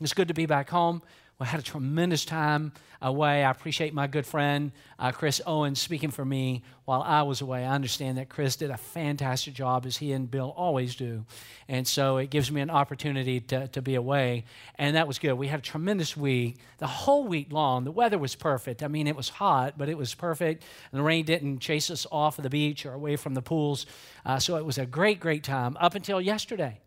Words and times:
It's 0.00 0.12
good 0.12 0.28
to 0.28 0.34
be 0.34 0.44
back 0.44 0.68
home. 0.68 1.00
We 1.38 1.46
had 1.46 1.60
a 1.60 1.62
tremendous 1.62 2.26
time 2.26 2.72
away. 3.00 3.44
I 3.44 3.50
appreciate 3.50 3.94
my 3.94 4.06
good 4.06 4.26
friend 4.26 4.72
uh, 4.98 5.10
Chris 5.12 5.40
Owens 5.46 5.80
speaking 5.80 6.10
for 6.10 6.24
me 6.24 6.62
while 6.84 7.02
I 7.02 7.22
was 7.22 7.40
away. 7.40 7.64
I 7.64 7.74
understand 7.74 8.18
that 8.18 8.28
Chris 8.28 8.56
did 8.56 8.70
a 8.70 8.76
fantastic 8.76 9.54
job, 9.54 9.86
as 9.86 9.96
he 9.96 10.12
and 10.12 10.30
Bill 10.30 10.52
always 10.54 10.96
do. 10.96 11.24
And 11.66 11.86
so 11.86 12.18
it 12.18 12.28
gives 12.28 12.50
me 12.50 12.60
an 12.60 12.68
opportunity 12.68 13.40
to, 13.40 13.68
to 13.68 13.80
be 13.80 13.94
away. 13.94 14.44
And 14.76 14.96
that 14.96 15.06
was 15.06 15.18
good. 15.18 15.32
We 15.34 15.48
had 15.48 15.60
a 15.60 15.62
tremendous 15.62 16.14
week, 16.14 16.56
the 16.76 16.86
whole 16.86 17.24
week 17.26 17.50
long. 17.50 17.84
The 17.84 17.92
weather 17.92 18.18
was 18.18 18.34
perfect. 18.34 18.82
I 18.82 18.88
mean, 18.88 19.06
it 19.06 19.16
was 19.16 19.30
hot, 19.30 19.78
but 19.78 19.88
it 19.88 19.96
was 19.96 20.14
perfect. 20.14 20.62
And 20.92 20.98
the 20.98 21.04
rain 21.04 21.24
didn't 21.24 21.60
chase 21.60 21.90
us 21.90 22.06
off 22.12 22.38
of 22.38 22.42
the 22.42 22.50
beach 22.50 22.84
or 22.84 22.92
away 22.92 23.16
from 23.16 23.32
the 23.32 23.42
pools. 23.42 23.86
Uh, 24.26 24.38
so 24.38 24.56
it 24.56 24.64
was 24.64 24.76
a 24.76 24.86
great, 24.86 25.20
great 25.20 25.42
time 25.42 25.76
up 25.80 25.94
until 25.94 26.20
yesterday 26.20 26.80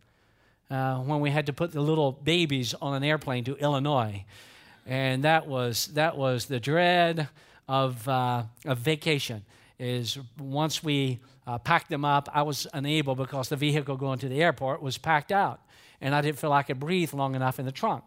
uh, 0.70 0.97
when 0.97 1.20
we 1.20 1.29
had 1.29 1.45
to 1.47 1.54
put 1.54 1.71
the 1.71 1.81
little 1.81 2.11
babies 2.11 2.73
on 2.81 2.93
an 2.93 3.04
airplane 3.04 3.43
to 3.45 3.55
Illinois. 3.57 4.23
And 4.85 5.23
that 5.23 5.48
was, 5.48 5.88
that 5.88 6.17
was 6.17 6.45
the 6.45 6.59
dread 6.59 7.27
of, 7.67 8.07
uh, 8.07 8.44
of 8.66 8.77
vacation 8.80 9.44
is 9.77 10.17
once 10.38 10.84
we 10.84 11.20
uh, 11.47 11.58
packed 11.58 11.89
them 11.89 12.03
up, 12.03 12.30
I 12.34 12.41
was 12.41 12.67
unable 12.73 13.16
because 13.16 13.49
the 13.49 13.55
vehicle 13.55 13.95
going 13.97 14.20
to 14.20 14.30
the 14.30 14.41
airport 14.41 14.81
was 14.81 14.97
packed 14.97 15.31
out. 15.31 15.61
And 16.02 16.13
I 16.13 16.21
didn't 16.21 16.38
feel 16.38 16.53
I 16.53 16.63
could 16.63 16.80
breathe 16.80 17.13
long 17.13 17.36
enough 17.36 17.59
in 17.59 17.66
the 17.66 17.72
trunk. 17.72 18.03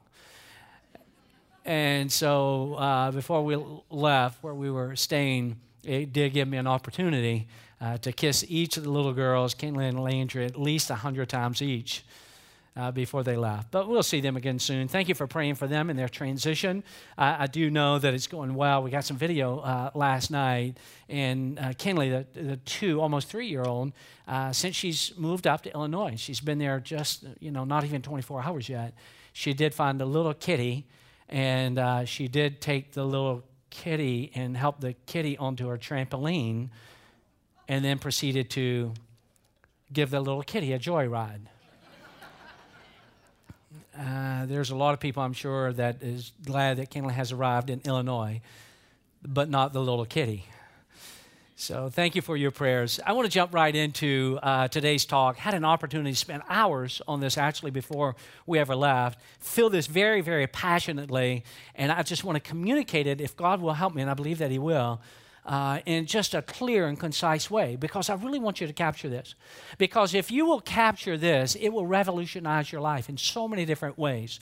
And 1.65 2.10
so 2.10 2.74
uh, 2.74 3.10
before 3.10 3.45
we 3.45 3.56
left 3.90 4.42
where 4.42 4.54
we 4.54 4.70
were 4.70 4.96
staying, 4.96 5.56
it 5.84 6.12
did 6.12 6.32
give 6.32 6.48
me 6.48 6.59
an 6.59 6.66
opportunity 6.66 7.48
uh, 7.80 7.98
to 7.98 8.12
kiss 8.12 8.45
each 8.48 8.76
of 8.76 8.84
the 8.84 8.90
little 8.90 9.12
girls, 9.12 9.54
Caitlin 9.54 9.88
and 9.88 10.02
Landry, 10.02 10.45
at 10.45 10.60
least 10.60 10.90
100 10.90 11.29
times 11.29 11.62
each 11.62 12.04
uh, 12.76 12.90
before 12.90 13.22
they 13.22 13.36
left. 13.36 13.70
But 13.70 13.88
we'll 13.88 14.02
see 14.02 14.20
them 14.20 14.36
again 14.36 14.58
soon. 14.58 14.88
Thank 14.88 15.08
you 15.08 15.14
for 15.14 15.26
praying 15.26 15.56
for 15.56 15.66
them 15.66 15.90
in 15.90 15.96
their 15.96 16.08
transition. 16.08 16.82
Uh, 17.18 17.36
I 17.40 17.46
do 17.46 17.70
know 17.70 17.98
that 17.98 18.14
it's 18.14 18.26
going 18.26 18.54
well. 18.54 18.82
We 18.82 18.90
got 18.90 19.04
some 19.04 19.16
video 19.16 19.59
uh, 19.59 19.90
last 19.95 20.30
night, 20.30 20.79
and 21.09 21.59
uh, 21.59 21.73
Kenley, 21.73 22.10
the, 22.32 22.40
the 22.40 22.56
two, 22.59 23.01
almost 23.01 23.29
three 23.29 23.48
year 23.48 23.64
old, 23.64 23.92
uh, 24.26 24.52
since 24.52 24.76
she's 24.76 25.12
moved 25.16 25.46
up 25.46 25.62
to 25.62 25.74
Illinois, 25.74 26.14
she's 26.16 26.40
been 26.40 26.59
there 26.59 26.80
just, 26.80 27.24
you 27.40 27.51
know, 27.51 27.64
not 27.64 27.84
even 27.84 28.01
24 28.01 28.42
hours 28.42 28.68
yet. 28.68 28.95
She 29.32 29.52
did 29.52 29.74
find 29.74 30.01
a 30.01 30.07
little 30.07 30.34
kitty, 30.34 30.86
and 31.29 31.79
uh, 31.79 32.04
she 32.04 32.29
did 32.29 32.60
take 32.60 32.92
the 32.92 33.04
little 33.04 33.42
kitty 33.70 34.30
and 34.34 34.57
help 34.57 34.80
the 34.80 34.95
kitty 35.07 35.36
onto 35.36 35.68
her 35.68 35.79
trampoline, 35.79 36.68
and 37.68 37.84
then 37.84 37.98
proceeded 37.98 38.51
to 38.51 38.92
give 39.92 40.10
the 40.10 40.20
little 40.20 40.42
kitty 40.42 40.73
a 40.73 40.79
joyride. 40.79 41.46
Uh, 43.98 44.46
there's 44.46 44.71
a 44.71 44.76
lot 44.76 44.95
of 44.95 45.01
people, 45.01 45.23
I'm 45.23 45.35
sure, 45.35 45.73
that 45.74 46.02
is 46.02 46.32
glad 46.45 46.79
that 46.79 46.90
Kenley 46.90 47.12
has 47.12 47.30
arrived 47.30 47.68
in 47.68 47.80
Illinois, 47.85 48.40
but 49.23 49.51
not 49.51 49.73
the 49.73 49.80
little 49.80 50.07
kitty. 50.07 50.46
So 51.57 51.90
thank 51.90 52.16
you 52.16 52.23
for 52.23 52.37
your 52.37 52.51
prayers. 52.51 52.98
I 53.07 53.13
want 53.13 53.26
to 53.26 53.30
jump 53.30 53.54
right 53.54 53.74
into 53.74 54.38
uh, 54.43 54.68
today's 54.68 55.04
talk. 55.04 55.37
Had 55.37 55.54
an 55.54 55.65
opportunity 55.65 56.10
to 56.10 56.16
spend 56.16 56.43
hours 56.48 57.02
on 57.07 57.20
this 57.20 57.38
actually 57.38 57.70
before 57.70 58.16
we 58.46 58.59
ever 58.59 58.74
left. 58.74 59.20
Feel 59.38 59.68
this 59.70 59.87
very, 59.87 60.23
very 60.23 60.46
passionately, 60.46 61.45
and 61.74 61.93
I 61.93 62.02
just 62.02 62.24
want 62.24 62.37
to 62.37 62.40
communicate 62.40 63.07
it. 63.07 63.20
If 63.20 63.37
God 63.37 63.60
will 63.60 63.74
help 63.74 63.95
me, 63.95 64.03
and 64.03 64.10
I 64.10 64.15
believe 64.15 64.38
that 64.38 64.50
He 64.50 64.59
will, 64.59 65.00
uh, 65.44 65.81
in 65.87 66.06
just 66.06 66.34
a 66.34 66.43
clear 66.43 66.87
and 66.87 66.98
concise 66.98 67.50
way 67.50 67.75
because 67.75 68.09
I 68.09 68.15
really 68.15 68.38
want 68.38 68.60
you 68.60 68.66
to 68.66 68.72
capture 68.72 69.09
this. 69.09 69.34
Because 69.76 70.15
if 70.15 70.31
you 70.31 70.47
will 70.47 70.60
capture 70.60 71.16
this, 71.16 71.56
it 71.56 71.71
will 71.71 71.87
revolutionize 71.87 72.71
your 72.71 72.81
life 72.81 73.09
in 73.09 73.16
so 73.16 73.48
many 73.48 73.65
different 73.65 73.98
ways. 73.98 74.38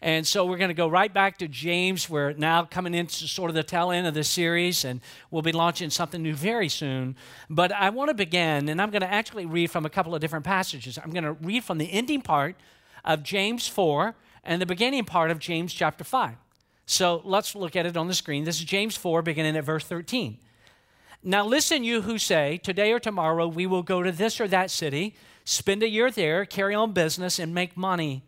And 0.00 0.26
so 0.26 0.44
we're 0.46 0.58
going 0.58 0.68
to 0.68 0.74
go 0.74 0.86
right 0.86 1.12
back 1.12 1.38
to 1.38 1.48
James. 1.48 2.08
We're 2.08 2.34
now 2.34 2.64
coming 2.64 2.94
into 2.94 3.26
sort 3.26 3.50
of 3.50 3.56
the 3.56 3.64
tail 3.64 3.90
end 3.90 4.06
of 4.06 4.14
this 4.14 4.28
series, 4.28 4.84
and 4.84 5.00
we'll 5.30 5.42
be 5.42 5.52
launching 5.52 5.90
something 5.90 6.22
new 6.22 6.34
very 6.34 6.68
soon. 6.68 7.16
But 7.50 7.72
I 7.72 7.90
want 7.90 8.08
to 8.10 8.14
begin, 8.14 8.68
and 8.68 8.80
I'm 8.80 8.90
going 8.90 9.02
to 9.02 9.12
actually 9.12 9.46
read 9.46 9.70
from 9.70 9.84
a 9.84 9.90
couple 9.90 10.14
of 10.14 10.20
different 10.20 10.44
passages. 10.44 10.98
I'm 11.02 11.10
going 11.10 11.24
to 11.24 11.32
read 11.32 11.64
from 11.64 11.78
the 11.78 11.90
ending 11.90 12.22
part 12.22 12.54
of 13.04 13.24
James 13.24 13.66
4 13.66 14.14
and 14.44 14.62
the 14.62 14.66
beginning 14.66 15.04
part 15.04 15.30
of 15.30 15.40
James 15.40 15.74
chapter 15.74 16.04
5. 16.04 16.36
So 16.86 17.22
let's 17.24 17.54
look 17.54 17.76
at 17.76 17.86
it 17.86 17.96
on 17.96 18.08
the 18.08 18.14
screen. 18.14 18.44
This 18.44 18.58
is 18.58 18.64
James 18.64 18.96
4, 18.96 19.22
beginning 19.22 19.56
at 19.56 19.64
verse 19.64 19.84
13. 19.84 20.38
Now, 21.22 21.44
listen, 21.44 21.84
you 21.84 22.02
who 22.02 22.18
say, 22.18 22.58
Today 22.58 22.92
or 22.92 23.00
tomorrow 23.00 23.48
we 23.48 23.66
will 23.66 23.82
go 23.82 24.02
to 24.02 24.12
this 24.12 24.40
or 24.40 24.48
that 24.48 24.70
city, 24.70 25.14
spend 25.44 25.82
a 25.82 25.88
year 25.88 26.10
there, 26.10 26.44
carry 26.44 26.74
on 26.74 26.92
business, 26.92 27.38
and 27.38 27.54
make 27.54 27.76
money. 27.76 28.22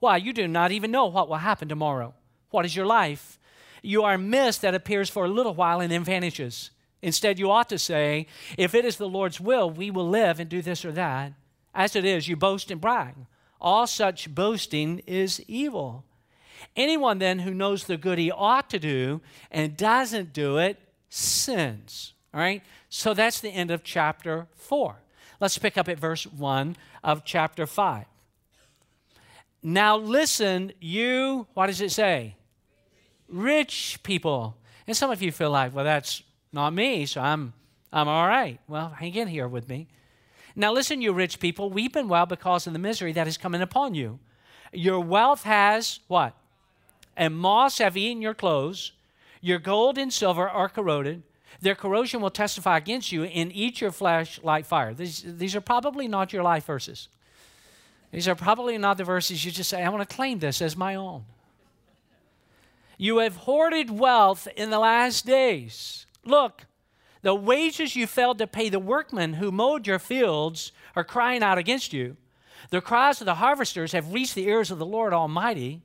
Why? 0.00 0.18
You 0.18 0.32
do 0.32 0.46
not 0.46 0.72
even 0.72 0.90
know 0.90 1.06
what 1.06 1.28
will 1.28 1.36
happen 1.36 1.68
tomorrow. 1.68 2.14
What 2.50 2.66
is 2.66 2.76
your 2.76 2.86
life? 2.86 3.38
You 3.82 4.04
are 4.04 4.14
a 4.14 4.18
mist 4.18 4.62
that 4.62 4.74
appears 4.74 5.08
for 5.08 5.24
a 5.24 5.28
little 5.28 5.54
while 5.54 5.80
and 5.80 5.90
then 5.90 6.04
vanishes. 6.04 6.70
Instead, 7.00 7.38
you 7.38 7.50
ought 7.50 7.68
to 7.70 7.78
say, 7.78 8.26
If 8.58 8.74
it 8.74 8.84
is 8.84 8.96
the 8.96 9.08
Lord's 9.08 9.40
will, 9.40 9.70
we 9.70 9.90
will 9.90 10.08
live 10.08 10.38
and 10.38 10.50
do 10.50 10.60
this 10.60 10.84
or 10.84 10.92
that. 10.92 11.32
As 11.74 11.96
it 11.96 12.04
is, 12.04 12.28
you 12.28 12.36
boast 12.36 12.70
and 12.70 12.80
brag. 12.80 13.14
All 13.60 13.86
such 13.86 14.34
boasting 14.34 14.98
is 15.06 15.42
evil. 15.48 16.04
Anyone 16.76 17.18
then 17.18 17.40
who 17.40 17.52
knows 17.54 17.84
the 17.84 17.96
good 17.96 18.18
he 18.18 18.30
ought 18.30 18.70
to 18.70 18.78
do 18.78 19.20
and 19.50 19.76
doesn't 19.76 20.32
do 20.32 20.58
it 20.58 20.78
sins. 21.08 22.14
All 22.32 22.40
right? 22.40 22.62
So 22.88 23.14
that's 23.14 23.40
the 23.40 23.50
end 23.50 23.70
of 23.70 23.84
chapter 23.84 24.46
4. 24.54 24.96
Let's 25.40 25.58
pick 25.58 25.76
up 25.76 25.88
at 25.88 25.98
verse 25.98 26.26
1 26.26 26.76
of 27.02 27.24
chapter 27.24 27.66
5. 27.66 28.04
Now 29.62 29.96
listen, 29.96 30.72
you, 30.80 31.46
what 31.54 31.66
does 31.66 31.80
it 31.80 31.92
say? 31.92 32.36
Rich 33.28 34.00
people. 34.02 34.56
And 34.86 34.96
some 34.96 35.10
of 35.10 35.22
you 35.22 35.30
feel 35.30 35.50
like, 35.50 35.74
well, 35.74 35.84
that's 35.84 36.22
not 36.52 36.72
me, 36.72 37.06
so 37.06 37.20
I'm, 37.20 37.52
I'm 37.92 38.08
all 38.08 38.26
right. 38.26 38.58
Well, 38.68 38.90
hang 38.90 39.14
in 39.14 39.28
here 39.28 39.48
with 39.48 39.68
me. 39.68 39.88
Now 40.54 40.72
listen, 40.72 41.00
you 41.00 41.12
rich 41.12 41.40
people, 41.40 41.70
weep 41.70 41.96
and 41.96 42.10
wail 42.10 42.26
because 42.26 42.66
of 42.66 42.72
the 42.72 42.78
misery 42.78 43.12
that 43.12 43.28
is 43.28 43.38
coming 43.38 43.62
upon 43.62 43.94
you. 43.94 44.18
Your 44.72 45.00
wealth 45.00 45.44
has 45.44 46.00
what? 46.08 46.34
And 47.16 47.36
moths 47.36 47.78
have 47.78 47.96
eaten 47.96 48.22
your 48.22 48.34
clothes. 48.34 48.92
Your 49.40 49.58
gold 49.58 49.98
and 49.98 50.12
silver 50.12 50.48
are 50.48 50.68
corroded 50.68 51.22
their 51.62 51.76
corrosion 51.76 52.20
will 52.20 52.30
testify 52.30 52.76
against 52.76 53.12
you 53.12 53.22
and 53.22 53.54
eat 53.54 53.80
your 53.80 53.92
flesh 53.92 54.40
like 54.42 54.66
fire. 54.66 54.92
These, 54.92 55.22
these 55.24 55.54
are 55.54 55.60
probably 55.60 56.08
not 56.08 56.32
your 56.32 56.42
life 56.42 56.66
verses. 56.66 57.08
These 58.10 58.26
are 58.26 58.34
probably 58.34 58.76
not 58.78 58.98
the 58.98 59.04
verses 59.04 59.44
you 59.44 59.52
just 59.52 59.70
say, 59.70 59.82
I 59.82 59.88
want 59.88 60.06
to 60.06 60.14
claim 60.14 60.40
this 60.40 60.60
as 60.60 60.76
my 60.76 60.96
own. 60.96 61.24
You 62.98 63.18
have 63.18 63.36
hoarded 63.36 63.90
wealth 63.90 64.48
in 64.56 64.70
the 64.70 64.80
last 64.80 65.24
days. 65.24 66.06
Look, 66.24 66.66
the 67.22 67.34
wages 67.34 67.94
you 67.94 68.08
failed 68.08 68.38
to 68.38 68.48
pay 68.48 68.68
the 68.68 68.80
workmen 68.80 69.34
who 69.34 69.52
mowed 69.52 69.86
your 69.86 70.00
fields 70.00 70.72
are 70.96 71.04
crying 71.04 71.44
out 71.44 71.58
against 71.58 71.92
you. 71.92 72.16
The 72.70 72.80
cries 72.80 73.20
of 73.20 73.26
the 73.26 73.36
harvesters 73.36 73.92
have 73.92 74.12
reached 74.12 74.34
the 74.34 74.48
ears 74.48 74.72
of 74.72 74.78
the 74.78 74.86
Lord 74.86 75.12
Almighty. 75.12 75.80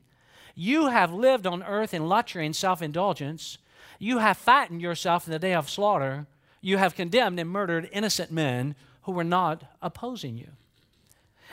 You 0.60 0.88
have 0.88 1.14
lived 1.14 1.46
on 1.46 1.62
earth 1.62 1.94
in 1.94 2.10
luxury 2.10 2.44
and 2.44 2.56
self 2.56 2.82
indulgence. 2.82 3.60
You 4.00 4.18
have 4.18 4.38
fattened 4.38 4.82
yourself 4.82 5.28
in 5.28 5.32
the 5.32 5.38
day 5.38 5.54
of 5.54 5.70
slaughter. 5.70 6.26
You 6.62 6.78
have 6.78 6.96
condemned 6.96 7.40
and 7.40 7.48
murdered 7.48 7.88
innocent 7.94 8.32
men 8.32 8.76
who 9.04 9.12
were 9.12 9.24
not 9.24 9.64
opposing 9.84 10.36
you. 10.36 10.50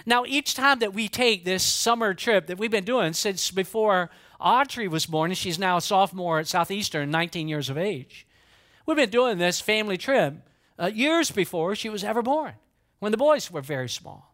Now, 0.06 0.24
each 0.26 0.54
time 0.54 0.78
that 0.78 0.94
we 0.94 1.08
take 1.08 1.44
this 1.44 1.62
summer 1.62 2.14
trip 2.14 2.46
that 2.46 2.56
we've 2.56 2.70
been 2.70 2.86
doing 2.86 3.12
since 3.12 3.50
before 3.50 4.08
Audrey 4.40 4.88
was 4.88 5.04
born, 5.04 5.30
and 5.30 5.38
she's 5.38 5.58
now 5.58 5.76
a 5.76 5.82
sophomore 5.82 6.38
at 6.38 6.48
Southeastern, 6.48 7.10
19 7.10 7.46
years 7.46 7.68
of 7.68 7.76
age, 7.76 8.26
we've 8.86 8.96
been 8.96 9.10
doing 9.10 9.36
this 9.36 9.60
family 9.60 9.98
trip 9.98 10.34
uh, 10.78 10.86
years 10.86 11.30
before 11.30 11.76
she 11.76 11.90
was 11.90 12.02
ever 12.02 12.22
born, 12.22 12.54
when 13.00 13.12
the 13.12 13.18
boys 13.18 13.50
were 13.50 13.60
very 13.60 13.88
small. 13.88 14.33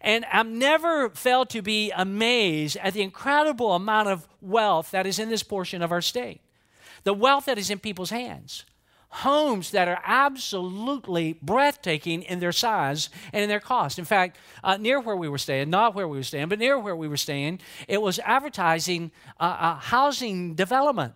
And 0.00 0.24
I've 0.32 0.46
never 0.46 1.10
failed 1.10 1.50
to 1.50 1.62
be 1.62 1.90
amazed 1.90 2.76
at 2.76 2.94
the 2.94 3.02
incredible 3.02 3.72
amount 3.72 4.08
of 4.08 4.28
wealth 4.40 4.90
that 4.92 5.06
is 5.06 5.18
in 5.18 5.28
this 5.28 5.42
portion 5.42 5.82
of 5.82 5.92
our 5.92 6.00
state 6.00 6.40
the 7.04 7.14
wealth 7.14 7.46
that 7.46 7.58
is 7.58 7.70
in 7.70 7.78
people's 7.78 8.10
hands. 8.10 8.64
Homes 9.12 9.72
that 9.72 9.88
are 9.88 10.00
absolutely 10.04 11.32
breathtaking 11.42 12.22
in 12.22 12.38
their 12.38 12.52
size 12.52 13.10
and 13.32 13.42
in 13.42 13.48
their 13.48 13.58
cost. 13.58 13.98
In 13.98 14.04
fact, 14.04 14.38
uh, 14.62 14.76
near 14.76 15.00
where 15.00 15.16
we 15.16 15.28
were 15.28 15.38
staying, 15.38 15.68
not 15.68 15.96
where 15.96 16.06
we 16.06 16.18
were 16.18 16.22
staying, 16.22 16.48
but 16.48 16.60
near 16.60 16.78
where 16.78 16.94
we 16.94 17.08
were 17.08 17.16
staying, 17.16 17.60
it 17.88 18.00
was 18.00 18.20
advertising 18.20 19.10
uh, 19.40 19.74
housing 19.76 20.54
development. 20.54 21.14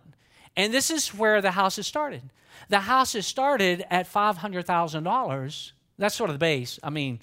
And 0.57 0.73
this 0.73 0.89
is 0.89 1.13
where 1.13 1.41
the 1.41 1.51
house 1.51 1.77
is 1.77 1.87
started. 1.87 2.23
The 2.67 2.81
house 2.81 3.15
is 3.15 3.27
started 3.27 3.85
at 3.89 4.11
$500,000. 4.11 5.71
That's 5.97 6.15
sort 6.15 6.29
of 6.29 6.35
the 6.35 6.39
base. 6.39 6.79
I 6.83 6.89
mean, 6.89 7.19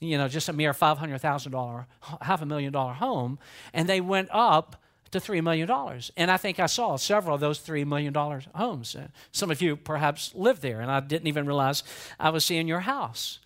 you 0.00 0.16
know, 0.18 0.28
just 0.28 0.48
a 0.48 0.52
mere 0.52 0.72
$500,000, 0.72 1.86
half 2.22 2.42
a 2.42 2.46
million 2.46 2.72
dollar 2.72 2.94
home. 2.94 3.38
And 3.72 3.88
they 3.88 4.00
went 4.00 4.28
up 4.32 4.82
to 5.10 5.20
$3 5.20 5.42
million. 5.42 5.70
And 6.16 6.30
I 6.30 6.36
think 6.36 6.58
I 6.58 6.66
saw 6.66 6.96
several 6.96 7.34
of 7.34 7.40
those 7.40 7.58
$3 7.60 7.86
million 7.86 8.14
homes. 8.54 8.96
Uh, 8.96 9.08
some 9.32 9.50
of 9.50 9.60
you 9.62 9.76
perhaps 9.76 10.34
live 10.34 10.60
there, 10.60 10.80
and 10.80 10.90
I 10.90 11.00
didn't 11.00 11.26
even 11.28 11.46
realize 11.46 11.82
I 12.18 12.30
was 12.30 12.44
seeing 12.44 12.68
your 12.68 12.80
house. 12.80 13.38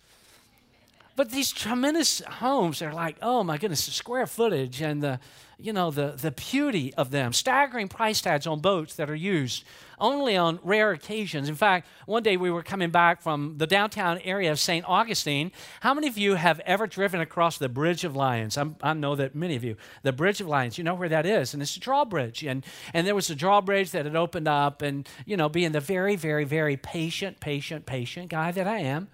But 1.21 1.29
these 1.29 1.51
tremendous 1.51 2.19
homes 2.21 2.81
are 2.81 2.91
like, 2.91 3.15
oh 3.21 3.43
my 3.43 3.59
goodness, 3.59 3.85
the 3.85 3.91
square 3.91 4.25
footage 4.25 4.81
and 4.81 5.03
the, 5.03 5.19
you 5.59 5.71
know, 5.71 5.91
the, 5.91 6.15
the 6.19 6.31
beauty 6.31 6.95
of 6.95 7.11
them. 7.11 7.31
Staggering 7.31 7.89
price 7.89 8.21
tags 8.21 8.47
on 8.47 8.59
boats 8.59 8.95
that 8.95 9.07
are 9.07 9.13
used 9.13 9.63
only 9.99 10.35
on 10.35 10.57
rare 10.63 10.89
occasions. 10.93 11.47
In 11.47 11.53
fact, 11.53 11.87
one 12.07 12.23
day 12.23 12.37
we 12.37 12.49
were 12.49 12.63
coming 12.63 12.89
back 12.89 13.21
from 13.21 13.59
the 13.59 13.67
downtown 13.67 14.17
area 14.23 14.51
of 14.51 14.59
St. 14.59 14.83
Augustine. 14.89 15.51
How 15.81 15.93
many 15.93 16.07
of 16.07 16.17
you 16.17 16.33
have 16.33 16.59
ever 16.61 16.87
driven 16.87 17.21
across 17.21 17.59
the 17.59 17.69
Bridge 17.69 18.03
of 18.03 18.15
Lions? 18.15 18.57
I'm, 18.57 18.75
i 18.81 18.91
know 18.93 19.15
that 19.15 19.35
many 19.35 19.55
of 19.55 19.63
you. 19.63 19.75
The 20.01 20.13
Bridge 20.13 20.41
of 20.41 20.47
Lions, 20.47 20.79
you 20.79 20.83
know 20.83 20.95
where 20.95 21.09
that 21.09 21.27
is, 21.27 21.53
and 21.53 21.61
it's 21.61 21.75
a 21.75 21.79
drawbridge. 21.79 22.41
And, 22.43 22.65
and 22.95 23.05
there 23.05 23.13
was 23.13 23.29
a 23.29 23.35
drawbridge 23.35 23.91
that 23.91 24.05
had 24.05 24.15
opened 24.15 24.47
up, 24.47 24.81
and, 24.81 25.07
you 25.27 25.37
know, 25.37 25.49
being 25.49 25.71
the 25.71 25.81
very, 25.81 26.15
very, 26.15 26.45
very 26.45 26.77
patient, 26.77 27.39
patient, 27.39 27.85
patient 27.85 28.29
guy 28.29 28.51
that 28.51 28.65
I 28.65 28.79
am, 28.79 29.09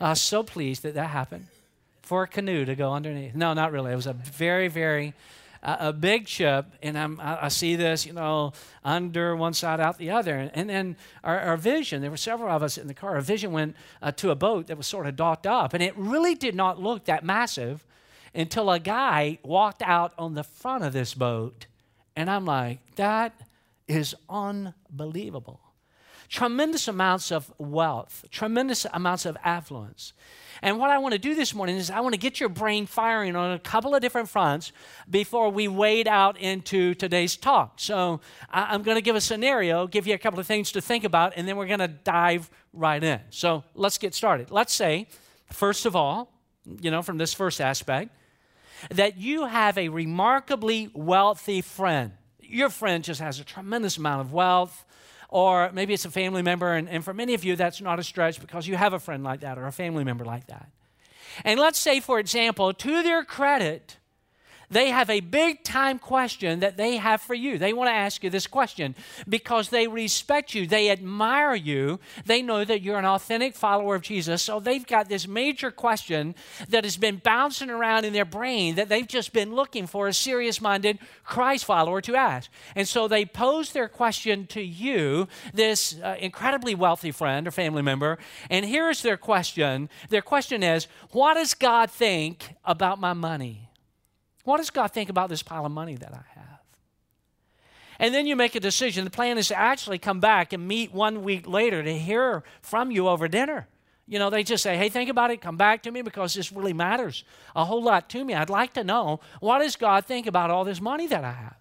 I 0.00 0.10
was 0.10 0.20
so 0.20 0.42
pleased 0.42 0.82
that 0.82 0.94
that 0.94 1.08
happened 1.08 1.46
for 2.02 2.22
a 2.22 2.28
canoe 2.28 2.64
to 2.64 2.74
go 2.74 2.92
underneath. 2.92 3.34
No, 3.34 3.52
not 3.52 3.72
really. 3.72 3.92
It 3.92 3.96
was 3.96 4.06
a 4.06 4.12
very, 4.12 4.68
very 4.68 5.14
a, 5.62 5.92
big 5.92 6.28
ship, 6.28 6.66
and 6.82 6.96
I'm, 6.96 7.20
I, 7.20 7.46
I, 7.46 7.48
see 7.48 7.76
this, 7.76 8.06
you 8.06 8.12
know, 8.12 8.52
under 8.84 9.34
one 9.34 9.54
side, 9.54 9.80
out 9.80 9.98
the 9.98 10.10
other. 10.10 10.50
And 10.54 10.70
then 10.70 10.96
our, 11.24 11.38
our 11.40 11.56
vision, 11.56 12.00
there 12.00 12.10
were 12.10 12.16
several 12.16 12.48
of 12.48 12.62
us 12.62 12.78
in 12.78 12.86
the 12.86 12.94
car, 12.94 13.16
our 13.16 13.20
vision 13.20 13.52
went 13.52 13.76
uh, 14.00 14.12
to 14.12 14.30
a 14.30 14.34
boat 14.34 14.68
that 14.68 14.76
was 14.76 14.86
sort 14.86 15.06
of 15.06 15.16
docked 15.16 15.46
up. 15.46 15.74
And 15.74 15.82
it 15.82 15.96
really 15.96 16.34
did 16.34 16.54
not 16.54 16.80
look 16.80 17.06
that 17.06 17.24
massive 17.24 17.84
until 18.34 18.70
a 18.70 18.78
guy 18.78 19.38
walked 19.42 19.82
out 19.82 20.12
on 20.16 20.34
the 20.34 20.44
front 20.44 20.84
of 20.84 20.92
this 20.92 21.14
boat. 21.14 21.66
And 22.14 22.30
I'm 22.30 22.44
like, 22.44 22.78
that 22.96 23.38
is 23.86 24.14
unbelievable. 24.28 25.60
Tremendous 26.28 26.88
amounts 26.88 27.32
of 27.32 27.50
wealth, 27.56 28.26
tremendous 28.30 28.86
amounts 28.92 29.24
of 29.24 29.36
affluence. 29.44 30.12
And 30.60 30.78
what 30.78 30.90
I 30.90 30.98
want 30.98 31.12
to 31.12 31.18
do 31.18 31.34
this 31.34 31.54
morning 31.54 31.76
is 31.76 31.90
I 31.90 32.00
want 32.00 32.14
to 32.14 32.18
get 32.18 32.38
your 32.38 32.48
brain 32.48 32.84
firing 32.86 33.34
on 33.34 33.52
a 33.52 33.58
couple 33.58 33.94
of 33.94 34.02
different 34.02 34.28
fronts 34.28 34.72
before 35.08 35.50
we 35.50 35.68
wade 35.68 36.06
out 36.06 36.38
into 36.38 36.94
today's 36.94 37.36
talk. 37.36 37.74
So 37.76 38.20
I'm 38.50 38.82
going 38.82 38.96
to 38.96 39.02
give 39.02 39.16
a 39.16 39.20
scenario, 39.20 39.86
give 39.86 40.06
you 40.06 40.14
a 40.14 40.18
couple 40.18 40.38
of 40.38 40.46
things 40.46 40.72
to 40.72 40.80
think 40.80 41.04
about, 41.04 41.32
and 41.36 41.48
then 41.48 41.56
we're 41.56 41.66
going 41.66 41.78
to 41.78 41.88
dive 41.88 42.50
right 42.72 43.02
in. 43.02 43.20
So 43.30 43.64
let's 43.74 43.96
get 43.96 44.14
started. 44.14 44.50
Let's 44.50 44.74
say, 44.74 45.06
first 45.52 45.86
of 45.86 45.96
all, 45.96 46.32
you 46.80 46.90
know, 46.90 47.02
from 47.02 47.16
this 47.16 47.32
first 47.32 47.60
aspect, 47.60 48.10
that 48.90 49.16
you 49.16 49.46
have 49.46 49.78
a 49.78 49.88
remarkably 49.88 50.90
wealthy 50.92 51.62
friend. 51.62 52.12
Your 52.40 52.68
friend 52.68 53.02
just 53.02 53.20
has 53.20 53.40
a 53.40 53.44
tremendous 53.44 53.96
amount 53.96 54.22
of 54.22 54.32
wealth 54.32 54.84
or 55.28 55.70
maybe 55.72 55.94
it's 55.94 56.04
a 56.04 56.10
family 56.10 56.42
member. 56.42 56.74
And, 56.74 56.88
and 56.88 57.04
for 57.04 57.12
many 57.14 57.34
of 57.34 57.44
you, 57.44 57.56
that's 57.56 57.80
not 57.80 57.98
a 57.98 58.02
stretch 58.02 58.40
because 58.40 58.66
you 58.66 58.76
have 58.76 58.92
a 58.92 58.98
friend 58.98 59.22
like 59.22 59.40
that 59.40 59.58
or 59.58 59.66
a 59.66 59.72
family 59.72 60.04
member 60.04 60.24
like 60.24 60.46
that. 60.46 60.68
And 61.44 61.60
let's 61.60 61.78
say, 61.78 62.00
for 62.00 62.18
example, 62.18 62.72
to 62.72 63.02
their 63.02 63.22
credit, 63.22 63.97
they 64.70 64.90
have 64.90 65.08
a 65.08 65.20
big 65.20 65.64
time 65.64 65.98
question 65.98 66.60
that 66.60 66.76
they 66.76 66.96
have 66.96 67.20
for 67.20 67.34
you. 67.34 67.58
They 67.58 67.72
want 67.72 67.88
to 67.88 67.94
ask 67.94 68.22
you 68.22 68.30
this 68.30 68.46
question 68.46 68.94
because 69.28 69.70
they 69.70 69.88
respect 69.88 70.54
you, 70.54 70.66
they 70.66 70.90
admire 70.90 71.54
you, 71.54 72.00
they 72.26 72.42
know 72.42 72.64
that 72.64 72.82
you're 72.82 72.98
an 72.98 73.04
authentic 73.04 73.54
follower 73.54 73.94
of 73.94 74.02
Jesus. 74.02 74.42
So 74.42 74.60
they've 74.60 74.86
got 74.86 75.08
this 75.08 75.26
major 75.26 75.70
question 75.70 76.34
that 76.68 76.84
has 76.84 76.96
been 76.96 77.16
bouncing 77.16 77.70
around 77.70 78.04
in 78.04 78.12
their 78.12 78.24
brain 78.24 78.74
that 78.74 78.88
they've 78.88 79.06
just 79.06 79.32
been 79.32 79.54
looking 79.54 79.86
for 79.86 80.08
a 80.08 80.12
serious 80.12 80.60
minded 80.60 80.98
Christ 81.24 81.64
follower 81.64 82.00
to 82.02 82.16
ask. 82.16 82.50
And 82.74 82.86
so 82.86 83.08
they 83.08 83.24
pose 83.24 83.72
their 83.72 83.88
question 83.88 84.46
to 84.48 84.60
you, 84.60 85.28
this 85.54 85.98
uh, 86.02 86.16
incredibly 86.20 86.74
wealthy 86.74 87.10
friend 87.10 87.46
or 87.46 87.50
family 87.50 87.82
member. 87.82 88.18
And 88.50 88.64
here's 88.64 89.02
their 89.02 89.16
question 89.16 89.88
their 90.10 90.22
question 90.22 90.62
is, 90.62 90.86
What 91.10 91.34
does 91.34 91.54
God 91.54 91.90
think 91.90 92.54
about 92.64 93.00
my 93.00 93.12
money? 93.12 93.67
What 94.48 94.56
does 94.56 94.70
God 94.70 94.92
think 94.92 95.10
about 95.10 95.28
this 95.28 95.42
pile 95.42 95.66
of 95.66 95.72
money 95.72 95.96
that 95.96 96.10
I 96.10 96.24
have? 96.34 96.60
And 97.98 98.14
then 98.14 98.26
you 98.26 98.34
make 98.34 98.54
a 98.54 98.60
decision. 98.60 99.04
The 99.04 99.10
plan 99.10 99.36
is 99.36 99.48
to 99.48 99.58
actually 99.58 99.98
come 99.98 100.20
back 100.20 100.54
and 100.54 100.66
meet 100.66 100.90
one 100.90 101.22
week 101.22 101.46
later 101.46 101.82
to 101.82 101.98
hear 101.98 102.42
from 102.62 102.90
you 102.90 103.08
over 103.08 103.28
dinner. 103.28 103.68
You 104.06 104.18
know, 104.18 104.30
they 104.30 104.42
just 104.42 104.62
say, 104.62 104.78
hey, 104.78 104.88
think 104.88 105.10
about 105.10 105.30
it, 105.30 105.42
come 105.42 105.58
back 105.58 105.82
to 105.82 105.90
me 105.90 106.00
because 106.00 106.32
this 106.32 106.50
really 106.50 106.72
matters 106.72 107.24
a 107.54 107.66
whole 107.66 107.82
lot 107.82 108.08
to 108.08 108.24
me. 108.24 108.32
I'd 108.32 108.48
like 108.48 108.72
to 108.72 108.84
know 108.84 109.20
what 109.40 109.58
does 109.58 109.76
God 109.76 110.06
think 110.06 110.26
about 110.26 110.50
all 110.50 110.64
this 110.64 110.80
money 110.80 111.06
that 111.08 111.24
I 111.24 111.32
have? 111.32 111.56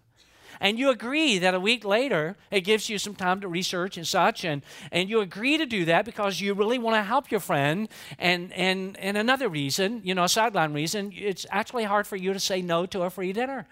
And 0.60 0.80
you 0.80 0.90
agree 0.90 1.38
that 1.40 1.54
a 1.54 1.60
week 1.60 1.86
later 1.86 2.36
it 2.52 2.62
gives 2.62 2.90
you 2.90 2.98
some 2.98 3.16
time 3.16 3.42
to 3.42 3.48
research 3.48 3.98
and 3.98 4.08
such 4.08 4.44
and, 4.44 4.62
and 4.92 5.10
you 5.10 5.20
agree 5.20 5.58
to 5.58 5.66
do 5.66 5.86
that 5.86 6.06
because 6.06 6.42
you 6.42 6.54
really 6.54 6.80
want 6.80 6.96
to 6.96 7.04
help 7.04 7.32
your 7.32 7.40
friend. 7.40 7.90
And, 8.18 8.52
and, 8.54 8.98
and 9.00 9.18
another 9.18 9.50
reason 9.50 10.02
you 10.04 10.16
know 10.16 10.24
a 10.24 10.30
sideline 10.30 10.74
reason 10.74 11.12
it's 11.16 11.46
actually 11.52 11.84
hard 11.84 12.08
for 12.08 12.16
you 12.16 12.34
to 12.34 12.40
say 12.40 12.62
no 12.62 12.86
to 12.88 13.04
a 13.04 13.10
free 13.10 13.34
dinner. 13.34 13.68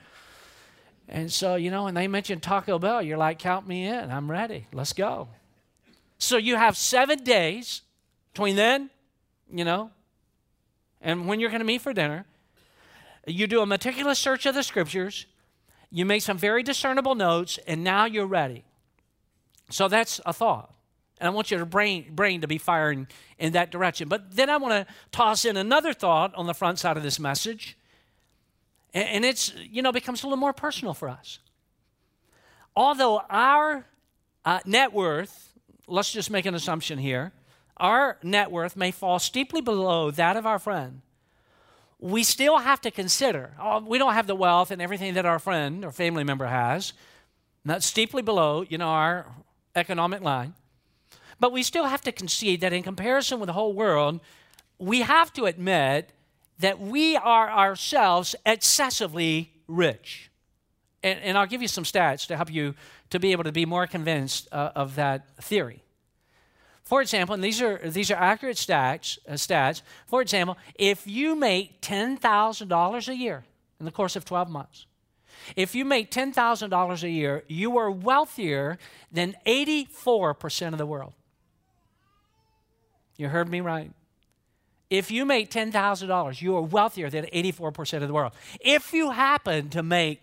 And 1.08 1.32
so 1.32 1.56
you 1.56 1.72
know 1.72 1.86
when 1.86 1.94
they 1.94 2.08
mention 2.08 2.40
taco 2.40 2.80
bell. 2.80 3.02
You're 3.02 3.18
like 3.18 3.40
count 3.40 3.68
me 3.68 3.86
in. 3.86 4.12
I'm 4.12 4.30
ready. 4.30 4.68
Let's 4.74 4.94
go. 4.94 5.28
So 6.18 6.38
you 6.38 6.56
have 6.56 6.78
seven 6.78 7.24
days 7.24 7.82
between 8.34 8.56
then 8.56 8.90
you 9.52 9.64
know 9.64 9.92
and 11.02 11.28
when 11.28 11.40
you're 11.40 11.50
going 11.50 11.62
to 11.62 11.66
meet 11.66 11.82
for 11.82 11.94
dinner 11.94 12.26
you 13.26 13.48
do 13.48 13.62
a 13.62 13.66
meticulous 13.66 14.20
search 14.20 14.46
of 14.46 14.56
the 14.56 14.64
scriptures 14.64 15.26
you 15.96 16.04
make 16.04 16.22
some 16.22 16.38
very 16.38 16.62
discernible 16.62 17.16
notes, 17.16 17.58
and 17.66 17.82
now 17.82 18.04
you're 18.04 18.26
ready. 18.26 18.66
So 19.70 19.88
that's 19.88 20.20
a 20.26 20.34
thought. 20.34 20.74
And 21.22 21.28
I 21.28 21.30
want 21.30 21.50
your 21.50 21.64
brain, 21.64 22.14
brain 22.14 22.42
to 22.42 22.48
be 22.48 22.58
firing 22.58 23.08
in 23.40 23.54
that 23.54 23.72
direction. 23.72 24.10
But 24.10 24.36
then 24.36 24.50
I 24.50 24.58
want 24.58 24.74
to 24.74 24.94
toss 25.14 25.46
in 25.46 25.56
another 25.56 25.94
thought 25.94 26.36
on 26.36 26.48
the 26.48 26.54
front 26.54 26.80
side 26.80 26.98
of 26.98 27.04
this 27.04 27.18
message. 27.18 27.78
And, 28.94 29.08
and 29.08 29.26
it's, 29.26 29.54
you 29.56 29.82
know, 29.82 29.94
becomes 29.94 30.22
a 30.24 30.26
little 30.26 30.36
more 30.36 30.52
personal 30.52 30.94
for 30.94 31.08
us. 31.08 31.40
Although 32.76 33.22
our 33.30 33.86
uh, 34.44 34.60
net 34.66 34.92
worth, 34.92 35.54
let's 35.88 36.12
just 36.12 36.30
make 36.30 36.46
an 36.46 36.56
assumption 36.56 37.00
here, 37.00 37.32
our 37.78 38.18
net 38.22 38.52
worth 38.52 38.76
may 38.76 38.92
fall 38.92 39.18
steeply 39.18 39.62
below 39.62 40.12
that 40.12 40.36
of 40.36 40.46
our 40.46 40.60
friend 40.60 41.04
we 42.00 42.24
still 42.24 42.58
have 42.58 42.82
to 42.82 42.92
consider 42.92 43.52
oh, 43.60 43.80
we 43.80 43.98
don't 43.98 44.14
have 44.14 44.28
the 44.28 44.36
wealth 44.36 44.72
and 44.72 44.82
everything 44.82 45.14
that 45.16 45.26
our 45.26 45.40
friend 45.40 45.86
or 45.86 45.92
family 45.92 46.24
member 46.24 46.46
has. 46.46 46.94
That's 47.64 47.86
steeply 47.86 48.22
below, 48.22 48.64
you 48.68 48.78
know, 48.78 48.90
our 48.90 49.26
economic 49.76 50.22
line. 50.22 50.54
But 51.40 51.52
we 51.52 51.64
still 51.64 51.86
have 51.86 52.02
to 52.02 52.12
concede 52.12 52.62
that 52.62 52.74
in 52.74 52.84
comparison 52.84 53.40
with 53.40 53.48
the 53.48 53.54
whole 53.54 53.74
world, 53.74 54.20
we 54.78 55.02
have 55.02 55.34
to 55.34 55.46
admit 55.46 56.12
that 56.60 56.80
we 56.80 57.16
are 57.18 57.50
ourselves 57.50 58.36
excessively 58.46 59.52
rich. 59.68 60.30
And, 61.04 61.20
and 61.20 61.38
I'll 61.38 61.48
give 61.48 61.62
you 61.62 61.68
some 61.68 61.84
stats 61.84 62.28
to 62.28 62.36
help 62.36 62.52
you 62.52 62.76
to 63.10 63.20
be 63.20 63.32
able 63.32 63.44
to 63.44 63.52
be 63.52 63.66
more 63.66 63.88
convinced 63.88 64.48
uh, 64.52 64.72
of 64.76 64.96
that 64.96 65.28
theory. 65.42 65.85
For 66.86 67.02
example, 67.02 67.34
and 67.34 67.44
these 67.44 67.62
are, 67.62 67.78
these 67.84 68.12
are 68.12 68.16
accurate 68.16 68.58
stats, 68.58 69.18
uh, 69.28 69.34
stats. 69.34 69.82
For 70.06 70.22
example, 70.22 70.56
if 70.76 71.08
you 71.08 71.36
make 71.36 71.82
$10,000 71.82 73.08
a 73.08 73.16
year 73.16 73.44
in 73.80 73.86
the 73.86 73.92
course 73.92 74.16
of 74.16 74.24
12 74.24 74.50
months, 74.50 74.86
if 75.56 75.74
you 75.74 75.84
make 75.84 76.12
$10,000 76.12 77.04
a 77.04 77.10
year, 77.10 77.44
you 77.48 77.78
are 77.78 77.90
wealthier 77.90 78.78
than 79.12 79.36
84% 79.46 80.74
of 80.74 80.78
the 80.78 80.86
world. 80.86 81.14
You 83.18 83.30
heard 83.30 83.50
me 83.50 83.62
right. 83.62 83.92
If 84.90 85.10
you 85.10 85.26
make 85.26 85.50
$10,000, 85.50 86.42
you 86.42 86.56
are 86.56 86.62
wealthier 86.62 87.10
than 87.10 87.26
84% 87.26 88.02
of 88.02 88.08
the 88.08 88.14
world. 88.14 88.34
If 88.60 88.94
you 88.94 89.12
happen 89.12 89.70
to 89.70 89.82
make 89.82 90.22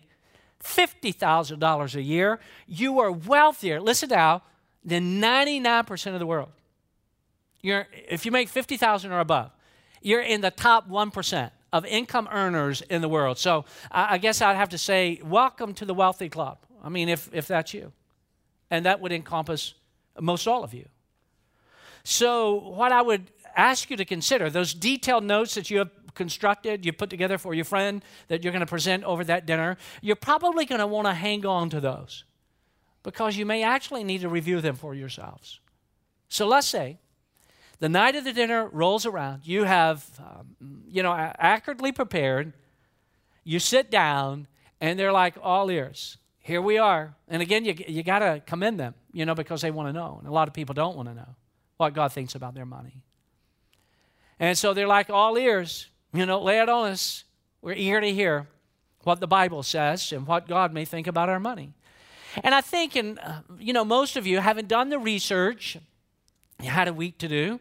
$50,000 0.63 1.95
a 1.95 2.01
year, 2.01 2.39
you 2.67 2.99
are 2.99 3.11
wealthier, 3.11 3.81
listen 3.81 4.09
now, 4.09 4.43
than 4.85 5.21
99% 5.21 6.13
of 6.13 6.19
the 6.19 6.25
world. 6.25 6.51
You're, 7.61 7.87
if 8.09 8.25
you 8.25 8.31
make 8.31 8.49
50,000 8.49 9.11
or 9.11 9.19
above, 9.19 9.51
you're 10.01 10.21
in 10.21 10.41
the 10.41 10.51
top 10.51 10.89
1% 10.89 11.51
of 11.71 11.85
income 11.85 12.27
earners 12.31 12.81
in 12.81 13.01
the 13.01 13.09
world. 13.09 13.37
So 13.37 13.65
I, 13.91 14.15
I 14.15 14.17
guess 14.17 14.41
I'd 14.41 14.55
have 14.55 14.69
to 14.69 14.77
say, 14.77 15.19
welcome 15.23 15.73
to 15.75 15.85
the 15.85 15.93
wealthy 15.93 16.29
club. 16.29 16.59
I 16.83 16.89
mean, 16.89 17.09
if, 17.09 17.29
if 17.33 17.47
that's 17.47 17.73
you. 17.73 17.93
And 18.69 18.85
that 18.85 18.99
would 18.99 19.11
encompass 19.11 19.73
most 20.19 20.47
all 20.47 20.63
of 20.63 20.73
you. 20.73 20.87
So, 22.03 22.55
what 22.55 22.91
I 22.91 23.01
would 23.01 23.31
ask 23.55 23.89
you 23.89 23.95
to 23.95 24.03
consider, 24.03 24.49
those 24.49 24.73
detailed 24.73 25.23
notes 25.23 25.55
that 25.55 25.69
you 25.69 25.77
have 25.77 25.89
constructed, 26.15 26.85
you 26.85 26.91
put 26.91 27.09
together 27.09 27.37
for 27.37 27.53
your 27.53 27.65
friend 27.65 28.03
that 28.27 28.43
you're 28.43 28.51
going 28.51 28.59
to 28.59 28.65
present 28.65 29.05
over 29.05 29.23
that 29.23 29.45
dinner, 29.45 29.77
you're 30.01 30.17
probably 30.17 30.65
going 30.65 30.79
to 30.79 30.87
want 30.87 31.07
to 31.07 31.13
hang 31.13 31.45
on 31.45 31.69
to 31.69 31.79
those 31.79 32.25
because 33.03 33.37
you 33.37 33.45
may 33.45 33.63
actually 33.63 34.03
need 34.03 34.21
to 34.21 34.29
review 34.29 34.61
them 34.61 34.75
for 34.75 34.95
yourselves. 34.95 35.59
So 36.29 36.47
let's 36.47 36.67
say 36.67 36.97
the 37.79 37.89
night 37.89 38.15
of 38.15 38.23
the 38.23 38.33
dinner 38.33 38.67
rolls 38.71 39.05
around, 39.05 39.45
you 39.45 39.65
have, 39.65 40.05
um, 40.19 40.83
you 40.87 41.03
know, 41.03 41.13
accurately 41.13 41.91
prepared, 41.91 42.53
you 43.43 43.59
sit 43.59 43.91
down, 43.91 44.47
and 44.79 44.97
they're 44.97 45.11
like 45.11 45.35
all 45.41 45.69
ears. 45.69 46.17
Here 46.39 46.61
we 46.61 46.77
are. 46.77 47.15
And 47.27 47.41
again, 47.41 47.65
you, 47.65 47.75
you 47.87 48.03
got 48.03 48.19
to 48.19 48.41
commend 48.45 48.79
them, 48.79 48.95
you 49.11 49.25
know, 49.25 49.35
because 49.35 49.61
they 49.61 49.71
want 49.71 49.89
to 49.89 49.93
know. 49.93 50.17
And 50.19 50.27
a 50.27 50.31
lot 50.31 50.47
of 50.47 50.53
people 50.53 50.73
don't 50.73 50.95
want 50.95 51.09
to 51.09 51.15
know 51.15 51.35
what 51.77 51.93
God 51.93 52.11
thinks 52.11 52.35
about 52.35 52.53
their 52.53 52.65
money. 52.65 53.03
And 54.39 54.57
so 54.57 54.73
they're 54.73 54.87
like 54.87 55.09
all 55.09 55.37
ears. 55.37 55.87
You 56.13 56.25
know, 56.25 56.41
lay 56.41 56.59
it 56.59 56.69
on 56.69 56.91
us. 56.91 57.23
We're 57.61 57.73
eager 57.73 58.01
to 58.01 58.13
hear 58.13 58.47
what 59.03 59.19
the 59.19 59.27
Bible 59.27 59.63
says 59.63 60.11
and 60.11 60.27
what 60.27 60.47
God 60.47 60.73
may 60.73 60.85
think 60.85 61.07
about 61.07 61.29
our 61.29 61.39
money. 61.39 61.73
And 62.41 62.55
I 62.55 62.61
think, 62.61 62.95
and 62.95 63.19
uh, 63.19 63.41
you 63.59 63.73
know, 63.73 63.85
most 63.85 64.15
of 64.15 64.25
you 64.25 64.39
haven't 64.39 64.67
done 64.67 64.89
the 64.89 64.99
research. 64.99 65.77
You 66.61 66.69
had 66.69 66.87
a 66.87 66.93
week 66.93 67.17
to 67.19 67.27
do. 67.27 67.59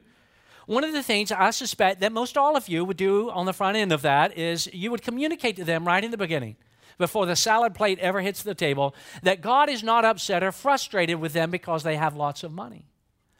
One 0.66 0.84
of 0.84 0.92
the 0.92 1.02
things 1.02 1.32
I 1.32 1.50
suspect 1.50 2.00
that 2.00 2.12
most 2.12 2.38
all 2.38 2.56
of 2.56 2.68
you 2.68 2.84
would 2.84 2.96
do 2.96 3.30
on 3.30 3.46
the 3.46 3.52
front 3.52 3.76
end 3.76 3.92
of 3.92 4.02
that 4.02 4.38
is 4.38 4.68
you 4.72 4.90
would 4.90 5.02
communicate 5.02 5.56
to 5.56 5.64
them 5.64 5.86
right 5.86 6.02
in 6.02 6.10
the 6.10 6.16
beginning, 6.16 6.56
before 6.98 7.26
the 7.26 7.36
salad 7.36 7.74
plate 7.74 7.98
ever 7.98 8.20
hits 8.20 8.42
the 8.42 8.54
table, 8.54 8.94
that 9.22 9.40
God 9.40 9.68
is 9.68 9.82
not 9.82 10.04
upset 10.04 10.42
or 10.42 10.52
frustrated 10.52 11.20
with 11.20 11.32
them 11.32 11.50
because 11.50 11.82
they 11.82 11.96
have 11.96 12.14
lots 12.14 12.44
of 12.44 12.52
money. 12.52 12.86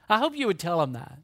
I 0.09 0.19
hope 0.19 0.37
you 0.37 0.47
would 0.49 0.59
tell 0.59 0.81
them 0.81 0.93
that. 0.95 1.19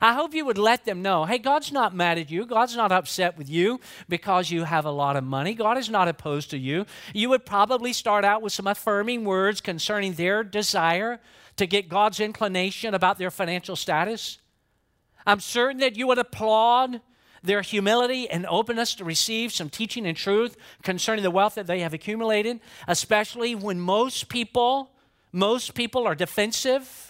I 0.00 0.14
hope 0.14 0.34
you 0.34 0.44
would 0.44 0.58
let 0.58 0.84
them 0.84 1.02
know 1.02 1.24
hey, 1.24 1.38
God's 1.38 1.72
not 1.72 1.94
mad 1.94 2.18
at 2.18 2.30
you. 2.30 2.46
God's 2.46 2.76
not 2.76 2.92
upset 2.92 3.36
with 3.36 3.48
you 3.48 3.80
because 4.08 4.50
you 4.50 4.64
have 4.64 4.84
a 4.84 4.90
lot 4.90 5.16
of 5.16 5.24
money. 5.24 5.54
God 5.54 5.78
is 5.78 5.90
not 5.90 6.08
opposed 6.08 6.50
to 6.50 6.58
you. 6.58 6.86
You 7.14 7.28
would 7.30 7.46
probably 7.46 7.92
start 7.92 8.24
out 8.24 8.42
with 8.42 8.52
some 8.52 8.66
affirming 8.66 9.24
words 9.24 9.60
concerning 9.60 10.14
their 10.14 10.44
desire 10.44 11.20
to 11.56 11.66
get 11.66 11.88
God's 11.88 12.20
inclination 12.20 12.94
about 12.94 13.18
their 13.18 13.30
financial 13.30 13.76
status. 13.76 14.38
I'm 15.26 15.40
certain 15.40 15.80
that 15.80 15.96
you 15.96 16.06
would 16.06 16.18
applaud 16.18 17.00
their 17.42 17.62
humility 17.62 18.28
and 18.28 18.46
openness 18.46 18.94
to 18.94 19.04
receive 19.04 19.52
some 19.52 19.70
teaching 19.70 20.06
and 20.06 20.16
truth 20.16 20.56
concerning 20.82 21.22
the 21.22 21.30
wealth 21.30 21.54
that 21.54 21.66
they 21.66 21.80
have 21.80 21.94
accumulated, 21.94 22.60
especially 22.86 23.54
when 23.54 23.80
most 23.80 24.28
people, 24.28 24.90
most 25.32 25.74
people 25.74 26.06
are 26.06 26.14
defensive 26.14 27.09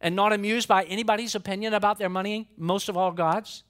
and 0.00 0.16
not 0.16 0.32
amused 0.32 0.68
by 0.68 0.84
anybody's 0.84 1.34
opinion 1.34 1.74
about 1.74 1.98
their 1.98 2.08
money, 2.08 2.48
most 2.56 2.88
of 2.88 2.96
all 2.96 3.12
God's. 3.12 3.64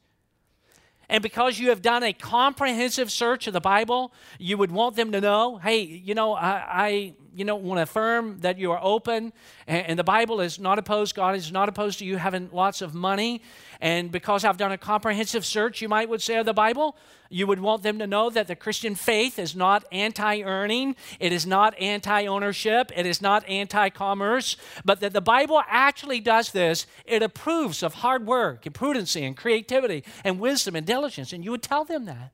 And 1.08 1.22
because 1.22 1.58
you 1.58 1.70
have 1.70 1.82
done 1.82 2.04
a 2.04 2.12
comprehensive 2.12 3.10
search 3.10 3.48
of 3.48 3.52
the 3.52 3.60
Bible, 3.60 4.12
you 4.38 4.56
would 4.56 4.70
want 4.70 4.94
them 4.94 5.10
to 5.10 5.20
know, 5.20 5.56
hey, 5.56 5.80
you 5.80 6.14
know, 6.14 6.34
I, 6.34 7.14
you 7.34 7.44
know, 7.44 7.56
want 7.56 7.78
to 7.78 7.82
affirm 7.82 8.40
that 8.40 8.58
you 8.58 8.72
are 8.72 8.80
open 8.82 9.32
and, 9.66 9.86
and 9.86 9.98
the 9.98 10.04
Bible 10.04 10.40
is 10.40 10.58
not 10.58 10.78
opposed, 10.78 11.14
God 11.14 11.34
is 11.36 11.52
not 11.52 11.68
opposed 11.68 11.98
to 12.00 12.04
you 12.04 12.16
having 12.16 12.50
lots 12.52 12.82
of 12.82 12.94
money. 12.94 13.42
And 13.80 14.10
because 14.10 14.44
I've 14.44 14.56
done 14.56 14.72
a 14.72 14.78
comprehensive 14.78 15.44
search, 15.44 15.80
you 15.80 15.88
might 15.88 16.08
would 16.08 16.22
say 16.22 16.36
of 16.36 16.46
the 16.46 16.52
Bible, 16.52 16.96
you 17.30 17.46
would 17.46 17.60
want 17.60 17.82
them 17.82 17.98
to 18.00 18.06
know 18.06 18.28
that 18.28 18.48
the 18.48 18.56
Christian 18.56 18.94
faith 18.94 19.38
is 19.38 19.54
not 19.54 19.84
anti 19.92 20.42
earning, 20.42 20.96
it 21.20 21.32
is 21.32 21.46
not 21.46 21.78
anti 21.80 22.26
ownership, 22.26 22.90
it 22.94 23.06
is 23.06 23.22
not 23.22 23.48
anti 23.48 23.88
commerce, 23.88 24.56
but 24.84 25.00
that 25.00 25.12
the 25.12 25.20
Bible 25.20 25.62
actually 25.68 26.20
does 26.20 26.50
this. 26.50 26.86
It 27.04 27.22
approves 27.22 27.82
of 27.82 27.94
hard 27.94 28.26
work 28.26 28.66
and 28.66 28.74
prudency 28.74 29.22
and 29.22 29.36
creativity 29.36 30.04
and 30.24 30.40
wisdom 30.40 30.74
and 30.74 30.86
diligence. 30.86 31.32
And 31.32 31.44
you 31.44 31.52
would 31.52 31.62
tell 31.62 31.84
them 31.84 32.04
that. 32.06 32.32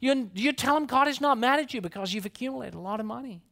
You, 0.00 0.30
you 0.34 0.52
tell 0.52 0.74
them 0.74 0.86
God 0.86 1.08
is 1.08 1.20
not 1.20 1.36
mad 1.38 1.60
at 1.60 1.74
you 1.74 1.80
because 1.80 2.14
you've 2.14 2.26
accumulated 2.26 2.74
a 2.74 2.80
lot 2.80 3.00
of 3.00 3.06
money. 3.06 3.42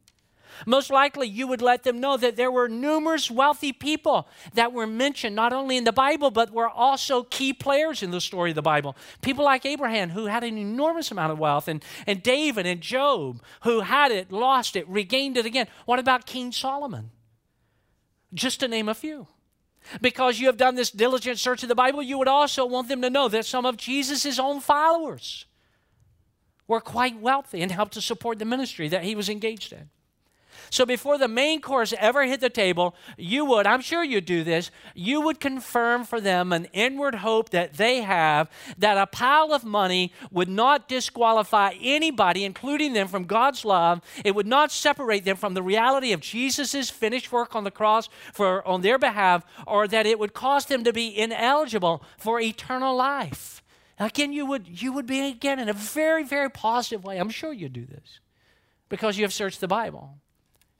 Most 0.65 0.89
likely, 0.89 1.27
you 1.27 1.47
would 1.47 1.61
let 1.61 1.83
them 1.83 1.99
know 1.99 2.17
that 2.17 2.35
there 2.35 2.51
were 2.51 2.67
numerous 2.67 3.29
wealthy 3.29 3.71
people 3.71 4.27
that 4.53 4.73
were 4.73 4.87
mentioned 4.87 5.35
not 5.35 5.53
only 5.53 5.77
in 5.77 5.83
the 5.83 5.91
Bible, 5.91 6.31
but 6.31 6.51
were 6.51 6.69
also 6.69 7.23
key 7.23 7.53
players 7.53 8.03
in 8.03 8.11
the 8.11 8.21
story 8.21 8.51
of 8.51 8.55
the 8.55 8.61
Bible. 8.61 8.95
People 9.21 9.45
like 9.45 9.65
Abraham, 9.65 10.09
who 10.09 10.25
had 10.25 10.43
an 10.43 10.57
enormous 10.57 11.11
amount 11.11 11.31
of 11.31 11.39
wealth, 11.39 11.67
and, 11.67 11.83
and 12.07 12.21
David 12.23 12.65
and 12.65 12.81
Job, 12.81 13.41
who 13.63 13.81
had 13.81 14.11
it, 14.11 14.31
lost 14.31 14.75
it, 14.75 14.87
regained 14.87 15.37
it 15.37 15.45
again. 15.45 15.67
What 15.85 15.99
about 15.99 16.25
King 16.25 16.51
Solomon? 16.51 17.11
Just 18.33 18.59
to 18.59 18.67
name 18.67 18.89
a 18.89 18.93
few. 18.93 19.27
Because 20.01 20.39
you 20.39 20.47
have 20.47 20.57
done 20.57 20.75
this 20.75 20.91
diligent 20.91 21.39
search 21.39 21.63
of 21.63 21.69
the 21.69 21.75
Bible, 21.75 22.01
you 22.01 22.17
would 22.17 22.27
also 22.27 22.65
want 22.65 22.89
them 22.89 23.01
to 23.01 23.09
know 23.09 23.27
that 23.29 23.45
some 23.45 23.65
of 23.65 23.77
Jesus' 23.77 24.37
own 24.37 24.59
followers 24.59 25.45
were 26.67 26.81
quite 26.81 27.19
wealthy 27.19 27.61
and 27.61 27.71
helped 27.71 27.93
to 27.93 28.01
support 28.01 28.37
the 28.37 28.45
ministry 28.45 28.87
that 28.87 29.03
he 29.03 29.15
was 29.15 29.29
engaged 29.29 29.73
in. 29.73 29.89
So 30.69 30.85
before 30.85 31.17
the 31.17 31.27
main 31.27 31.61
course 31.61 31.93
ever 31.97 32.25
hit 32.25 32.41
the 32.41 32.49
table, 32.49 32.95
you 33.17 33.45
would, 33.45 33.65
I'm 33.65 33.81
sure 33.81 34.03
you'd 34.03 34.25
do 34.25 34.43
this, 34.43 34.71
you 34.93 35.21
would 35.21 35.39
confirm 35.39 36.03
for 36.03 36.21
them 36.21 36.53
an 36.53 36.65
inward 36.73 37.15
hope 37.15 37.49
that 37.49 37.73
they 37.73 38.01
have 38.01 38.49
that 38.77 38.97
a 38.97 39.07
pile 39.07 39.53
of 39.53 39.63
money 39.63 40.13
would 40.31 40.49
not 40.49 40.87
disqualify 40.87 41.73
anybody, 41.81 42.43
including 42.43 42.93
them, 42.93 43.07
from 43.07 43.25
God's 43.25 43.65
love. 43.65 44.01
It 44.23 44.35
would 44.35 44.47
not 44.47 44.71
separate 44.71 45.25
them 45.25 45.37
from 45.37 45.53
the 45.53 45.63
reality 45.63 46.13
of 46.13 46.21
Jesus' 46.21 46.89
finished 46.89 47.31
work 47.31 47.55
on 47.55 47.63
the 47.63 47.71
cross 47.71 48.09
for, 48.33 48.65
on 48.67 48.81
their 48.81 48.99
behalf, 48.99 49.43
or 49.65 49.87
that 49.87 50.05
it 50.05 50.19
would 50.19 50.33
cause 50.33 50.65
them 50.65 50.83
to 50.83 50.93
be 50.93 51.17
ineligible 51.17 52.03
for 52.17 52.39
eternal 52.39 52.95
life. 52.95 53.63
Again, 53.97 54.31
you 54.31 54.45
would, 54.45 54.81
you 54.81 54.93
would 54.93 55.05
be, 55.05 55.27
again, 55.27 55.59
in 55.59 55.67
a 55.67 55.73
very, 55.73 56.23
very 56.23 56.49
positive 56.49 57.03
way. 57.03 57.17
I'm 57.17 57.29
sure 57.29 57.51
you'd 57.51 57.73
do 57.73 57.85
this 57.85 58.19
because 58.87 59.17
you 59.17 59.23
have 59.25 59.33
searched 59.33 59.59
the 59.59 59.67
Bible. 59.67 60.17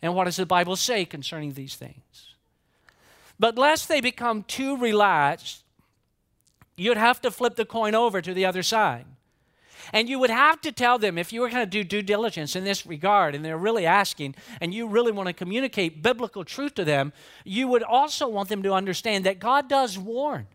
And 0.02 0.16
what 0.16 0.26
does 0.26 0.38
the 0.38 0.46
Bible 0.46 0.76
say 0.76 1.06
concerning 1.06 1.54
these 1.54 1.76
things? 1.76 2.36
But 3.40 3.58
lest 3.58 3.88
they 3.88 4.02
become 4.02 4.44
too 4.44 4.78
relaxed, 4.78 5.64
you'd 6.76 6.98
have 6.98 7.22
to 7.22 7.32
flip 7.32 7.56
the 7.56 7.66
coin 7.66 7.96
over 7.96 8.22
to 8.22 8.34
the 8.34 8.46
other 8.46 8.64
side. 8.64 9.06
And 9.94 10.10
you 10.10 10.20
would 10.20 10.30
have 10.30 10.62
to 10.62 10.72
tell 10.72 11.00
them 11.00 11.18
if 11.18 11.34
you 11.34 11.42
were 11.42 11.50
going 11.50 11.64
to 11.64 11.66
do 11.66 11.84
due 11.84 12.02
diligence 12.02 12.56
in 12.56 12.64
this 12.64 12.86
regard, 12.86 13.34
and 13.34 13.44
they're 13.44 13.58
really 13.58 13.86
asking, 13.86 14.36
and 14.62 14.74
you 14.74 14.88
really 14.88 15.12
want 15.12 15.28
to 15.28 15.34
communicate 15.34 16.04
biblical 16.04 16.44
truth 16.44 16.76
to 16.76 16.86
them, 16.86 17.12
you 17.44 17.68
would 17.68 17.84
also 17.84 18.28
want 18.28 18.50
them 18.50 18.62
to 18.64 18.74
understand 18.74 19.26
that 19.26 19.40
God 19.40 19.68
does 19.68 19.98
warn. 19.98 20.48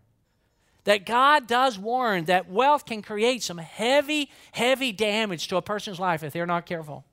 That 0.85 1.07
God 1.07 1.47
does 1.47 1.79
warn 1.79 2.27
that 2.27 2.51
wealth 2.51 2.85
can 2.85 3.01
create 3.01 3.43
some 3.43 3.59
heavy, 3.59 4.31
heavy 4.53 4.93
damage 4.93 5.49
to 5.49 5.57
a 5.57 5.63
person's 5.63 5.99
life 5.99 6.23
if 6.23 6.33
they're 6.33 6.47
not 6.47 6.67
careful. 6.67 7.05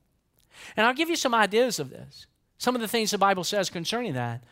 And 0.76 0.86
I'll 0.86 0.94
give 0.94 1.10
you 1.10 1.16
some 1.16 1.34
ideas 1.34 1.80
of 1.80 1.90
this, 1.90 2.28
some 2.58 2.76
of 2.76 2.82
the 2.82 2.88
things 2.88 3.12
the 3.12 3.18
Bible 3.18 3.44
says 3.44 3.70
concerning 3.70 4.14
that. 4.14 4.44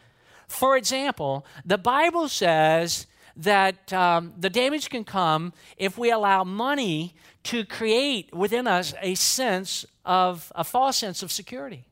For 0.47 0.75
example, 0.77 1.45
the 1.63 1.77
Bible 1.77 2.27
says 2.27 3.05
that 3.35 3.93
um, 3.93 4.33
the 4.37 4.49
damage 4.49 4.89
can 4.89 5.03
come 5.03 5.53
if 5.77 5.97
we 5.97 6.11
allow 6.11 6.43
money 6.43 7.15
to 7.43 7.63
create 7.63 8.33
within 8.33 8.67
us 8.67 8.93
a 9.01 9.15
sense 9.15 9.85
of 10.05 10.51
a 10.55 10.63
false 10.63 10.97
sense 10.97 11.23
of 11.23 11.31
security. 11.31 11.85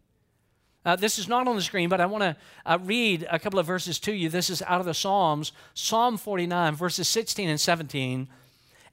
Uh, 0.87 0.95
this 0.95 1.19
is 1.19 1.27
not 1.27 1.47
on 1.47 1.55
the 1.55 1.61
screen, 1.61 1.89
but 1.89 1.99
I 1.99 2.05
want 2.05 2.23
to 2.23 2.35
uh, 2.65 2.77
read 2.81 3.27
a 3.29 3.39
couple 3.39 3.59
of 3.59 3.65
verses 3.65 3.99
to 3.99 4.13
you. 4.13 4.29
This 4.29 4.49
is 4.49 4.61
out 4.61 4.79
of 4.79 4.85
the 4.85 4.93
Psalms, 4.93 5.51
Psalm 5.73 6.17
49, 6.17 6.75
verses 6.75 7.07
16 7.09 7.49
and 7.49 7.59
17. 7.59 8.27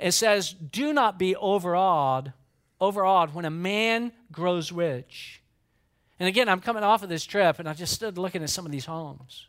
It 0.01 0.13
says, 0.13 0.53
Do 0.53 0.93
not 0.93 1.19
be 1.19 1.37
overawed 1.37 2.33
overawed 2.81 3.35
when 3.35 3.45
a 3.45 3.51
man 3.51 4.13
grows 4.33 4.73
rich. 4.73 5.41
And 6.19 6.29
again, 6.29 6.49
I'm 6.49 6.61
coming 6.61 6.83
off 6.83 7.03
of 7.03 7.09
this 7.09 7.25
trip 7.25 7.59
and 7.59 7.69
I 7.69 7.75
just 7.75 7.93
stood 7.93 8.19
looking 8.19 8.43
at 8.43 8.51
some 8.51 8.67
of 8.67 8.73
these 8.73 8.87
homes. 8.87 9.49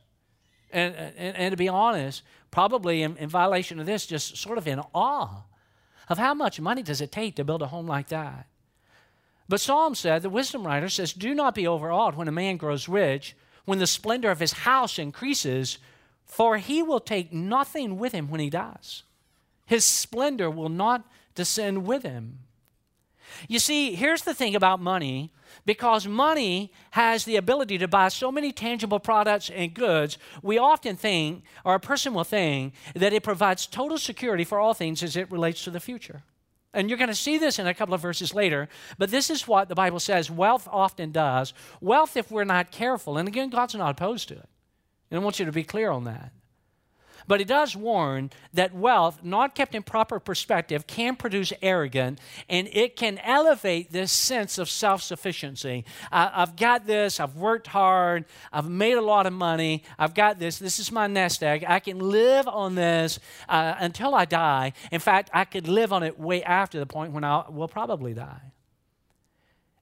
And, 0.71 0.95
and, 0.95 1.35
and 1.37 1.51
to 1.51 1.57
be 1.57 1.69
honest, 1.69 2.23
probably 2.51 3.03
in, 3.03 3.15
in 3.17 3.29
violation 3.29 3.79
of 3.79 3.85
this, 3.85 4.05
just 4.05 4.37
sort 4.37 4.57
of 4.57 4.67
in 4.67 4.81
awe 4.93 5.43
of 6.09 6.17
how 6.17 6.33
much 6.33 6.59
money 6.59 6.83
does 6.83 7.01
it 7.01 7.11
take 7.11 7.35
to 7.35 7.43
build 7.43 7.61
a 7.61 7.67
home 7.67 7.87
like 7.87 8.07
that. 8.07 8.47
But 9.47 9.61
Psalm 9.61 9.95
said, 9.95 10.21
the 10.21 10.29
wisdom 10.29 10.65
writer 10.65 10.89
says, 10.89 11.13
Do 11.13 11.35
not 11.35 11.55
be 11.55 11.67
overawed 11.67 12.15
when 12.15 12.27
a 12.27 12.31
man 12.31 12.57
grows 12.57 12.89
rich, 12.89 13.35
when 13.65 13.79
the 13.79 13.87
splendor 13.87 14.31
of 14.31 14.39
his 14.39 14.53
house 14.53 14.97
increases, 14.97 15.77
for 16.25 16.57
he 16.57 16.81
will 16.81 16.99
take 16.99 17.31
nothing 17.31 17.99
with 17.99 18.11
him 18.11 18.29
when 18.29 18.39
he 18.39 18.49
dies. 18.49 19.03
His 19.65 19.85
splendor 19.85 20.49
will 20.49 20.69
not 20.69 21.05
descend 21.35 21.85
with 21.85 22.03
him. 22.03 22.39
You 23.47 23.59
see, 23.59 23.95
here's 23.95 24.23
the 24.23 24.33
thing 24.33 24.55
about 24.55 24.79
money 24.79 25.31
because 25.65 26.07
money 26.07 26.71
has 26.91 27.25
the 27.25 27.35
ability 27.35 27.77
to 27.79 27.87
buy 27.87 28.09
so 28.09 28.31
many 28.31 28.51
tangible 28.51 28.99
products 28.99 29.49
and 29.49 29.73
goods, 29.73 30.17
we 30.41 30.57
often 30.57 30.95
think, 30.95 31.43
or 31.63 31.75
a 31.75 31.79
person 31.79 32.13
will 32.13 32.23
think, 32.23 32.73
that 32.95 33.13
it 33.13 33.23
provides 33.23 33.65
total 33.65 33.97
security 33.97 34.43
for 34.43 34.59
all 34.59 34.73
things 34.73 35.01
as 35.01 35.15
it 35.15 35.31
relates 35.31 35.63
to 35.63 35.71
the 35.71 35.79
future. 35.79 36.23
And 36.73 36.89
you're 36.89 36.97
going 36.97 37.09
to 37.09 37.15
see 37.15 37.37
this 37.37 37.57
in 37.57 37.67
a 37.67 37.73
couple 37.73 37.93
of 37.93 38.01
verses 38.01 38.33
later, 38.33 38.67
but 38.97 39.09
this 39.09 39.29
is 39.29 39.47
what 39.47 39.69
the 39.69 39.75
Bible 39.75 39.99
says 39.99 40.29
wealth 40.29 40.67
often 40.69 41.11
does. 41.11 41.53
Wealth, 41.79 42.17
if 42.17 42.29
we're 42.29 42.43
not 42.43 42.71
careful, 42.71 43.17
and 43.17 43.27
again, 43.27 43.49
God's 43.49 43.75
not 43.75 43.91
opposed 43.91 44.27
to 44.27 44.35
it. 44.35 44.49
And 45.09 45.19
I 45.19 45.23
want 45.23 45.39
you 45.39 45.45
to 45.45 45.51
be 45.51 45.63
clear 45.63 45.89
on 45.89 46.03
that. 46.03 46.31
But 47.27 47.39
he 47.39 47.45
does 47.45 47.75
warn 47.75 48.31
that 48.53 48.73
wealth, 48.73 49.23
not 49.23 49.55
kept 49.55 49.75
in 49.75 49.83
proper 49.83 50.19
perspective, 50.19 50.87
can 50.87 51.15
produce 51.15 51.51
arrogance 51.61 52.19
and 52.49 52.67
it 52.71 52.95
can 52.95 53.17
elevate 53.19 53.91
this 53.91 54.11
sense 54.11 54.57
of 54.57 54.69
self 54.69 55.01
sufficiency. 55.01 55.85
I've 56.11 56.55
got 56.55 56.85
this, 56.85 57.19
I've 57.19 57.35
worked 57.35 57.67
hard, 57.67 58.25
I've 58.51 58.69
made 58.69 58.93
a 58.93 59.01
lot 59.01 59.25
of 59.25 59.33
money, 59.33 59.83
I've 59.97 60.13
got 60.13 60.39
this, 60.39 60.59
this 60.59 60.79
is 60.79 60.91
my 60.91 61.07
nest 61.07 61.43
egg. 61.43 61.65
I 61.67 61.79
can 61.79 61.99
live 61.99 62.47
on 62.47 62.75
this 62.75 63.19
uh, 63.49 63.75
until 63.79 64.15
I 64.15 64.25
die. 64.25 64.73
In 64.91 64.99
fact, 64.99 65.29
I 65.33 65.45
could 65.45 65.67
live 65.67 65.91
on 65.91 66.03
it 66.03 66.19
way 66.19 66.43
after 66.43 66.79
the 66.79 66.85
point 66.85 67.11
when 67.11 67.23
I 67.23 67.49
will 67.49 67.67
probably 67.67 68.13
die. 68.13 68.54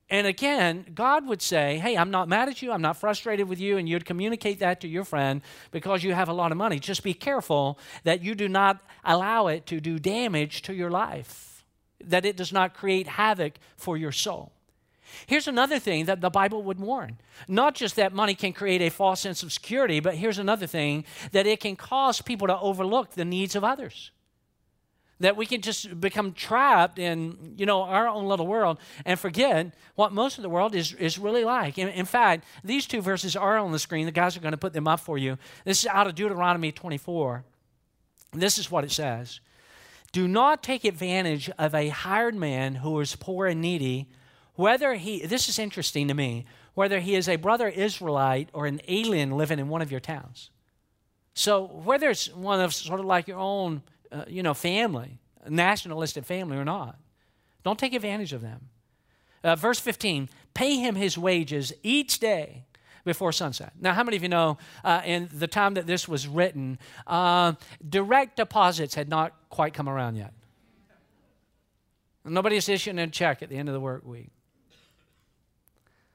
And 0.10 0.28
again, 0.28 0.86
God 0.94 1.28
would 1.28 1.42
say, 1.42 1.80
Hey, 1.80 1.98
I'm 1.98 2.12
not 2.12 2.28
mad 2.28 2.50
at 2.50 2.62
you. 2.62 2.72
I'm 2.72 2.82
not 2.82 2.98
frustrated 2.98 3.48
with 3.48 3.60
you. 3.60 3.78
And 3.78 3.88
you'd 3.88 4.06
communicate 4.06 4.60
that 4.60 4.82
to 4.82 4.88
your 4.88 5.04
friend 5.06 5.42
because 5.72 6.04
you 6.04 6.14
have 6.14 6.30
a 6.30 6.34
lot 6.34 6.52
of 6.52 6.58
money. 6.58 6.80
Just 6.80 7.04
be 7.04 7.14
careful 7.14 7.80
that 8.04 8.22
you 8.22 8.36
do 8.36 8.48
not 8.48 8.80
allow 9.04 9.48
it 9.48 9.66
to 9.68 9.80
do 9.80 10.00
damage 10.00 10.62
to 10.64 10.74
your 10.74 10.92
life, 10.92 11.66
that 12.04 12.26
it 12.26 12.38
does 12.38 12.52
not 12.52 12.74
create 12.74 13.08
havoc 13.08 13.54
for 13.76 13.98
your 13.98 14.12
soul. 14.12 14.52
Here's 15.28 15.48
another 15.48 15.80
thing 15.80 16.06
that 16.06 16.22
the 16.22 16.30
Bible 16.30 16.64
would 16.64 16.80
warn. 16.80 17.20
Not 17.48 17.76
just 17.76 17.96
that 17.98 18.14
money 18.14 18.36
can 18.36 18.52
create 18.52 18.82
a 18.82 18.90
false 18.90 19.22
sense 19.22 19.44
of 19.44 19.54
security, 19.54 20.00
but 20.00 20.16
here's 20.16 20.40
another 20.40 20.66
thing 20.66 21.06
that 21.32 21.46
it 21.46 21.60
can 21.60 21.76
cause 21.76 22.22
people 22.22 22.48
to 22.48 22.60
overlook 22.60 23.12
the 23.12 23.26
needs 23.26 23.56
of 23.56 23.64
others 23.64 24.12
that 25.20 25.38
we 25.38 25.46
can 25.46 25.62
just 25.62 26.00
become 26.02 26.34
trapped 26.34 27.00
in 27.00 27.56
you 27.58 27.66
know 27.66 27.84
our 27.84 28.08
own 28.08 28.26
little 28.26 28.48
world 28.48 28.78
and 29.06 29.20
forget 29.20 29.74
what 29.96 30.12
most 30.12 30.38
of 30.38 30.42
the 30.42 30.50
world 30.50 30.76
is, 30.76 30.94
is 30.94 31.18
really 31.18 31.44
like. 31.44 31.78
In, 31.78 31.90
in 31.90 32.06
fact 32.06 32.46
these 32.64 32.86
two 32.86 33.02
verses 33.02 33.36
are 33.36 33.58
on 33.58 33.72
the 33.72 33.80
screen. 33.80 34.06
The 34.06 34.12
guys 34.12 34.36
are 34.36 34.42
going 34.42 34.52
to 34.52 34.58
put 34.58 34.74
them 34.74 34.88
up 34.88 35.00
for 35.00 35.18
you. 35.18 35.38
This 35.66 35.82
is 35.82 35.88
out 35.88 36.08
of 36.08 36.16
deuteronomy 36.16 36.72
24 36.72 37.44
this 38.34 38.58
is 38.58 38.72
what 38.72 38.84
it 38.84 38.92
says. 38.92 39.40
Do 40.12 40.28
not 40.28 40.62
take 40.62 40.86
advantage 40.86 41.50
of 41.58 41.74
a 41.74 41.90
hired 41.90 42.36
man 42.36 42.76
who 42.76 43.00
is 43.00 43.16
poor 43.16 43.48
and 43.48 43.62
needy 43.62 44.10
whether 44.56 44.94
he 44.94 45.26
this 45.26 45.50
is 45.50 45.58
interesting 45.58 46.08
to 46.08 46.14
me 46.14 46.46
whether 46.76 47.00
he 47.00 47.16
is 47.16 47.28
a 47.28 47.38
brother 47.38 47.68
israelite 47.68 48.50
or 48.54 48.68
an 48.68 48.82
alien 48.88 49.32
living 49.32 49.60
in 49.60 49.70
one 49.70 49.82
of 49.82 49.92
your 49.92 50.00
towns. 50.00 50.52
So 51.34 51.64
whether 51.64 52.10
it's 52.10 52.32
one 52.34 52.60
of 52.60 52.74
sort 52.74 53.00
of 53.00 53.06
like 53.06 53.28
your 53.28 53.40
own 53.40 53.82
uh, 54.14 54.26
you 54.28 54.44
know, 54.44 54.54
family, 54.54 55.20
nationalistic 55.50 56.26
family 56.26 56.58
or 56.58 56.66
not. 56.66 56.98
Don't 57.64 57.80
take 57.80 57.94
advantage 57.94 58.34
of 58.34 58.42
them. 58.42 58.70
Uh, 59.44 59.56
verse 59.56 59.80
15 59.80 60.30
pay 60.54 60.78
him 60.78 60.96
his 60.96 61.18
wages 61.18 61.74
each 61.82 62.20
day 62.20 62.64
before 63.04 63.32
sunset. 63.32 63.74
Now, 63.80 63.94
how 63.94 64.04
many 64.04 64.16
of 64.16 64.24
you 64.24 64.30
know 64.30 64.58
uh, 64.84 65.02
in 65.04 65.30
the 65.34 65.48
time 65.48 65.74
that 65.74 65.88
this 65.88 66.08
was 66.08 66.28
written, 66.28 66.80
uh, 67.08 67.54
direct 67.88 68.38
deposits 68.38 68.96
had 68.96 69.10
not 69.10 69.34
quite 69.50 69.74
come 69.74 69.90
around 69.90 70.16
yet? 70.16 70.34
Nobody's 72.24 72.70
issuing 72.70 73.00
a 73.00 73.08
check 73.08 73.42
at 73.42 73.50
the 73.50 73.58
end 73.58 73.68
of 73.68 73.74
the 73.74 73.82
work 73.82 74.06
week. 74.06 74.30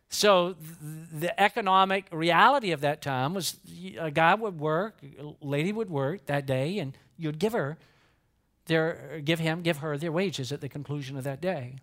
So, 0.08 0.54
th- 0.54 1.20
the 1.20 1.38
economic 1.38 2.06
reality 2.10 2.70
of 2.70 2.80
that 2.80 3.02
time 3.02 3.34
was 3.34 3.58
a 3.98 4.10
guy 4.10 4.34
would 4.34 4.58
work, 4.58 4.96
a 5.18 5.34
lady 5.44 5.70
would 5.70 5.90
work 5.90 6.24
that 6.26 6.46
day, 6.46 6.78
and 6.78 6.96
you'd 7.18 7.38
give 7.38 7.52
her 7.52 7.76
their, 8.66 9.20
give 9.24 9.38
him, 9.38 9.62
give 9.62 9.78
her 9.78 9.98
their 9.98 10.12
wages 10.12 10.52
at 10.52 10.60
the 10.60 10.68
conclusion 10.68 11.16
of 11.16 11.24
that 11.24 11.40
day. 11.40 11.76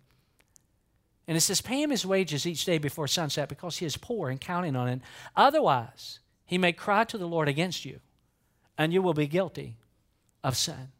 And 1.27 1.35
it 1.35 1.41
says, 1.41 1.61
pay 1.61 1.81
him 1.81 1.89
his 1.89 2.05
wages 2.05 2.45
each 2.45 2.65
day 2.65 2.77
before 2.77 3.07
sunset 3.07 3.49
because 3.49 3.77
he 3.77 3.85
is 3.85 3.97
poor 3.97 4.29
and 4.29 4.39
counting 4.39 4.75
on 4.75 4.87
it. 4.87 5.01
Otherwise, 5.35 6.19
he 6.45 6.57
may 6.57 6.71
cry 6.71 7.03
to 7.05 7.17
the 7.17 7.27
Lord 7.27 7.47
against 7.47 7.83
you, 7.83 7.99
and 8.77 8.93
you 8.93 9.01
will 9.01 9.15
be 9.15 9.27
guilty 9.27 9.77
of 10.43 10.55
sin. 10.55 10.91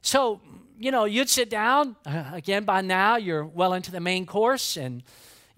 So, 0.00 0.40
you 0.78 0.90
know, 0.90 1.04
you'd 1.04 1.28
sit 1.28 1.50
down. 1.50 1.96
Uh, 2.06 2.30
again, 2.32 2.64
by 2.64 2.80
now, 2.80 3.16
you're 3.16 3.44
well 3.44 3.74
into 3.74 3.90
the 3.90 4.00
main 4.00 4.24
course, 4.24 4.78
and 4.78 5.02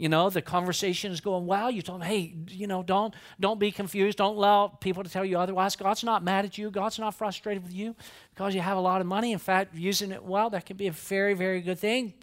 you 0.02 0.08
know 0.08 0.28
the 0.30 0.42
conversation 0.42 1.12
is 1.12 1.20
going 1.20 1.46
well. 1.46 1.70
You 1.70 1.80
tell 1.80 1.96
them 1.96 2.08
hey 2.08 2.34
you 2.48 2.66
know 2.66 2.82
don't 2.82 3.14
don't 3.38 3.60
be 3.60 3.70
confused. 3.70 4.18
Don't 4.18 4.34
allow 4.34 4.66
people 4.66 5.04
to 5.04 5.08
tell 5.08 5.24
you 5.24 5.38
otherwise. 5.38 5.76
God's 5.76 6.02
not 6.02 6.24
mad 6.24 6.44
at 6.44 6.58
you. 6.58 6.72
God's 6.72 6.98
not 6.98 7.14
frustrated 7.14 7.62
with 7.62 7.72
you 7.72 7.94
because 8.34 8.52
you 8.52 8.62
have 8.62 8.76
a 8.76 8.80
lot 8.80 9.00
of 9.00 9.06
money. 9.06 9.30
In 9.30 9.38
fact 9.38 9.76
using 9.76 10.10
it 10.10 10.24
well 10.24 10.50
that 10.50 10.66
can 10.66 10.76
be 10.76 10.88
a 10.88 10.92
very 10.92 11.34
very 11.34 11.60
good 11.60 11.78
thing. 11.78 12.14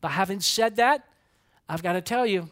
But 0.00 0.10
having 0.10 0.38
said 0.38 0.76
that 0.76 1.08
i've 1.68 1.82
got 1.82 1.94
to 1.94 2.00
tell 2.00 2.26
you 2.26 2.50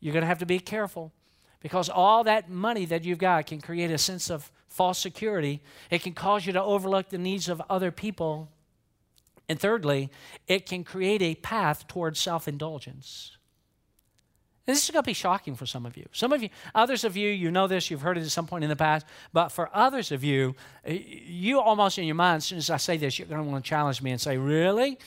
you're 0.00 0.14
going 0.14 0.22
to 0.22 0.28
have 0.28 0.38
to 0.38 0.46
be 0.46 0.58
careful 0.58 1.12
because 1.60 1.90
all 1.90 2.24
that 2.24 2.48
money 2.48 2.86
that 2.86 3.04
you've 3.04 3.18
got 3.18 3.46
can 3.46 3.60
create 3.60 3.90
a 3.90 3.98
sense 3.98 4.30
of 4.30 4.50
false 4.68 4.98
security. 4.98 5.60
It 5.90 6.02
can 6.02 6.14
cause 6.14 6.46
you 6.46 6.52
to 6.54 6.62
overlook 6.62 7.10
the 7.10 7.18
needs 7.18 7.48
of 7.50 7.60
other 7.68 7.90
people. 7.90 8.48
And 9.50 9.60
thirdly 9.60 10.08
it 10.46 10.64
can 10.64 10.82
create 10.82 11.20
a 11.20 11.34
path 11.34 11.86
towards 11.88 12.18
self-indulgence 14.66 14.74
this 14.74 14.84
is 14.84 14.90
going 14.90 15.02
to 15.02 15.06
be 15.06 15.12
shocking 15.12 15.54
for 15.54 15.66
some 15.66 15.84
of 15.84 15.96
you. 15.96 16.06
Some 16.12 16.32
of 16.32 16.42
you, 16.42 16.48
others 16.74 17.04
of 17.04 17.16
you, 17.16 17.30
you 17.30 17.50
know 17.50 17.66
this, 17.66 17.90
you've 17.90 18.00
heard 18.00 18.16
it 18.16 18.22
at 18.22 18.30
some 18.30 18.46
point 18.46 18.64
in 18.64 18.70
the 18.70 18.76
past, 18.76 19.04
but 19.32 19.50
for 19.50 19.68
others 19.74 20.10
of 20.10 20.24
you, 20.24 20.54
you 20.86 21.60
almost 21.60 21.98
in 21.98 22.04
your 22.04 22.14
mind, 22.14 22.38
as 22.38 22.46
soon 22.46 22.58
as 22.58 22.70
I 22.70 22.78
say 22.78 22.96
this, 22.96 23.18
you're 23.18 23.28
going 23.28 23.44
to 23.44 23.50
want 23.50 23.64
to 23.64 23.68
challenge 23.68 24.00
me 24.00 24.10
and 24.10 24.20
say, 24.20 24.38
Really? 24.38 24.98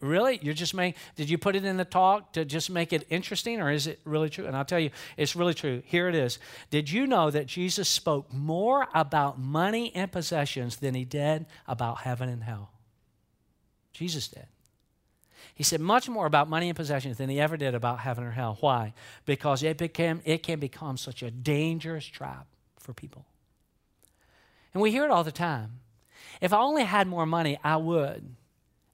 really? 0.00 0.40
You're 0.42 0.54
just 0.54 0.74
making, 0.74 1.00
did 1.16 1.30
you 1.30 1.38
put 1.38 1.56
it 1.56 1.64
in 1.64 1.76
the 1.76 1.84
talk 1.84 2.32
to 2.32 2.44
just 2.44 2.70
make 2.70 2.92
it 2.92 3.06
interesting, 3.10 3.60
or 3.60 3.70
is 3.70 3.86
it 3.86 4.00
really 4.04 4.28
true? 4.28 4.46
And 4.46 4.56
I'll 4.56 4.64
tell 4.64 4.80
you, 4.80 4.90
it's 5.16 5.36
really 5.36 5.54
true. 5.54 5.82
Here 5.86 6.08
it 6.08 6.14
is. 6.14 6.38
Did 6.70 6.90
you 6.90 7.06
know 7.06 7.30
that 7.30 7.46
Jesus 7.46 7.88
spoke 7.88 8.32
more 8.32 8.88
about 8.94 9.38
money 9.38 9.92
and 9.94 10.10
possessions 10.10 10.76
than 10.76 10.94
he 10.94 11.04
did 11.04 11.46
about 11.68 11.98
heaven 11.98 12.28
and 12.28 12.42
hell? 12.42 12.70
Jesus 13.92 14.28
did. 14.28 14.46
He 15.60 15.64
said 15.64 15.82
much 15.82 16.08
more 16.08 16.24
about 16.24 16.48
money 16.48 16.70
and 16.70 16.74
possessions 16.74 17.18
than 17.18 17.28
he 17.28 17.38
ever 17.38 17.58
did 17.58 17.74
about 17.74 17.98
heaven 17.98 18.24
or 18.24 18.30
hell. 18.30 18.56
Why? 18.60 18.94
Because 19.26 19.62
it, 19.62 19.76
became, 19.76 20.22
it 20.24 20.42
can 20.42 20.58
become 20.58 20.96
such 20.96 21.22
a 21.22 21.30
dangerous 21.30 22.06
trap 22.06 22.46
for 22.78 22.94
people. 22.94 23.26
And 24.72 24.80
we 24.80 24.90
hear 24.90 25.04
it 25.04 25.10
all 25.10 25.22
the 25.22 25.30
time. 25.30 25.80
If 26.40 26.54
I 26.54 26.60
only 26.60 26.84
had 26.84 27.06
more 27.06 27.26
money, 27.26 27.58
I 27.62 27.76
would. 27.76 28.36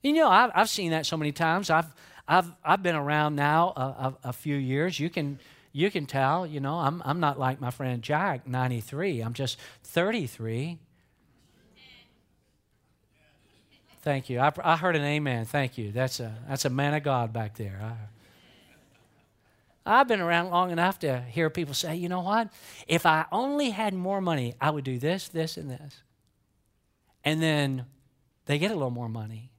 You 0.03 0.11
know, 0.11 0.27
I've, 0.27 0.51
I've 0.53 0.69
seen 0.69 0.91
that 0.91 1.05
so 1.05 1.15
many 1.15 1.31
times. 1.31 1.69
I've, 1.69 1.87
I've, 2.27 2.51
I've 2.65 2.83
been 2.83 2.97
around 2.97 3.37
now 3.37 3.71
a, 3.77 3.81
a, 3.81 4.17
a 4.25 4.33
few 4.33 4.57
years. 4.57 4.99
You 4.99 5.09
can, 5.09 5.39
you 5.71 5.89
can 5.89 6.05
tell, 6.05 6.45
you 6.45 6.59
know, 6.59 6.79
I'm, 6.79 7.01
I'm 7.05 7.21
not 7.21 7.39
like 7.39 7.61
my 7.61 7.71
friend 7.71 8.01
Jack, 8.01 8.45
93. 8.45 9.21
I'm 9.21 9.31
just 9.31 9.57
33. 9.85 10.79
Thank 14.07 14.29
you. 14.29 14.39
I, 14.39 14.53
I 14.63 14.77
heard 14.77 14.95
an 14.95 15.03
amen. 15.03 15.43
Thank 15.43 15.77
you. 15.77 15.91
That's 15.91 16.21
a, 16.21 16.33
that's 16.47 16.63
a 16.63 16.69
man 16.69 16.93
of 16.93 17.03
God 17.03 17.33
back 17.33 17.57
there. 17.57 17.77
I, 19.85 19.99
I've 19.99 20.07
been 20.07 20.21
around 20.21 20.49
long 20.49 20.71
enough 20.71 20.99
to 20.99 21.19
hear 21.19 21.49
people 21.49 21.73
say, 21.73 21.97
you 21.97 22.07
know 22.07 22.21
what? 22.21 22.47
If 22.87 23.05
I 23.05 23.25
only 23.33 23.71
had 23.71 23.93
more 23.93 24.21
money, 24.21 24.55
I 24.61 24.69
would 24.69 24.85
do 24.85 24.97
this, 24.97 25.27
this, 25.27 25.57
and 25.57 25.69
this. 25.69 26.03
And 27.25 27.43
then 27.43 27.85
they 28.45 28.57
get 28.57 28.71
a 28.71 28.75
little 28.75 28.91
more 28.91 29.09
money. 29.09 29.51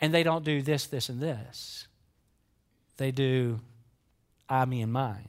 And 0.00 0.14
they 0.14 0.22
don't 0.22 0.46
do 0.46 0.62
this, 0.62 0.86
this, 0.86 1.10
and 1.10 1.20
this. 1.20 1.88
They 2.96 3.10
do 3.10 3.60
I, 4.48 4.64
me, 4.64 4.80
and 4.80 4.94
mine. 4.94 5.28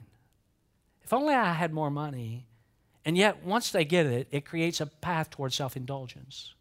If 1.04 1.12
only 1.12 1.34
I 1.34 1.52
had 1.52 1.74
more 1.74 1.90
money. 1.90 2.46
And 3.04 3.18
yet, 3.18 3.44
once 3.44 3.70
they 3.70 3.84
get 3.84 4.06
it, 4.06 4.28
it 4.30 4.46
creates 4.46 4.80
a 4.80 4.86
path 4.86 5.28
towards 5.28 5.56
self 5.56 5.76
indulgence. 5.76 6.54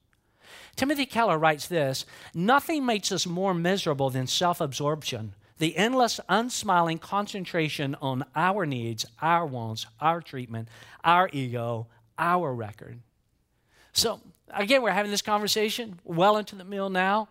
Timothy 0.76 1.06
Keller 1.06 1.38
writes 1.38 1.68
this 1.68 2.06
Nothing 2.34 2.86
makes 2.86 3.12
us 3.12 3.26
more 3.26 3.54
miserable 3.54 4.10
than 4.10 4.28
self 4.28 4.62
absorption, 4.62 5.34
the 5.58 5.76
endless, 5.78 6.20
unsmiling 6.30 7.00
concentration 7.00 7.96
on 8.02 8.26
our 8.36 8.66
needs, 8.66 9.06
our 9.22 9.46
wants, 9.46 9.86
our 10.00 10.22
treatment, 10.22 10.68
our 11.04 11.30
ego, 11.34 11.88
our 12.18 12.54
record. 12.54 13.00
So, 13.94 14.22
again, 14.54 14.82
we're 14.82 14.92
having 14.92 15.12
this 15.12 15.22
conversation 15.22 16.00
well 16.04 16.38
into 16.38 16.56
the 16.56 16.64
meal 16.64 16.90
now. 16.90 17.30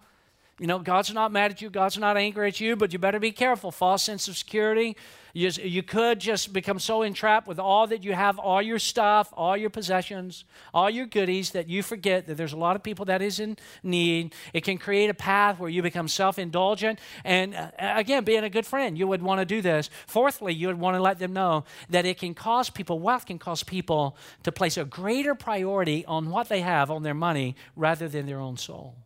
You 0.59 0.67
know, 0.67 0.81
God's 0.81 1.13
not 1.15 1.31
mad 1.31 1.53
at 1.53 1.63
you, 1.63 1.71
God's 1.71 1.99
not 1.99 2.17
angry 2.17 2.49
at 2.49 2.61
you, 2.61 2.75
but 2.75 2.93
you 2.93 2.99
better 2.99 3.21
be 3.21 3.31
careful. 3.31 3.71
False 3.71 4.03
sense 4.03 4.27
of 4.27 4.37
security, 4.37 4.97
you, 5.33 5.51
you 5.63 5.85
could 5.85 6.19
just 6.19 6.53
become 6.53 6.81
so 6.81 7.03
entrapped 7.03 7.47
with 7.47 7.61
all 7.61 7.87
that 7.87 8.03
you 8.03 8.13
have, 8.13 8.41
all 8.41 8.61
your 8.61 8.81
stuff, 8.81 9.33
all 9.37 9.57
your 9.57 9.71
possessions, 9.71 10.45
all 10.75 10.91
your 10.91 11.07
goodies, 11.07 11.53
that 11.53 11.69
you 11.69 11.85
forget 11.85 12.27
that 12.27 12.37
there's 12.37 12.53
a 12.53 12.57
lot 12.57 12.75
of 12.75 12.83
people 12.83 13.05
that 13.05 13.23
is 13.23 13.39
in 13.39 13.57
need. 13.85 14.35
It 14.53 14.65
can 14.65 14.79
create 14.79 15.11
a 15.11 15.15
path 15.15 15.61
where 15.61 15.71
you 15.71 15.81
become 15.81 16.09
self 16.09 16.41
indulgent. 16.41 16.99
And 17.25 17.55
uh, 17.55 17.71
again, 17.79 18.25
being 18.25 18.43
a 18.43 18.51
good 18.51 18.67
friend, 18.67 18.99
you 18.99 19.07
would 19.07 19.23
want 19.23 19.41
to 19.41 19.45
do 19.45 19.63
this. 19.63 19.91
Fourthly, 20.09 20.55
you 20.55 20.67
would 20.67 20.81
want 20.81 20.97
to 20.97 21.03
let 21.03 21.21
them 21.21 21.33
know 21.33 21.65
that 21.89 22.05
it 22.05 22.19
can 22.19 22.35
cause 22.35 22.69
people, 22.69 22.99
wealth 22.99 23.27
can 23.27 23.39
cause 23.39 23.63
people 23.63 24.17
to 24.43 24.51
place 24.51 24.77
a 24.77 24.85
greater 24.85 25.37
priority 25.37 26.05
on 26.07 26.31
what 26.31 26.49
they 26.49 26.63
have, 26.63 26.91
on 26.91 27.05
their 27.05 27.15
money, 27.15 27.55
rather 27.77 28.09
than 28.09 28.27
their 28.27 28.41
own 28.41 28.57
soul. 28.57 28.97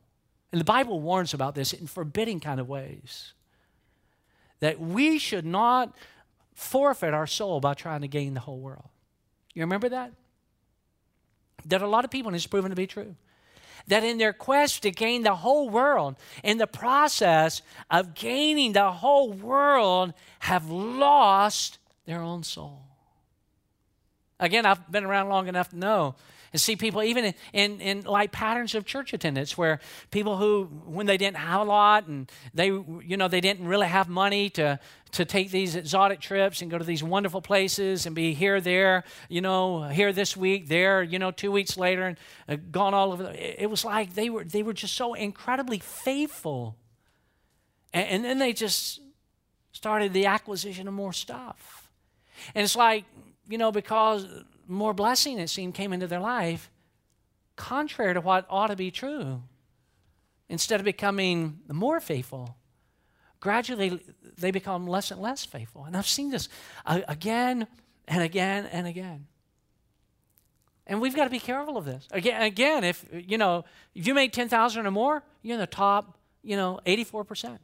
And 0.53 0.61
the 0.61 0.65
Bible 0.65 1.01
warns 1.01 1.33
about 1.35 1.55
this 1.55 1.73
in 1.73 1.87
forbidding 1.87 2.39
kind 2.39 2.61
of 2.61 2.69
ways. 2.69 3.33
That 4.61 4.79
we 4.79 5.19
should 5.19 5.47
not 5.47 5.97
forfeit 6.55 7.15
our 7.15 7.27
soul 7.27 7.59
by 7.59 7.75
trying 7.75 8.03
to 8.03 8.09
gain 8.09 8.35
the 8.35 8.41
whole 8.41 8.61
world. 8.61 8.89
You 9.55 9.63
remember 9.63 9.89
that? 9.89 10.13
That 11.65 11.83
a 11.83 11.89
lot 11.89 12.05
of 12.05 12.11
people, 12.11 12.29
and 12.29 12.37
it's 12.37 12.47
proven 12.47 12.71
to 12.71 12.77
be 12.77 12.87
true, 12.87 13.17
that 13.89 14.05
in 14.05 14.19
their 14.19 14.33
quest 14.33 14.83
to 14.83 14.91
gain 14.91 15.23
the 15.23 15.35
whole 15.37 15.69
world, 15.69 16.17
in 16.45 16.59
the 16.59 16.67
process 16.67 17.63
of 17.91 18.15
gaining 18.15 18.73
the 18.73 18.93
whole 18.93 19.33
world, 19.33 20.13
have 20.41 20.71
lost 20.71 21.79
their 22.05 22.21
own 22.21 22.43
soul. 22.43 22.83
Again, 24.39 24.67
I've 24.67 24.91
been 24.91 25.05
around 25.05 25.29
long 25.29 25.49
enough 25.49 25.71
to 25.71 25.79
know 25.79 26.15
and 26.53 26.61
see 26.61 26.77
people 26.77 27.03
even 27.03 27.25
in, 27.25 27.35
in, 27.53 27.81
in, 27.81 28.01
like 28.03 28.33
patterns 28.33 28.75
of 28.75 28.85
church 28.85 29.13
attendance 29.13 29.57
where 29.57 29.81
people 30.11 30.37
who 30.37 30.65
when 30.85 31.07
they 31.07 31.17
didn't 31.17 31.39
have 31.39 31.61
a 31.61 31.65
lot 31.65 32.07
and 32.07 32.31
they 32.55 32.67
you 32.67 33.17
know 33.17 33.29
they 33.29 33.41
didn't 33.41 33.67
really 33.67 33.89
have 33.89 34.09
money 34.09 34.51
to 34.51 34.79
to 35.13 35.27
take 35.27 35.51
these 35.51 35.77
exotic 35.77 36.21
trips 36.21 36.63
and 36.63 36.71
go 36.71 36.79
to 36.79 36.85
these 36.85 37.03
wonderful 37.03 37.43
places 37.43 38.07
and 38.07 38.15
be 38.15 38.33
here 38.35 38.61
there 38.61 39.05
you 39.29 39.41
know 39.41 39.89
here 39.89 40.13
this 40.13 40.37
week 40.37 40.69
there 40.69 41.03
you 41.03 41.19
know 41.19 41.31
two 41.31 41.53
weeks 41.53 41.77
later 41.77 42.07
and 42.07 42.19
uh, 42.49 42.57
gone 42.71 42.95
all 42.95 43.13
over 43.13 43.23
the, 43.23 43.63
it 43.63 43.71
was 43.71 43.85
like 43.85 44.15
they 44.15 44.31
were 44.31 44.45
they 44.45 44.63
were 44.63 44.73
just 44.73 44.95
so 44.95 45.15
incredibly 45.15 45.79
faithful. 45.79 46.77
And, 47.93 48.09
and 48.09 48.25
then 48.25 48.39
they 48.39 48.53
just 48.53 49.01
started 49.73 50.13
the 50.13 50.27
acquisition 50.27 50.89
of 50.89 50.95
more 50.95 51.13
stuff. 51.13 51.91
And 52.55 52.65
it's 52.65 52.77
like 52.77 53.05
you 53.49 53.59
know 53.59 53.73
because 53.73 54.27
more 54.67 54.95
blessing, 54.95 55.39
it 55.39 55.49
seemed, 55.49 55.75
came 55.75 55.93
into 55.93 56.07
their 56.07 56.21
life, 56.21 56.71
contrary 57.57 58.15
to 58.15 58.21
what 58.21 58.47
ought 58.49 58.69
to 58.69 58.77
be 58.77 58.91
true. 58.91 59.43
Instead 60.49 60.81
of 60.81 60.85
becoming 60.85 61.61
more 61.71 62.01
faithful, 62.01 62.57
gradually 63.41 64.01
they 64.37 64.51
become 64.51 64.87
less 64.87 65.11
and 65.11 65.21
less 65.21 65.45
faithful. 65.45 65.85
And 65.85 65.97
I've 65.97 66.07
seen 66.07 66.31
this 66.31 66.49
again 66.87 67.67
and 68.07 68.23
again 68.23 68.67
and 68.67 68.87
again. 68.87 69.27
And 70.87 71.01
we've 71.01 71.15
got 71.15 71.25
to 71.25 71.31
be 71.31 71.39
careful 71.39 71.77
of 71.77 71.85
this. 71.85 72.07
Again, 72.11 72.43
again 72.43 72.85
if 72.85 73.05
you 73.13 73.39
know, 73.39 73.65
if 73.95 74.07
you 74.07 74.15
make 74.15 74.33
10,000 74.33 74.87
or 74.87 74.91
more, 74.91 75.23
you're 75.43 75.55
in 75.55 75.61
the 75.61 75.67
top, 75.67 76.19
you 76.43 76.57
know, 76.57 76.81
84%. 76.87 77.59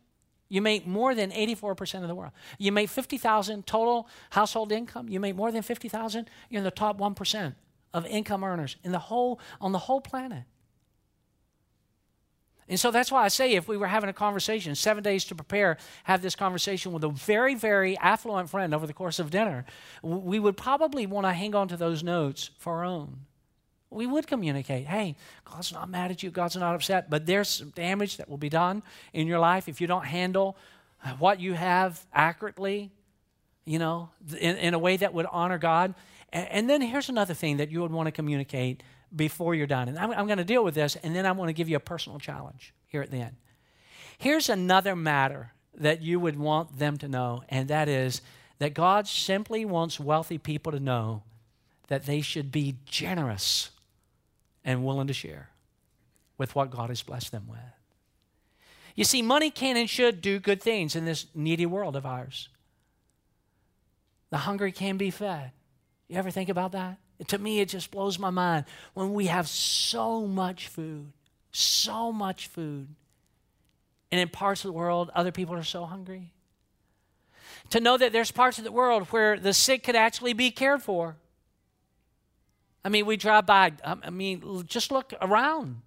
You 0.49 0.63
make 0.63 0.87
more 0.87 1.15
than 1.15 1.31
84% 1.31 2.03
of 2.03 2.09
the 2.09 2.15
world. 2.15 2.33
You 2.59 2.73
make 2.73 2.89
50,000 2.89 3.67
total 3.67 4.09
household 4.31 4.73
income, 4.73 5.09
you 5.09 5.21
make 5.21 5.37
more 5.37 5.53
than 5.53 5.63
50,000, 5.63 6.29
you're 6.49 6.59
in 6.59 6.65
the 6.65 6.71
top 6.71 6.99
1% 6.99 7.55
of 7.95 8.07
income 8.07 8.45
earners 8.45 8.77
in 8.83 8.93
the 8.93 8.99
whole 8.99 9.41
on 9.61 9.73
the 9.73 9.79
whole 9.79 10.01
planet. 10.01 10.45
And 12.69 12.79
so 12.79 12.91
that's 12.91 13.11
why 13.11 13.25
I 13.25 13.29
say 13.29 13.55
if 13.55 13.67
we 13.67 13.79
were 13.79 13.87
having 13.87 14.11
a 14.11 14.15
conversation, 14.15 14.75
seven 14.75 15.03
days 15.03 15.25
to 15.27 15.35
prepare, 15.35 15.79
have 16.05 16.21
this 16.21 16.37
conversation 16.37 16.93
with 16.93 17.03
a 17.03 17.09
very, 17.09 17.55
very 17.55 17.97
affluent 17.97 18.51
friend 18.51 18.75
over 18.75 18.87
the 18.87 18.93
course 18.93 19.19
of 19.19 19.31
dinner, 19.31 19.65
we 20.03 20.39
would 20.39 20.57
probably 20.57 21.07
want 21.07 21.27
to 21.27 21.33
hang 21.33 21.55
on 21.55 21.69
to 21.69 21.79
those 21.79 22.03
notes 22.03 22.51
for 22.59 22.77
our 22.77 22.85
own 22.85 23.21
we 23.91 24.07
would 24.07 24.27
communicate 24.27 24.87
hey 24.87 25.17
god's 25.45 25.73
not 25.73 25.89
mad 25.89 26.11
at 26.11 26.23
you. 26.23 26.31
God's 26.31 26.57
not 26.57 26.75
upset. 26.75 27.11
But 27.11 27.27
there's 27.27 27.49
some 27.49 27.71
damage 27.71 28.17
that 28.19 28.29
will 28.29 28.39
be 28.39 28.49
done 28.49 28.83
in 29.13 29.27
your 29.27 29.39
life 29.39 29.69
if 29.69 29.81
you 29.81 29.87
don't 29.87 30.05
handle 30.05 30.57
what 31.19 31.41
you 31.41 31.55
have 31.55 32.05
accurately 32.13 32.91
you 33.65 33.79
know 33.79 34.11
in, 34.39 34.57
in 34.57 34.75
a 34.75 34.79
way 34.79 34.97
that 34.97 35.15
would 35.15 35.27
honor 35.31 35.59
god. 35.59 35.95
And, 36.31 36.49
and, 36.49 36.71
then 36.71 36.83
here's 36.83 37.09
another 37.09 37.33
thing 37.33 37.57
that 37.57 37.71
you 37.71 37.81
would 37.81 37.93
want 37.93 38.07
to 38.07 38.13
communicate 38.13 38.83
before 39.15 39.55
you're 39.55 39.67
done. 39.67 39.89
And 39.89 39.99
i'm, 39.99 40.11
I'm 40.11 40.27
going 40.27 40.39
to 40.39 40.45
deal 40.45 40.65
with 40.65 40.75
this 40.75 40.97
and 40.97 41.15
then 41.15 41.27
i 41.27 41.33
want 41.33 41.49
to 41.49 41.55
give 41.55 41.69
you 41.69 41.77
a 41.77 41.81
personal 41.81 42.19
challenge 42.19 42.75
here 42.87 43.03
at 43.03 43.11
the 43.11 43.19
end. 43.19 43.37
Here's 44.19 44.49
another 44.49 44.97
matter 44.97 45.53
that 45.75 46.03
you 46.03 46.19
would 46.19 46.37
want 46.37 46.79
them 46.79 46.97
to 46.99 47.09
know 47.09 47.43
and 47.49 47.69
that 47.69 47.89
is 47.89 48.21
that 48.59 48.75
god 48.75 49.07
simply 49.07 49.65
wants 49.65 50.01
wealthy 50.01 50.39
people 50.39 50.73
to 50.73 50.81
know 50.81 51.23
that 51.87 52.05
they 52.05 52.21
should 52.21 52.53
be 52.53 52.77
generous 52.85 53.71
and 54.65 54.85
willing 54.85 55.07
to 55.07 55.13
share 55.13 55.51
with 56.37 56.55
what 56.55 56.71
God 56.71 56.89
has 56.89 57.03
blessed 57.03 57.33
them 57.33 57.47
with. 57.49 57.59
You 58.95 59.05
see, 59.05 59.23
money 59.23 59.51
can 59.51 59.77
and 59.77 59.89
should 59.89 60.21
do 60.21 60.41
good 60.41 60.63
things 60.63 60.97
in 60.97 61.05
this 61.05 61.27
needy 61.35 61.67
world 61.67 61.97
of 61.97 62.05
ours. 62.05 62.49
The 64.31 64.39
hungry 64.39 64.73
can 64.73 64.97
be 64.97 65.11
fed. 65.11 65.53
You 66.09 66.17
ever 66.17 66.31
think 66.31 66.49
about 66.49 66.73
that? 66.73 66.99
To 67.29 67.39
me, 67.39 67.61
it 67.61 67.69
just 67.69 67.91
blows 67.91 68.19
my 68.19 68.31
mind 68.31 68.65
when 68.95 69.15
we 69.15 69.27
have 69.27 69.49
so 69.49 70.27
much 70.27 70.69
food, 70.69 71.13
so 71.51 72.13
much 72.13 72.47
food, 72.47 72.89
and 74.11 74.21
in 74.21 74.29
parts 74.29 74.65
of 74.65 74.69
the 74.69 74.79
world, 74.79 75.11
other 75.15 75.33
people 75.33 75.55
are 75.55 75.65
so 75.65 75.85
hungry. 75.85 76.33
To 77.71 77.81
know 77.81 77.97
that 77.99 78.13
there's 78.13 78.31
parts 78.31 78.59
of 78.59 78.65
the 78.65 78.73
world 78.73 79.09
where 79.09 79.39
the 79.39 79.53
sick 79.53 79.83
could 79.83 79.97
actually 79.97 80.33
be 80.33 80.51
cared 80.51 80.83
for 80.83 81.17
I 82.85 82.89
mean, 82.89 83.07
we 83.07 83.17
drive 83.17 83.47
by, 83.47 83.73
um, 83.85 84.03
I 84.05 84.11
mean, 84.11 84.65
just 84.67 84.91
look 84.91 85.13
around. 85.21 85.83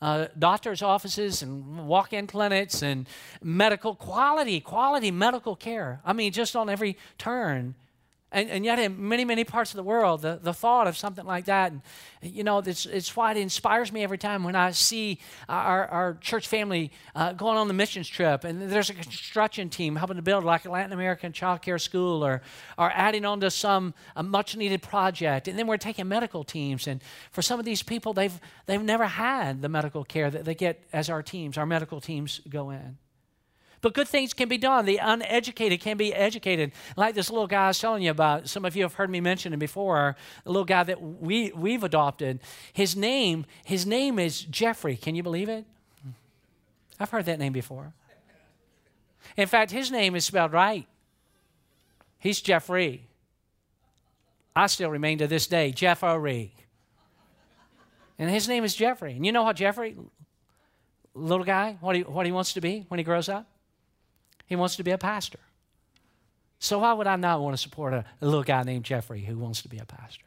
Uh, 0.00 0.28
doctors' 0.38 0.80
offices 0.80 1.42
and 1.42 1.88
walk 1.88 2.12
in 2.12 2.28
clinics 2.28 2.82
and 2.82 3.08
medical 3.42 3.96
quality, 3.96 4.60
quality 4.60 5.10
medical 5.10 5.56
care. 5.56 6.00
I 6.04 6.12
mean, 6.12 6.30
just 6.30 6.54
on 6.54 6.70
every 6.70 6.96
turn. 7.18 7.74
And, 8.30 8.50
and, 8.50 8.62
yet, 8.62 8.78
in 8.78 9.08
many, 9.08 9.24
many 9.24 9.42
parts 9.42 9.70
of 9.70 9.76
the 9.76 9.82
world, 9.82 10.20
the, 10.20 10.38
the 10.42 10.52
thought 10.52 10.86
of 10.86 10.98
something 10.98 11.24
like 11.24 11.46
that, 11.46 11.72
and, 11.72 11.80
you 12.20 12.44
know, 12.44 12.58
it's, 12.58 12.84
it's 12.84 13.16
why 13.16 13.30
it 13.30 13.38
inspires 13.38 13.90
me 13.90 14.02
every 14.02 14.18
time 14.18 14.44
when 14.44 14.54
I 14.54 14.72
see 14.72 15.18
our, 15.48 15.86
our 15.86 16.14
church 16.20 16.46
family 16.46 16.92
uh, 17.14 17.32
going 17.32 17.56
on 17.56 17.68
the 17.68 17.74
missions 17.74 18.06
trip, 18.06 18.44
and 18.44 18.70
there's 18.70 18.90
a 18.90 18.94
construction 18.94 19.70
team 19.70 19.96
helping 19.96 20.16
to 20.16 20.22
build 20.22 20.44
like 20.44 20.66
a 20.66 20.70
Latin 20.70 20.92
American 20.92 21.32
child 21.32 21.62
care 21.62 21.78
school 21.78 22.22
or, 22.22 22.42
or 22.76 22.92
adding 22.94 23.24
on 23.24 23.40
to 23.40 23.50
some 23.50 23.94
much 24.22 24.54
needed 24.56 24.82
project. 24.82 25.48
And 25.48 25.58
then 25.58 25.66
we're 25.66 25.78
taking 25.78 26.06
medical 26.06 26.44
teams. 26.44 26.86
And 26.86 27.00
for 27.30 27.40
some 27.40 27.58
of 27.58 27.64
these 27.64 27.82
people, 27.82 28.12
they've, 28.12 28.38
they've 28.66 28.82
never 28.82 29.06
had 29.06 29.62
the 29.62 29.70
medical 29.70 30.04
care 30.04 30.30
that 30.30 30.44
they 30.44 30.54
get 30.54 30.84
as 30.92 31.08
our 31.08 31.22
teams, 31.22 31.56
our 31.56 31.66
medical 31.66 31.98
teams 31.98 32.42
go 32.48 32.70
in. 32.70 32.98
But 33.80 33.94
good 33.94 34.08
things 34.08 34.34
can 34.34 34.48
be 34.48 34.58
done. 34.58 34.84
The 34.84 34.98
uneducated 34.98 35.80
can 35.80 35.96
be 35.96 36.12
educated. 36.12 36.72
Like 36.96 37.14
this 37.14 37.30
little 37.30 37.46
guy 37.46 37.64
I 37.64 37.68
was 37.68 37.78
telling 37.78 38.02
you 38.02 38.10
about. 38.10 38.48
Some 38.48 38.64
of 38.64 38.74
you 38.74 38.82
have 38.82 38.94
heard 38.94 39.10
me 39.10 39.20
mention 39.20 39.52
him 39.52 39.58
before. 39.58 40.16
The 40.44 40.50
little 40.50 40.64
guy 40.64 40.82
that 40.84 41.00
we, 41.00 41.52
we've 41.52 41.84
adopted. 41.84 42.40
His 42.72 42.96
name, 42.96 43.46
his 43.64 43.86
name 43.86 44.18
is 44.18 44.40
Jeffrey. 44.40 44.96
Can 44.96 45.14
you 45.14 45.22
believe 45.22 45.48
it? 45.48 45.64
I've 46.98 47.10
heard 47.10 47.26
that 47.26 47.38
name 47.38 47.52
before. 47.52 47.92
In 49.36 49.46
fact, 49.46 49.70
his 49.70 49.90
name 49.90 50.16
is 50.16 50.24
spelled 50.24 50.52
right. 50.52 50.86
He's 52.18 52.40
Jeffrey. 52.40 53.06
I 54.56 54.66
still 54.66 54.90
remain 54.90 55.18
to 55.18 55.28
this 55.28 55.46
day 55.46 55.70
Jeff 55.70 56.00
Jeffrey. 56.00 56.54
And 58.18 58.28
his 58.28 58.48
name 58.48 58.64
is 58.64 58.74
Jeffrey. 58.74 59.12
And 59.12 59.24
you 59.24 59.30
know 59.30 59.44
what 59.44 59.54
Jeffrey, 59.54 59.96
little 61.14 61.44
guy, 61.44 61.76
what 61.80 61.94
he, 61.94 62.02
what 62.02 62.26
he 62.26 62.32
wants 62.32 62.54
to 62.54 62.60
be 62.60 62.84
when 62.88 62.98
he 62.98 63.04
grows 63.04 63.28
up? 63.28 63.46
He 64.48 64.56
wants 64.56 64.76
to 64.76 64.82
be 64.82 64.90
a 64.90 64.98
pastor. 64.98 65.38
So 66.58 66.80
why 66.80 66.92
would 66.92 67.06
I 67.06 67.16
not 67.16 67.40
want 67.40 67.54
to 67.54 67.62
support 67.62 67.94
a, 67.94 68.04
a 68.20 68.26
little 68.26 68.42
guy 68.42 68.62
named 68.64 68.84
Jeffrey 68.84 69.22
who 69.22 69.38
wants 69.38 69.62
to 69.62 69.68
be 69.68 69.78
a 69.78 69.84
pastor? 69.84 70.24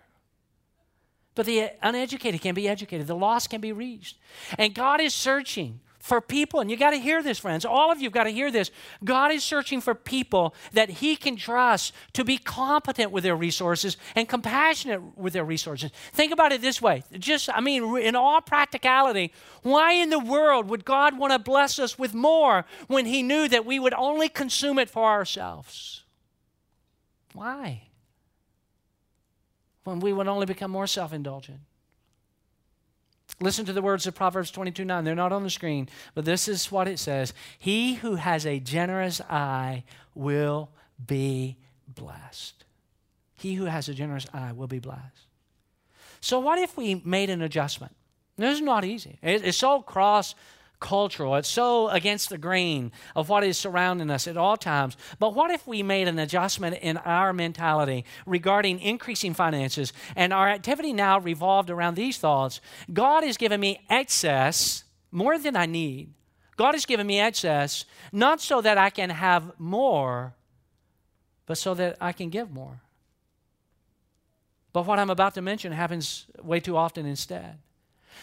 But 1.35 1.45
the 1.45 1.71
uneducated 1.81 2.41
can 2.41 2.55
be 2.55 2.67
educated, 2.67 3.07
the 3.07 3.15
lost 3.15 3.49
can 3.49 3.61
be 3.61 3.71
reached. 3.71 4.17
And 4.57 4.73
God 4.73 5.01
is 5.01 5.13
searching 5.13 5.79
for 6.01 6.19
people, 6.19 6.59
and 6.59 6.69
you 6.69 6.77
got 6.77 6.91
to 6.91 6.97
hear 6.97 7.21
this, 7.21 7.37
friends. 7.37 7.63
All 7.63 7.91
of 7.91 8.01
you 8.01 8.09
got 8.09 8.23
to 8.23 8.31
hear 8.31 8.51
this. 8.51 8.71
God 9.03 9.31
is 9.31 9.43
searching 9.43 9.79
for 9.81 9.95
people 9.95 10.53
that 10.73 10.89
He 10.89 11.15
can 11.15 11.35
trust 11.35 11.93
to 12.13 12.23
be 12.23 12.37
competent 12.37 13.11
with 13.11 13.23
their 13.23 13.35
resources 13.35 13.97
and 14.15 14.27
compassionate 14.27 15.17
with 15.17 15.33
their 15.33 15.45
resources. 15.45 15.91
Think 16.11 16.33
about 16.33 16.51
it 16.51 16.61
this 16.61 16.81
way 16.81 17.03
just, 17.17 17.49
I 17.53 17.61
mean, 17.61 17.97
in 17.97 18.15
all 18.15 18.41
practicality, 18.41 19.31
why 19.61 19.93
in 19.93 20.09
the 20.09 20.19
world 20.19 20.67
would 20.69 20.85
God 20.85 21.17
want 21.17 21.33
to 21.33 21.39
bless 21.39 21.79
us 21.79 21.97
with 21.97 22.13
more 22.13 22.65
when 22.87 23.05
He 23.05 23.21
knew 23.21 23.47
that 23.47 23.65
we 23.65 23.79
would 23.79 23.93
only 23.93 24.27
consume 24.27 24.79
it 24.79 24.89
for 24.89 25.05
ourselves? 25.05 26.03
Why? 27.33 27.83
When 29.83 29.99
we 29.99 30.13
would 30.13 30.27
only 30.27 30.45
become 30.45 30.71
more 30.71 30.87
self 30.87 31.13
indulgent. 31.13 31.59
Listen 33.41 33.65
to 33.65 33.73
the 33.73 33.81
words 33.81 34.05
of 34.05 34.13
Proverbs 34.13 34.51
22 34.51 34.85
9. 34.85 35.03
They're 35.03 35.15
not 35.15 35.31
on 35.31 35.43
the 35.43 35.49
screen, 35.49 35.89
but 36.13 36.25
this 36.25 36.47
is 36.47 36.71
what 36.71 36.87
it 36.87 36.99
says 36.99 37.33
He 37.57 37.95
who 37.95 38.15
has 38.15 38.45
a 38.45 38.59
generous 38.59 39.19
eye 39.21 39.83
will 40.13 40.69
be 41.05 41.57
blessed. 41.87 42.63
He 43.33 43.55
who 43.55 43.65
has 43.65 43.89
a 43.89 43.93
generous 43.93 44.27
eye 44.33 44.51
will 44.51 44.67
be 44.67 44.79
blessed. 44.79 45.25
So, 46.21 46.39
what 46.39 46.59
if 46.59 46.77
we 46.77 47.01
made 47.03 47.31
an 47.31 47.41
adjustment? 47.41 47.95
This 48.37 48.55
is 48.55 48.61
not 48.61 48.85
easy. 48.85 49.17
It's 49.21 49.57
so 49.57 49.81
cross 49.81 50.35
cultural. 50.81 51.37
It's 51.37 51.47
so 51.47 51.87
against 51.87 52.27
the 52.27 52.37
grain 52.37 52.91
of 53.15 53.29
what 53.29 53.45
is 53.45 53.57
surrounding 53.57 54.09
us 54.09 54.27
at 54.27 54.35
all 54.35 54.57
times. 54.57 54.97
But 55.19 55.33
what 55.33 55.51
if 55.51 55.65
we 55.65 55.81
made 55.81 56.09
an 56.09 56.19
adjustment 56.19 56.79
in 56.81 56.97
our 56.97 57.31
mentality 57.31 58.03
regarding 58.25 58.81
increasing 58.81 59.33
finances 59.33 59.93
and 60.17 60.33
our 60.33 60.49
activity 60.49 60.91
now 60.91 61.19
revolved 61.19 61.69
around 61.69 61.95
these 61.95 62.17
thoughts? 62.17 62.59
God 62.91 63.23
has 63.23 63.37
given 63.37 63.61
me 63.61 63.79
excess, 63.89 64.83
more 65.11 65.37
than 65.37 65.55
I 65.55 65.67
need. 65.67 66.13
God 66.57 66.73
has 66.73 66.85
given 66.85 67.07
me 67.07 67.21
excess, 67.21 67.85
not 68.11 68.41
so 68.41 68.59
that 68.61 68.77
I 68.77 68.89
can 68.89 69.09
have 69.09 69.57
more, 69.57 70.33
but 71.45 71.57
so 71.57 71.73
that 71.75 71.97
I 72.01 72.11
can 72.11 72.29
give 72.29 72.51
more. 72.51 72.81
But 74.73 74.85
what 74.85 74.99
I'm 74.99 75.09
about 75.09 75.33
to 75.35 75.41
mention 75.41 75.71
happens 75.71 76.25
way 76.41 76.59
too 76.59 76.77
often 76.77 77.05
instead. 77.05 77.59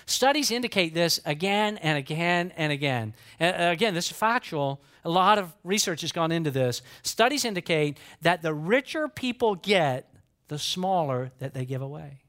Studies 0.07 0.51
indicate 0.51 0.95
this 0.95 1.21
again 1.25 1.77
and 1.79 1.99
again 1.99 2.53
and 2.57 2.73
again. 2.73 3.15
And 3.39 3.73
again, 3.73 3.95
this 3.95 4.11
is 4.11 4.17
factual. 4.17 4.81
A 5.05 5.11
lot 5.11 5.39
of 5.39 5.55
research 5.65 6.01
has 6.03 6.13
gone 6.13 6.33
into 6.33 6.51
this. 6.51 6.83
Studies 7.03 7.45
indicate 7.45 7.99
that 8.23 8.43
the 8.43 8.55
richer 8.55 9.09
people 9.09 9.55
get, 9.55 10.13
the 10.49 10.59
smaller 10.59 11.33
that 11.39 11.55
they 11.55 11.65
give 11.65 11.83
away. 11.83 12.23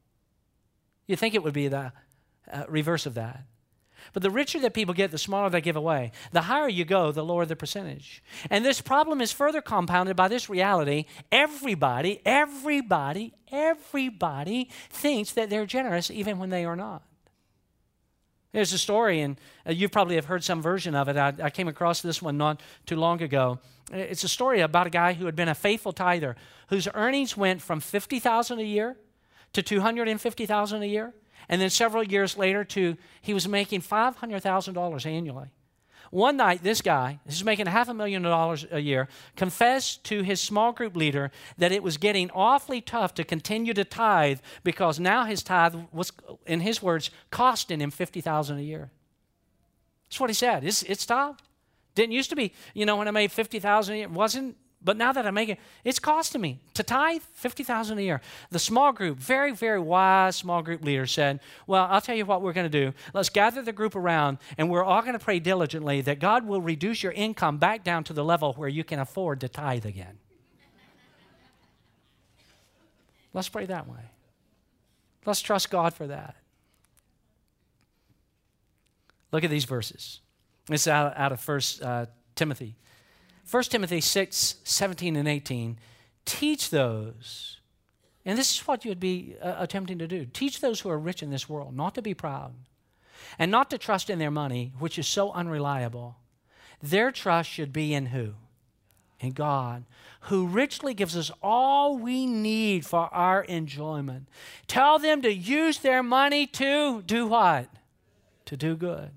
You 1.07 1.15
think 1.15 1.33
it 1.33 1.43
would 1.43 1.53
be 1.53 1.67
the 1.67 1.91
uh, 2.51 2.63
reverse 2.67 3.05
of 3.05 3.15
that. 3.15 3.45
But 4.13 4.23
the 4.23 4.31
richer 4.31 4.59
that 4.59 4.73
people 4.73 4.93
get, 4.93 5.11
the 5.11 5.17
smaller 5.17 5.49
they 5.49 5.61
give 5.61 5.75
away. 5.75 6.11
The 6.31 6.41
higher 6.41 6.67
you 6.67 6.85
go, 6.85 7.11
the 7.11 7.23
lower 7.23 7.45
the 7.45 7.55
percentage. 7.55 8.23
And 8.49 8.65
this 8.65 8.81
problem 8.81 9.21
is 9.21 9.31
further 9.31 9.61
compounded 9.61 10.15
by 10.15 10.27
this 10.27 10.49
reality 10.49 11.05
everybody, 11.31 12.21
everybody, 12.25 13.33
everybody 13.51 14.69
thinks 14.89 15.33
that 15.33 15.49
they're 15.49 15.65
generous 15.65 16.09
even 16.09 16.39
when 16.39 16.49
they 16.49 16.65
are 16.65 16.75
not. 16.75 17.03
There's 18.51 18.73
a 18.73 18.77
story, 18.77 19.21
and 19.21 19.39
uh, 19.67 19.71
you 19.71 19.89
probably 19.89 20.15
have 20.15 20.25
heard 20.25 20.43
some 20.43 20.61
version 20.61 20.95
of 20.95 21.07
it. 21.07 21.17
I, 21.17 21.33
I 21.43 21.49
came 21.49 21.67
across 21.67 22.01
this 22.01 22.21
one 22.21 22.37
not 22.37 22.61
too 22.85 22.95
long 22.95 23.21
ago. 23.21 23.59
It's 23.91 24.23
a 24.23 24.29
story 24.29 24.61
about 24.61 24.87
a 24.87 24.89
guy 24.91 25.13
who 25.13 25.25
had 25.25 25.35
been 25.35 25.49
a 25.49 25.55
faithful 25.55 25.93
tither, 25.93 26.35
whose 26.69 26.87
earnings 26.93 27.37
went 27.37 27.61
from 27.61 27.79
50000 27.79 28.59
a 28.59 28.63
year 28.63 28.97
to 29.53 29.63
250000 29.63 30.81
a 30.81 30.85
year 30.85 31.13
and 31.49 31.59
then 31.59 31.71
several 31.71 32.03
years 32.03 32.37
later, 32.37 32.63
to 32.63 32.95
he 33.21 33.33
was 33.33 33.47
making 33.47 33.81
$500,000 33.81 35.05
annually. 35.05 35.47
One 36.11 36.37
night, 36.37 36.63
this 36.63 36.81
guy, 36.81 37.19
this 37.25 37.35
is 37.35 37.43
making 37.43 37.67
half 37.67 37.87
a 37.87 37.93
million 37.93 38.23
dollars 38.23 38.65
a 38.71 38.79
year, 38.79 39.07
confessed 39.35 40.03
to 40.05 40.23
his 40.23 40.41
small 40.41 40.71
group 40.71 40.95
leader 40.95 41.31
that 41.57 41.71
it 41.71 41.83
was 41.83 41.97
getting 41.97 42.31
awfully 42.31 42.81
tough 42.81 43.13
to 43.15 43.23
continue 43.23 43.73
to 43.73 43.83
tithe 43.83 44.39
because 44.63 44.99
now 44.99 45.25
his 45.25 45.43
tithe 45.43 45.75
was, 45.91 46.11
in 46.47 46.61
his 46.61 46.81
words, 46.81 47.11
costing 47.29 47.79
him 47.79 47.91
50000 47.91 48.57
a 48.57 48.61
year. 48.61 48.89
That's 50.07 50.19
what 50.19 50.29
he 50.29 50.33
said. 50.33 50.63
It's, 50.63 50.81
it's 50.83 51.05
tough. 51.05 51.37
Didn't 51.93 52.13
used 52.13 52.31
to 52.31 52.35
be, 52.35 52.53
you 52.73 52.85
know, 52.85 52.95
when 52.95 53.07
I 53.07 53.11
made 53.11 53.31
50000 53.31 53.93
a 53.93 53.97
year, 53.97 54.05
it 54.05 54.11
wasn't 54.11 54.55
but 54.81 54.95
now 54.95 55.11
that 55.11 55.27
I 55.27 55.31
make 55.31 55.49
it, 55.49 55.59
it's 55.83 55.99
costing 55.99 56.39
me 56.39 56.59
to 56.73 56.83
tithe 56.83 57.21
50000 57.33 57.97
a 57.97 58.01
year. 58.01 58.21
The 58.49 58.59
small 58.59 58.93
group, 58.93 59.17
very, 59.17 59.51
very 59.53 59.79
wise 59.79 60.37
small 60.37 60.61
group 60.61 60.83
leader 60.83 61.05
said, 61.05 61.41
Well, 61.67 61.85
I'll 61.89 61.99
tell 61.99 62.15
you 62.15 62.25
what 62.25 62.41
we're 62.41 62.53
going 62.53 62.69
to 62.69 62.85
do. 62.85 62.93
Let's 63.13 63.29
gather 63.29 63.61
the 63.61 63.73
group 63.73 63.95
around, 63.95 64.37
and 64.57 64.69
we're 64.69 64.83
all 64.83 65.01
going 65.01 65.13
to 65.13 65.19
pray 65.19 65.39
diligently 65.39 65.99
that 66.01 66.19
God 66.19 66.47
will 66.47 66.61
reduce 66.61 67.03
your 67.03 67.11
income 67.11 67.57
back 67.57 67.83
down 67.83 68.05
to 68.05 68.13
the 68.13 68.23
level 68.23 68.53
where 68.53 68.69
you 68.69 68.85
can 68.85 68.99
afford 68.99 69.41
to 69.41 69.49
tithe 69.49 69.85
again. 69.85 70.17
Let's 73.33 73.49
pray 73.49 73.65
that 73.65 73.87
way. 73.87 74.11
Let's 75.25 75.41
trust 75.41 75.69
God 75.69 75.93
for 75.93 76.07
that. 76.07 76.35
Look 79.31 79.43
at 79.43 79.49
these 79.49 79.65
verses. 79.65 80.21
It's 80.69 80.87
out, 80.87 81.17
out 81.17 81.31
of 81.33 81.39
First 81.41 81.83
uh, 81.83 82.05
Timothy 82.35 82.75
1 83.49 83.63
Timothy 83.63 83.99
6, 83.99 84.55
17 84.63 85.15
and 85.15 85.27
18, 85.27 85.79
teach 86.25 86.69
those, 86.69 87.59
and 88.23 88.37
this 88.37 88.53
is 88.53 88.67
what 88.67 88.85
you 88.85 88.89
would 88.89 88.99
be 88.99 89.35
uh, 89.41 89.55
attempting 89.57 89.97
to 89.97 90.07
do 90.07 90.25
teach 90.25 90.61
those 90.61 90.81
who 90.81 90.89
are 90.89 90.99
rich 90.99 91.23
in 91.23 91.31
this 91.31 91.49
world 91.49 91.75
not 91.75 91.95
to 91.95 92.01
be 92.01 92.13
proud 92.13 92.53
and 93.39 93.49
not 93.49 93.69
to 93.69 93.77
trust 93.77 94.09
in 94.09 94.19
their 94.19 94.31
money, 94.31 94.73
which 94.77 94.99
is 94.99 95.07
so 95.07 95.31
unreliable. 95.31 96.17
Their 96.81 97.11
trust 97.11 97.49
should 97.49 97.73
be 97.73 97.93
in 97.93 98.07
who? 98.07 98.33
In 99.19 99.31
God, 99.31 99.83
who 100.21 100.47
richly 100.47 100.93
gives 100.93 101.17
us 101.17 101.31
all 101.41 101.97
we 101.97 102.25
need 102.25 102.85
for 102.85 103.13
our 103.13 103.43
enjoyment. 103.43 104.29
Tell 104.67 104.99
them 104.99 105.21
to 105.23 105.33
use 105.33 105.79
their 105.79 106.03
money 106.03 106.45
to 106.47 107.01
do 107.01 107.27
what? 107.27 107.67
To 108.45 108.55
do 108.55 108.75
good. 108.75 109.09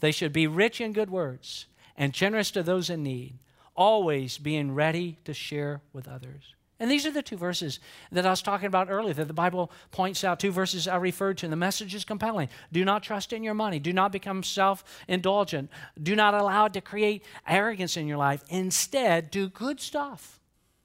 They 0.00 0.12
should 0.12 0.32
be 0.32 0.46
rich 0.46 0.80
in 0.80 0.92
good 0.92 1.10
words 1.10 1.66
and 1.96 2.12
generous 2.12 2.50
to 2.52 2.62
those 2.62 2.88
in 2.88 3.02
need 3.02 3.34
always 3.74 4.38
being 4.38 4.74
ready 4.74 5.18
to 5.24 5.34
share 5.34 5.80
with 5.92 6.08
others. 6.08 6.54
And 6.82 6.90
these 6.90 7.06
are 7.06 7.12
the 7.12 7.22
two 7.22 7.36
verses 7.36 7.78
that 8.10 8.26
I 8.26 8.30
was 8.30 8.42
talking 8.42 8.66
about 8.66 8.90
earlier 8.90 9.14
that 9.14 9.28
the 9.28 9.32
Bible 9.32 9.70
points 9.92 10.24
out. 10.24 10.40
Two 10.40 10.50
verses 10.50 10.88
I 10.88 10.96
referred 10.96 11.38
to, 11.38 11.46
and 11.46 11.52
the 11.52 11.56
message 11.56 11.94
is 11.94 12.04
compelling. 12.04 12.48
Do 12.72 12.84
not 12.84 13.04
trust 13.04 13.32
in 13.32 13.44
your 13.44 13.54
money. 13.54 13.78
Do 13.78 13.92
not 13.92 14.10
become 14.10 14.42
self 14.42 14.82
indulgent. 15.06 15.70
Do 16.02 16.16
not 16.16 16.34
allow 16.34 16.64
it 16.64 16.72
to 16.72 16.80
create 16.80 17.24
arrogance 17.46 17.96
in 17.96 18.08
your 18.08 18.16
life. 18.16 18.42
Instead, 18.48 19.30
do 19.30 19.48
good 19.48 19.78
stuff. 19.78 20.40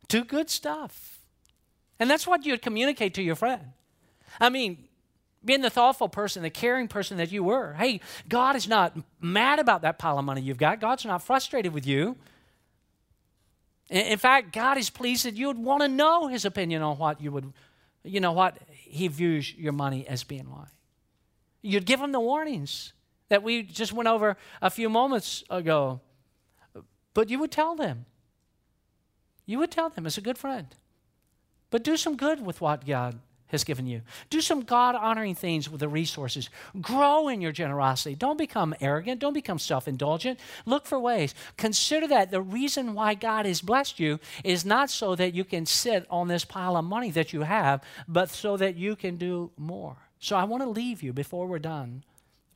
Do 0.08 0.23
good 0.23 0.52
stuff. 0.52 1.17
And 2.00 2.12
that's 2.12 2.28
what 2.28 2.45
you'd 2.45 2.62
communicate 2.62 3.15
to 3.15 3.23
your 3.23 3.36
friend. 3.36 3.63
I 4.39 4.50
mean, 4.50 4.88
being 5.43 5.62
the 5.62 5.71
thoughtful 5.71 6.10
person, 6.10 6.43
the 6.43 6.52
caring 6.52 6.88
person 6.88 7.17
that 7.17 7.32
you 7.32 7.43
were. 7.43 7.73
Hey, 7.73 8.02
God 8.30 8.56
is 8.56 8.67
not 8.67 8.95
mad 9.19 9.58
about 9.58 9.82
that 9.82 9.97
pile 9.97 10.19
of 10.19 10.26
money 10.26 10.41
you've 10.41 10.58
got, 10.58 10.80
God's 10.80 11.06
not 11.06 11.23
frustrated 11.23 11.73
with 11.73 11.88
you. 11.88 12.17
In 13.89 14.17
fact, 14.17 14.52
God 14.52 14.78
is 14.78 14.89
pleased 14.89 15.26
that 15.26 15.36
you 15.36 15.47
would 15.47 15.58
want 15.58 15.82
to 15.82 15.88
know 15.88 16.28
his 16.28 16.43
opinion 16.43 16.82
on 16.82 16.97
what 16.97 17.21
you 17.21 17.32
would, 17.32 17.54
you 18.04 18.19
know, 18.19 18.34
what 18.34 18.58
he 18.69 19.08
views 19.08 19.54
your 19.56 19.71
money 19.71 20.06
as 20.08 20.23
being 20.23 20.50
like. 20.52 20.67
You'd 21.62 21.86
give 21.86 22.02
him 22.02 22.12
the 22.12 22.19
warnings 22.19 22.93
that 23.30 23.43
we 23.43 23.63
just 23.63 23.93
went 23.93 24.08
over 24.08 24.38
a 24.62 24.69
few 24.69 24.89
moments 24.89 25.43
ago. 25.50 26.02
But 27.13 27.30
you 27.30 27.39
would 27.39 27.52
tell 27.52 27.76
them. 27.76 28.06
You 29.45 29.60
would 29.60 29.71
tell 29.71 29.89
them 29.89 30.06
as 30.06 30.17
a 30.17 30.21
good 30.21 30.38
friend. 30.38 30.67
But 31.69 31.84
do 31.84 31.97
some 31.97 32.15
good 32.15 32.45
with 32.45 32.62
what 32.62 32.86
God 32.86 33.19
has 33.47 33.63
given 33.63 33.88
you. 33.88 34.01
Do 34.29 34.41
some 34.41 34.62
God 34.62 34.95
honoring 34.95 35.36
things 35.36 35.69
with 35.69 35.79
the 35.79 35.88
resources. 35.88 36.49
Grow 36.81 37.27
in 37.27 37.41
your 37.41 37.51
generosity. 37.51 38.15
Don't 38.15 38.38
become 38.38 38.75
arrogant. 38.81 39.19
Don't 39.19 39.33
become 39.33 39.60
self 39.60 39.88
indulgent. 39.88 40.39
Look 40.65 40.86
for 40.86 40.99
ways. 40.99 41.33
Consider 41.57 42.07
that 42.07 42.31
the 42.31 42.41
reason 42.41 42.93
why 42.93 43.13
God 43.13 43.45
has 43.45 43.62
blessed 43.62 43.99
you 43.99 44.19
is 44.43 44.65
not 44.65 44.89
so 44.89 45.15
that 45.15 45.33
you 45.33 45.43
can 45.43 45.65
sit 45.65 46.05
on 46.10 46.27
this 46.27 46.45
pile 46.45 46.77
of 46.77 46.86
money 46.86 47.12
that 47.12 47.33
you 47.33 47.41
have, 47.41 47.83
but 48.07 48.29
so 48.29 48.57
that 48.57 48.75
you 48.75 48.95
can 48.95 49.17
do 49.17 49.51
more. 49.57 49.95
So 50.19 50.36
I 50.36 50.43
want 50.43 50.63
to 50.63 50.69
leave 50.69 51.03
you 51.03 51.13
before 51.13 51.47
we're 51.47 51.60
done 51.60 52.03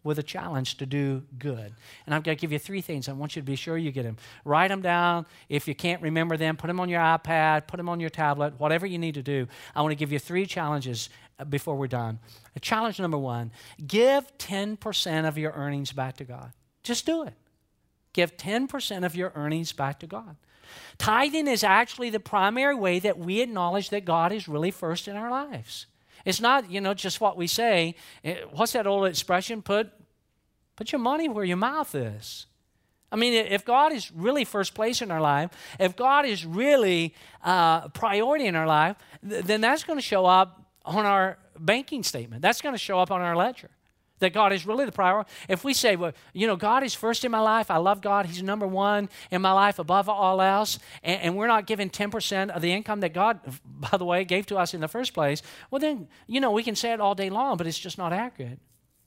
with 0.04 0.18
a 0.18 0.24
challenge 0.24 0.78
to 0.78 0.86
do 0.86 1.24
good. 1.38 1.74
And 2.06 2.16
I'm 2.16 2.22
going 2.22 2.36
to 2.36 2.42
give 2.42 2.52
you 2.52 2.60
three 2.60 2.82
things. 2.82 3.08
I 3.08 3.14
want 3.14 3.36
you 3.36 3.42
to 3.42 3.46
be 3.46 3.56
sure 3.56 3.78
you 3.78 3.92
get 3.92 4.04
them. 4.04 4.18
Write 4.46 4.70
them 4.70 4.82
down. 4.82 5.26
If 5.50 5.68
you 5.68 5.76
can't 5.76 6.02
remember 6.02 6.38
them, 6.38 6.58
put 6.58 6.68
them 6.68 6.80
on 6.80 6.90
your 6.90 7.02
iPad, 7.02 7.68
put 7.68 7.78
them 7.78 7.90
on 7.90 8.00
your 8.00 8.10
tablet, 8.10 8.60
whatever 8.60 8.86
you 8.86 8.98
need 8.98 9.14
to 9.16 9.24
do. 9.24 9.48
I 9.76 9.82
want 9.82 9.92
to 9.92 9.96
give 9.96 10.12
you 10.12 10.20
three 10.20 10.46
challenges 10.46 11.10
uh, 11.40 11.46
before 11.46 11.76
we're 11.76 11.88
done. 11.88 12.20
Challenge 12.62 13.00
number 13.00 13.18
one 13.18 13.52
give 13.86 14.38
10% 14.38 15.28
of 15.28 15.38
your 15.38 15.52
earnings 15.52 15.92
back 15.92 16.18
to 16.18 16.24
God. 16.24 16.52
Just 16.84 17.06
do 17.06 17.24
it. 17.24 17.34
Give 18.14 18.36
10% 18.36 19.06
of 19.06 19.16
your 19.16 19.32
earnings 19.36 19.72
back 19.72 20.00
to 20.00 20.08
God. 20.08 20.36
Tithing 20.98 21.48
is 21.48 21.64
actually 21.64 22.10
the 22.10 22.20
primary 22.20 22.76
way 22.76 23.00
that 23.00 23.18
we 23.18 23.42
acknowledge 23.42 23.90
that 23.90 24.06
God 24.06 24.32
is 24.32 24.48
really 24.48 24.72
first 24.72 25.08
in 25.08 25.16
our 25.16 25.30
lives. 25.30 25.86
It's 26.26 26.42
not, 26.42 26.70
you 26.70 26.82
know, 26.82 26.94
just 26.94 27.22
what 27.22 27.38
we 27.38 27.48
say. 27.48 27.96
Eh, 28.24 28.38
what's 28.52 28.74
that 28.74 28.88
old 28.88 29.08
expression? 29.08 29.62
Put, 29.62 29.92
put 30.76 30.92
your 30.92 31.00
money 31.00 31.30
where 31.30 31.46
your 31.46 31.58
mouth 31.58 31.94
is. 31.96 32.48
I 33.12 33.18
mean, 33.18 33.34
if 33.34 33.66
God 33.66 33.92
is 33.92 34.12
really 34.12 34.46
first 34.46 34.74
place 34.74 35.02
in 35.02 35.12
our 35.12 35.20
life, 35.20 35.52
if 35.80 35.96
God 35.96 36.26
is 36.26 36.46
really 36.46 37.14
uh, 37.44 37.90
priority 37.90 38.46
in 38.46 38.56
our 38.56 38.68
life, 38.68 38.96
th- 39.28 39.44
then 39.44 39.60
that's 39.60 39.84
going 39.84 39.98
to 39.98 40.04
show 40.04 40.26
up 40.26 40.64
on 40.86 41.06
our 41.06 41.38
banking 41.60 42.04
statement. 42.04 42.42
That's 42.42 42.62
going 42.62 42.74
to 42.74 42.80
show 42.80 43.00
up 43.00 43.12
on 43.12 43.22
our 43.22 43.36
ledger 43.36 43.70
that 44.22 44.34
God 44.34 44.54
is 44.54 44.66
really 44.66 44.86
the 44.86 44.92
priority. 44.92 45.30
If 45.50 45.64
we 45.64 45.74
say, 45.74 45.96
well, 45.96 46.14
you 46.34 46.48
know, 46.48 46.56
God 46.56 46.84
is 46.84 46.94
first 46.94 47.26
in 47.26 47.32
my 47.32 47.40
life, 47.40 47.70
I 47.70 47.78
love 47.78 48.02
God, 48.02 48.26
He's 48.26 48.42
number 48.42 48.66
one 48.66 49.10
in 49.30 49.42
my 49.42 49.52
life 49.52 49.78
above 49.78 50.08
all 50.08 50.42
else, 50.42 50.80
and, 51.04 51.22
and, 51.22 51.36
we're 51.36 51.48
not 51.48 51.68
giving 51.68 51.90
10% 51.90 52.50
of 52.50 52.62
the 52.62 52.72
income 52.72 53.02
that 53.02 53.14
God, 53.14 53.40
by 53.66 53.98
the 53.98 54.06
way, 54.06 54.24
gave 54.24 54.46
to 54.48 54.58
us 54.58 54.74
in 54.74 54.82
the 54.82 54.88
first 54.88 55.14
place, 55.14 55.42
well, 55.70 55.80
then, 55.80 56.08
you 56.28 56.40
know, 56.40 56.52
we 56.52 56.64
can 56.64 56.76
say 56.76 56.94
it 56.94 57.02
all 57.02 57.16
day 57.16 57.30
long, 57.30 57.58
but 57.58 57.68
it's 57.68 57.80
just 57.80 57.98
not 57.98 58.14
accurate. 58.14 58.60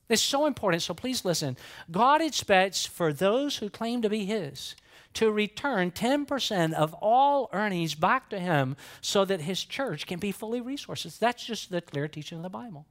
It's 0.09 0.22
so 0.22 0.46
important, 0.46 0.83
so 0.83 0.92
please 0.92 1.24
listen. 1.24 1.57
God 1.90 2.20
expects 2.20 2.85
for 2.85 3.12
those 3.12 3.57
who 3.57 3.70
claim 3.70 4.03
to 4.03 4.11
be 4.11 4.27
His 4.27 4.77
to 5.14 5.31
return 5.31 5.92
10% 5.92 6.72
of 6.72 6.92
all 6.94 7.48
earnings 7.53 7.94
back 7.94 8.29
to 8.31 8.38
Him 8.38 8.77
so 9.00 9.24
that 9.24 9.42
His 9.42 9.64
church 9.64 10.07
can 10.07 10.18
be 10.18 10.33
fully 10.33 10.61
resourced. 10.61 11.18
That's 11.18 11.44
just 11.44 11.70
the 11.70 11.81
clear 11.81 12.09
teaching 12.09 12.38
of 12.38 12.42
the 12.42 12.50
Bible. 12.50 12.87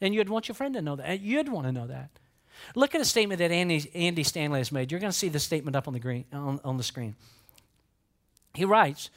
And 0.00 0.14
you'd 0.14 0.28
want 0.28 0.48
your 0.48 0.54
friend 0.54 0.74
to 0.74 0.82
know 0.82 0.96
that. 0.96 1.20
You'd 1.20 1.48
want 1.48 1.66
to 1.66 1.72
know 1.72 1.86
that. 1.86 2.10
Look 2.74 2.94
at 2.94 3.00
a 3.00 3.04
statement 3.04 3.38
that 3.38 3.50
Andy, 3.50 3.90
Andy 3.94 4.22
Stanley 4.22 4.60
has 4.60 4.72
made. 4.72 4.90
You're 4.90 5.00
going 5.00 5.12
to 5.12 5.18
see 5.18 5.28
the 5.28 5.38
statement 5.38 5.76
up 5.76 5.86
on 5.86 5.94
the, 5.94 6.00
green, 6.00 6.24
on, 6.32 6.60
on 6.64 6.76
the 6.76 6.82
screen. 6.82 7.14
He 8.54 8.64
writes, 8.64 9.10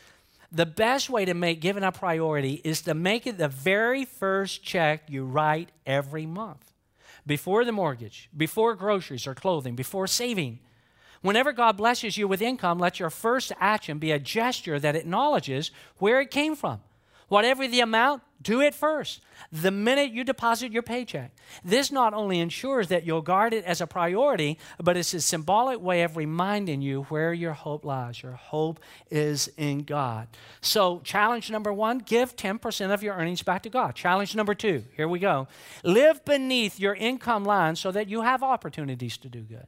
the 0.52 0.66
best 0.66 1.10
way 1.10 1.26
to 1.26 1.34
make 1.34 1.62
giving 1.62 1.84
a 1.84 1.92
priority 1.92 2.62
is 2.64 2.82
to 2.82 2.94
make 2.94 3.28
it 3.28 3.38
the 3.38 3.48
very 3.48 4.04
first 4.04 4.64
check 4.64 5.04
you 5.08 5.24
write 5.26 5.70
every 5.86 6.26
month. 6.26 6.74
Before 7.26 7.64
the 7.64 7.72
mortgage, 7.72 8.30
before 8.36 8.74
groceries 8.76 9.28
or 9.28 9.36
clothing, 9.36 9.76
before 9.76 10.08
saving. 10.08 10.60
Whenever 11.22 11.52
God 11.52 11.78
blesses 11.78 12.18
you 12.18 12.28
with 12.28 12.42
income, 12.42 12.80
let 12.80 13.00
your 13.00 13.10
first 13.10 13.52
action 13.60 14.00
be 14.00 14.12
a 14.12 14.20
gesture 14.20 14.80
that 14.80 14.96
acknowledges 14.96 15.70
where 15.98 16.20
it 16.22 16.32
came 16.32 16.56
from 16.56 16.82
Whatever 17.30 17.68
the 17.68 17.80
amount, 17.80 18.24
do 18.42 18.62
it 18.62 18.74
first. 18.74 19.22
The 19.52 19.72
minute 19.72 20.12
you 20.12 20.24
deposit 20.24 20.72
your 20.72 20.82
paycheck. 20.82 21.32
This 21.64 21.92
not 21.92 22.14
only 22.14 22.40
ensures 22.40 22.88
that 22.88 23.06
you'll 23.06 23.22
guard 23.22 23.54
it 23.54 23.66
as 23.66 23.82
a 23.82 23.88
priority, 23.88 24.58
but 24.82 24.98
it's 24.98 25.14
a 25.14 25.22
symbolic 25.22 25.82
way 25.82 26.04
of 26.04 26.18
reminding 26.18 26.82
you 26.82 27.04
where 27.04 27.34
your 27.34 27.54
hope 27.54 27.86
lies. 27.86 28.24
Your 28.24 28.34
hope 28.34 28.80
is 29.12 29.50
in 29.58 29.84
God. 29.84 30.28
So, 30.62 31.02
challenge 31.04 31.52
number 31.52 31.74
one 31.74 32.00
give 32.00 32.36
10% 32.36 32.94
of 32.94 33.04
your 33.04 33.16
earnings 33.16 33.44
back 33.44 33.64
to 33.64 33.70
God. 33.70 33.96
Challenge 33.96 34.36
number 34.36 34.56
two, 34.56 34.84
here 34.96 35.08
we 35.08 35.20
go. 35.20 35.48
Live 35.84 36.24
beneath 36.26 36.80
your 36.80 36.96
income 36.96 37.44
line 37.44 37.76
so 37.76 37.92
that 37.92 38.10
you 38.10 38.22
have 38.22 38.42
opportunities 38.42 39.18
to 39.18 39.30
do 39.30 39.42
good. 39.42 39.68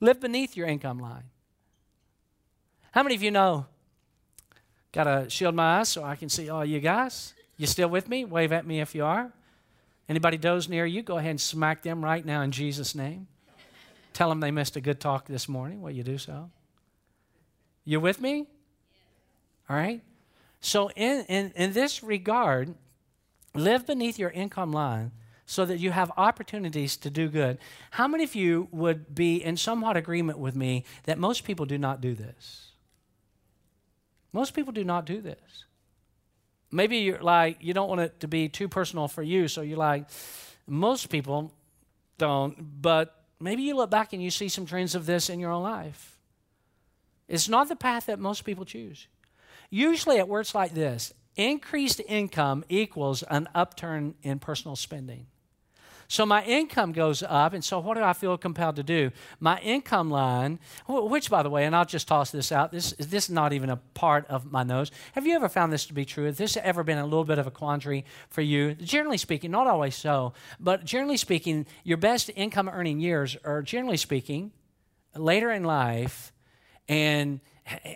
Live 0.00 0.20
beneath 0.20 0.56
your 0.56 0.66
income 0.66 0.98
line. 0.98 1.24
How 2.92 3.02
many 3.02 3.14
of 3.14 3.22
you 3.22 3.30
know 3.30 3.66
Got 4.96 5.04
to 5.04 5.28
shield 5.28 5.54
my 5.54 5.80
eyes 5.80 5.90
so 5.90 6.02
I 6.02 6.16
can 6.16 6.30
see 6.30 6.48
all 6.48 6.64
you 6.64 6.80
guys. 6.80 7.34
You 7.58 7.66
still 7.66 7.88
with 7.88 8.08
me? 8.08 8.24
Wave 8.24 8.50
at 8.50 8.66
me 8.66 8.80
if 8.80 8.94
you 8.94 9.04
are. 9.04 9.30
Anybody 10.08 10.38
doze 10.38 10.70
near 10.70 10.86
you, 10.86 11.02
go 11.02 11.18
ahead 11.18 11.32
and 11.32 11.40
smack 11.40 11.82
them 11.82 12.02
right 12.02 12.24
now 12.24 12.40
in 12.40 12.50
Jesus' 12.50 12.94
name. 12.94 13.26
Tell 14.14 14.30
them 14.30 14.40
they 14.40 14.50
missed 14.50 14.74
a 14.74 14.80
good 14.80 14.98
talk 14.98 15.26
this 15.26 15.50
morning. 15.50 15.82
Will 15.82 15.90
you 15.90 16.02
do 16.02 16.16
so? 16.16 16.48
You 17.84 18.00
with 18.00 18.22
me? 18.22 18.46
All 19.68 19.76
right? 19.76 20.00
So, 20.62 20.88
in, 20.92 21.26
in, 21.28 21.52
in 21.54 21.74
this 21.74 22.02
regard, 22.02 22.74
live 23.54 23.86
beneath 23.86 24.18
your 24.18 24.30
income 24.30 24.72
line 24.72 25.12
so 25.44 25.66
that 25.66 25.78
you 25.78 25.90
have 25.90 26.10
opportunities 26.16 26.96
to 26.96 27.10
do 27.10 27.28
good. 27.28 27.58
How 27.90 28.08
many 28.08 28.24
of 28.24 28.34
you 28.34 28.68
would 28.72 29.14
be 29.14 29.44
in 29.44 29.58
somewhat 29.58 29.98
agreement 29.98 30.38
with 30.38 30.56
me 30.56 30.84
that 31.04 31.18
most 31.18 31.44
people 31.44 31.66
do 31.66 31.76
not 31.76 32.00
do 32.00 32.14
this? 32.14 32.65
Most 34.36 34.52
people 34.52 34.74
do 34.74 34.84
not 34.84 35.06
do 35.06 35.22
this. 35.22 35.64
Maybe 36.70 36.98
you're 36.98 37.22
like, 37.22 37.56
you 37.62 37.72
don't 37.72 37.88
want 37.88 38.02
it 38.02 38.20
to 38.20 38.28
be 38.28 38.50
too 38.50 38.68
personal 38.68 39.08
for 39.08 39.22
you, 39.22 39.48
so 39.48 39.62
you're 39.62 39.78
like, 39.78 40.04
most 40.66 41.08
people 41.08 41.54
don't, 42.18 42.82
but 42.82 43.24
maybe 43.40 43.62
you 43.62 43.74
look 43.74 43.88
back 43.88 44.12
and 44.12 44.22
you 44.22 44.30
see 44.30 44.50
some 44.50 44.66
trends 44.66 44.94
of 44.94 45.06
this 45.06 45.30
in 45.30 45.40
your 45.40 45.52
own 45.52 45.62
life. 45.62 46.18
It's 47.28 47.48
not 47.48 47.70
the 47.70 47.76
path 47.76 48.04
that 48.06 48.18
most 48.18 48.44
people 48.44 48.66
choose. 48.66 49.08
Usually 49.70 50.18
it 50.18 50.28
works 50.28 50.54
like 50.54 50.74
this 50.74 51.14
increased 51.36 52.02
income 52.06 52.62
equals 52.68 53.22
an 53.22 53.48
upturn 53.54 54.16
in 54.22 54.38
personal 54.38 54.76
spending. 54.76 55.28
So 56.08 56.24
my 56.24 56.44
income 56.44 56.92
goes 56.92 57.22
up, 57.22 57.52
and 57.52 57.64
so 57.64 57.78
what 57.78 57.96
do 57.96 58.02
I 58.02 58.12
feel 58.12 58.36
compelled 58.38 58.76
to 58.76 58.82
do? 58.82 59.10
My 59.40 59.58
income 59.60 60.10
line, 60.10 60.58
which 60.88 61.30
by 61.30 61.42
the 61.42 61.50
way, 61.50 61.64
and 61.64 61.74
I'll 61.74 61.84
just 61.84 62.08
toss 62.08 62.30
this 62.30 62.52
out, 62.52 62.72
this, 62.72 62.92
is 62.92 63.08
this 63.08 63.24
is 63.24 63.30
not 63.30 63.52
even 63.52 63.70
a 63.70 63.76
part 63.94 64.26
of 64.28 64.50
my 64.50 64.62
nose. 64.62 64.90
Have 65.12 65.26
you 65.26 65.34
ever 65.34 65.48
found 65.48 65.72
this 65.72 65.86
to 65.86 65.94
be 65.94 66.04
true? 66.04 66.26
Has 66.26 66.38
this 66.38 66.56
ever 66.56 66.84
been 66.84 66.98
a 66.98 67.04
little 67.04 67.24
bit 67.24 67.38
of 67.38 67.46
a 67.46 67.50
quandary 67.50 68.04
for 68.28 68.42
you? 68.42 68.74
Generally 68.74 69.18
speaking, 69.18 69.50
not 69.50 69.66
always 69.66 69.96
so, 69.96 70.32
but 70.60 70.84
generally 70.84 71.16
speaking, 71.16 71.66
your 71.84 71.96
best 71.96 72.30
income 72.36 72.68
earning 72.68 73.00
years 73.00 73.36
are 73.44 73.62
generally 73.62 73.96
speaking 73.96 74.52
later 75.14 75.50
in 75.50 75.64
life, 75.64 76.32
and 76.88 77.40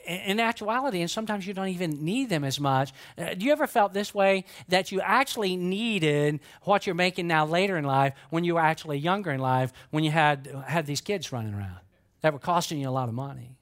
in 0.06 0.40
actuality, 0.40 1.00
and 1.00 1.10
sometimes 1.10 1.46
you 1.46 1.54
don't 1.54 1.68
even 1.68 2.04
need 2.04 2.28
them 2.28 2.44
as 2.44 2.58
much. 2.58 2.92
Uh, 3.16 3.34
do 3.34 3.46
you 3.46 3.52
ever 3.52 3.66
felt 3.66 3.92
this 3.92 4.14
way 4.14 4.44
that 4.68 4.90
you 4.90 5.00
actually 5.00 5.56
needed 5.56 6.40
what 6.62 6.86
you're 6.86 6.94
making 6.94 7.26
now 7.26 7.46
later 7.46 7.76
in 7.76 7.84
life 7.84 8.14
when 8.30 8.44
you 8.44 8.54
were 8.54 8.60
actually 8.60 8.98
younger 8.98 9.30
in 9.30 9.40
life 9.40 9.72
when 9.90 10.02
you 10.02 10.10
had 10.10 10.48
had 10.66 10.86
these 10.86 11.00
kids 11.00 11.32
running 11.32 11.54
around 11.54 11.78
that 12.20 12.32
were 12.32 12.38
costing 12.38 12.80
you 12.80 12.88
a 12.88 12.90
lot 12.90 13.08
of 13.08 13.14
money? 13.14 13.56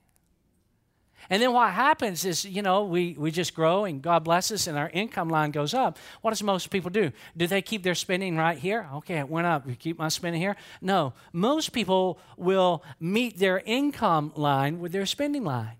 And 1.30 1.42
then 1.42 1.52
what 1.52 1.72
happens 1.72 2.24
is, 2.24 2.46
you 2.46 2.62
know, 2.62 2.84
we, 2.84 3.14
we 3.18 3.30
just 3.30 3.54
grow 3.54 3.84
and 3.84 4.00
God 4.00 4.24
bless 4.24 4.50
us 4.50 4.66
and 4.66 4.78
our 4.78 4.88
income 4.88 5.28
line 5.28 5.50
goes 5.50 5.74
up. 5.74 5.98
What 6.22 6.30
does 6.30 6.42
most 6.42 6.70
people 6.70 6.90
do? 6.90 7.12
Do 7.36 7.46
they 7.46 7.60
keep 7.60 7.82
their 7.82 7.94
spending 7.94 8.36
right 8.36 8.56
here? 8.56 8.88
Okay, 8.94 9.18
it 9.18 9.28
went 9.28 9.46
up. 9.46 9.66
We 9.66 9.74
keep 9.76 9.98
my 9.98 10.08
spending 10.08 10.40
here? 10.40 10.56
No. 10.80 11.12
Most 11.34 11.72
people 11.72 12.18
will 12.38 12.82
meet 12.98 13.38
their 13.38 13.60
income 13.66 14.32
line 14.36 14.80
with 14.80 14.92
their 14.92 15.04
spending 15.04 15.44
line. 15.44 15.76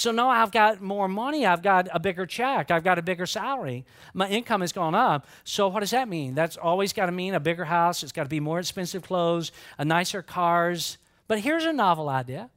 So 0.00 0.12
now 0.12 0.30
I've 0.30 0.50
got 0.50 0.80
more 0.80 1.08
money. 1.08 1.44
I've 1.44 1.62
got 1.62 1.86
a 1.92 2.00
bigger 2.00 2.24
check. 2.24 2.70
I've 2.70 2.82
got 2.82 2.98
a 2.98 3.02
bigger 3.02 3.26
salary. 3.26 3.84
My 4.14 4.30
income 4.30 4.62
has 4.62 4.72
gone 4.72 4.94
up. 4.94 5.26
So 5.44 5.68
what 5.68 5.80
does 5.80 5.90
that 5.90 6.08
mean? 6.08 6.34
That's 6.34 6.56
always 6.56 6.94
got 6.94 7.06
to 7.06 7.12
mean 7.12 7.34
a 7.34 7.40
bigger 7.40 7.66
house. 7.66 8.02
It's 8.02 8.10
got 8.10 8.22
to 8.22 8.30
be 8.30 8.40
more 8.40 8.58
expensive 8.58 9.02
clothes, 9.02 9.52
a 9.76 9.84
nicer 9.84 10.22
cars. 10.22 10.96
But 11.28 11.40
here's 11.40 11.66
a 11.66 11.72
novel 11.74 12.08
idea, 12.08 12.48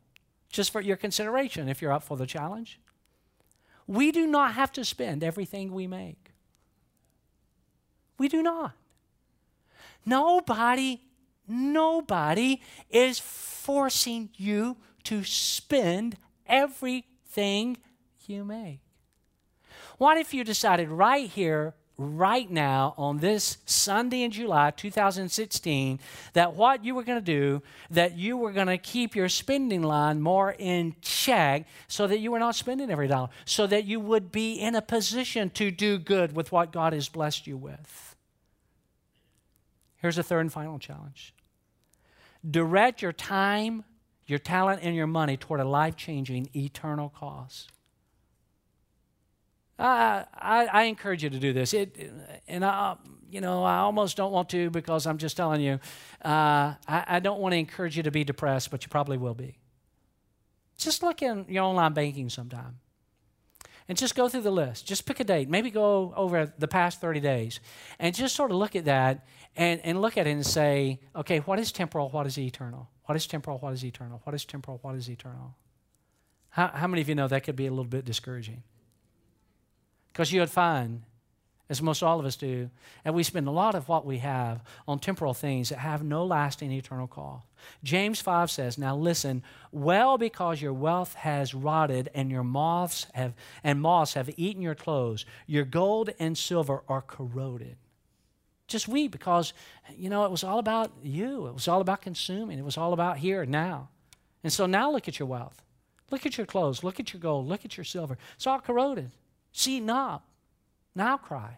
just 0.52 0.72
for 0.72 0.80
your 0.80 0.96
consideration 0.96 1.68
if 1.68 1.82
you're 1.82 1.92
up 1.92 2.04
for 2.04 2.16
the 2.16 2.26
challenge. 2.26 2.80
We 3.88 4.14
do 4.14 4.26
not 4.26 4.54
have 4.54 4.72
to 4.72 4.86
spend 4.86 5.22
everything 5.22 5.74
we 5.74 5.86
make. 5.86 6.32
We 8.18 8.30
do 8.30 8.42
not. 8.42 8.72
Nobody, 10.06 11.02
nobody 11.46 12.62
is 12.90 13.20
forcing 13.20 14.30
you 14.38 14.78
to 15.04 15.26
spend 15.26 16.16
every 16.48 17.04
thing 17.34 17.78
you 18.28 18.44
make. 18.44 18.80
What 19.98 20.18
if 20.18 20.34
you 20.34 20.44
decided 20.44 20.90
right 20.90 21.30
here, 21.30 21.74
right 21.98 22.50
now, 22.50 22.94
on 22.98 23.18
this 23.20 23.58
Sunday 23.66 24.24
in 24.24 24.32
July 24.32 24.72
2016, 24.72 26.00
that 26.34 26.56
what 26.56 26.84
you 26.84 26.96
were 26.96 27.04
going 27.04 27.20
to 27.20 27.26
do, 27.26 27.62
that 27.92 28.18
you 28.18 28.38
were 28.38 28.52
going 28.52 28.68
to 28.68 28.78
keep 28.78 29.16
your 29.16 29.30
spending 29.30 29.84
line 29.84 30.22
more 30.22 30.56
in 30.58 30.96
check 31.02 31.68
so 31.88 32.08
that 32.08 32.20
you 32.20 32.32
were 32.32 32.40
not 32.40 32.56
spending 32.56 32.90
every 32.90 33.08
dollar, 33.08 33.30
so 33.46 33.68
that 33.68 33.86
you 33.86 34.00
would 34.00 34.32
be 34.32 34.54
in 34.54 34.76
a 34.76 34.82
position 34.82 35.50
to 35.52 35.72
do 35.72 35.98
good 35.98 36.36
with 36.36 36.52
what 36.52 36.72
God 36.72 36.94
has 36.94 37.10
blessed 37.10 37.48
you 37.48 37.58
with? 37.58 38.16
Here's 39.98 40.18
a 40.18 40.24
third 40.24 40.42
and 40.42 40.54
final 40.54 40.80
challenge 40.80 41.34
direct 42.50 43.02
your 43.02 43.14
time 43.14 43.86
your 44.26 44.40
talent 44.40 44.82
and 44.84 44.96
your 44.96 45.08
money 45.08 45.38
toward 45.38 45.60
a 45.60 45.66
life 45.66 45.96
changing, 45.96 46.50
eternal 46.56 47.10
cause. 47.10 47.68
I, 49.78 50.26
I, 50.34 50.66
I, 50.68 50.84
encourage 50.84 51.24
you 51.24 51.30
to 51.32 51.40
do 51.40 51.52
this. 51.52 51.74
It, 51.74 52.12
and 52.48 52.64
I, 52.64 52.96
you 53.30 53.42
know, 53.42 53.64
I 53.64 53.78
almost 53.78 54.16
don't 54.16 54.32
want 54.32 54.50
to 54.50 54.70
because 54.70 55.08
I'm 55.08 55.18
just 55.18 55.36
telling 55.36 55.62
you, 55.62 55.80
uh, 56.24 56.76
I, 56.88 57.06
I 57.08 57.20
don't 57.20 57.40
want 57.40 57.54
to 57.54 57.58
encourage 57.58 57.98
you 57.98 58.04
to 58.04 58.12
be 58.12 58.24
depressed, 58.24 58.70
but 58.70 58.84
you 58.84 58.90
probably 58.90 59.18
will 59.18 59.34
be. 59.34 59.58
Just 60.78 61.02
look 61.02 61.22
in 61.22 61.46
your 61.50 61.64
online 61.64 61.94
banking 61.94 62.30
sometime 62.30 62.80
and 63.88 63.98
just 63.98 64.16
go 64.16 64.30
through 64.30 64.42
the 64.42 64.52
list. 64.52 64.86
Just 64.86 65.06
pick 65.06 65.20
a 65.20 65.24
date. 65.24 65.50
Maybe 65.50 65.70
go 65.70 66.14
over 66.16 66.52
the 66.58 66.68
past 66.68 67.02
30 67.02 67.20
days 67.20 67.60
and 68.00 68.16
just 68.16 68.36
sort 68.36 68.52
of 68.52 68.58
look 68.58 68.76
at 68.76 68.86
that 68.86 69.26
and, 69.56 69.82
and 69.84 70.02
look 70.02 70.18
at 70.18 70.28
it 70.28 70.32
and 70.32 70.46
say, 70.46 71.00
okay, 71.16 71.40
what 71.40 71.60
is 71.60 71.72
temporal? 71.72 72.10
What 72.10 72.26
is 72.26 72.38
eternal? 72.38 72.90
What 73.06 73.16
is 73.16 73.28
temporal? 73.28 73.58
What 73.58 73.74
is 73.74 73.84
eternal? 73.84 74.22
What 74.24 74.34
is 74.34 74.46
temporal? 74.46 74.80
What 74.82 74.96
is 74.96 75.10
eternal? 75.10 75.56
How, 76.50 76.68
how 76.68 76.88
many 76.88 77.02
of 77.02 77.10
you 77.10 77.16
know 77.16 77.28
that 77.28 77.44
could 77.44 77.56
be 77.56 77.66
a 77.68 77.72
little 77.72 77.84
bit 77.84 78.06
discouraging? 78.06 78.64
Because 80.12 80.32
you 80.32 80.40
would 80.40 80.52
find, 80.52 81.04
as 81.70 81.82
most 81.82 82.04
all 82.04 82.20
of 82.20 82.26
us 82.26 82.36
do, 82.36 82.70
and 83.06 83.16
we 83.16 83.24
spend 83.24 83.48
a 83.48 83.52
lot 83.52 83.74
of 83.74 83.88
what 83.88 84.06
we 84.06 84.18
have 84.20 84.62
on 84.88 85.00
temporal 85.00 85.34
things 85.34 85.70
that 85.70 85.80
have 85.80 86.04
no 86.04 86.26
lasting 86.26 86.72
eternal 86.72 87.08
call. 87.08 87.46
James 87.84 88.20
5 88.20 88.52
says, 88.52 88.78
Now 88.78 88.96
listen, 88.96 89.44
well, 89.72 90.18
because 90.18 90.62
your 90.62 90.74
wealth 90.74 91.14
has 91.16 91.54
rotted 91.54 92.10
and 92.14 92.30
your 92.30 92.44
moths 92.44 93.08
have 93.14 93.34
and 93.64 93.82
moths 93.82 94.14
have 94.14 94.30
eaten 94.36 94.62
your 94.62 94.76
clothes, 94.76 95.26
your 95.48 95.64
gold 95.64 96.10
and 96.20 96.38
silver 96.38 96.84
are 96.90 97.02
corroded. 97.02 97.78
Just 98.68 98.88
weep 98.88 99.12
because, 99.12 99.54
you 99.96 100.10
know, 100.10 100.26
it 100.26 100.32
was 100.32 100.44
all 100.44 100.60
about 100.60 100.92
you. 101.02 101.48
It 101.48 101.54
was 101.54 101.68
all 101.68 101.82
about 101.82 102.02
consuming. 102.02 102.60
It 102.60 102.66
was 102.66 102.78
all 102.78 102.94
about 102.94 103.18
here 103.18 103.44
and 103.44 103.52
now. 103.52 103.90
And 104.44 104.52
so 104.52 104.66
now 104.66 104.92
look 104.92 105.08
at 105.08 105.20
your 105.20 105.28
wealth. 105.28 105.62
Look 106.12 106.26
at 106.26 106.38
your 106.38 106.46
clothes. 106.46 106.84
Look 106.84 107.00
at 107.00 107.14
your 107.14 107.20
gold. 107.20 107.48
Look 107.48 107.66
at 107.66 107.78
your 107.78 107.84
silver. 107.84 108.18
It's 108.36 108.48
all 108.48 108.60
corroded. 108.60 109.12
See, 109.52 109.80
not. 109.80 110.24
Now 110.96 111.18
cry. 111.18 111.58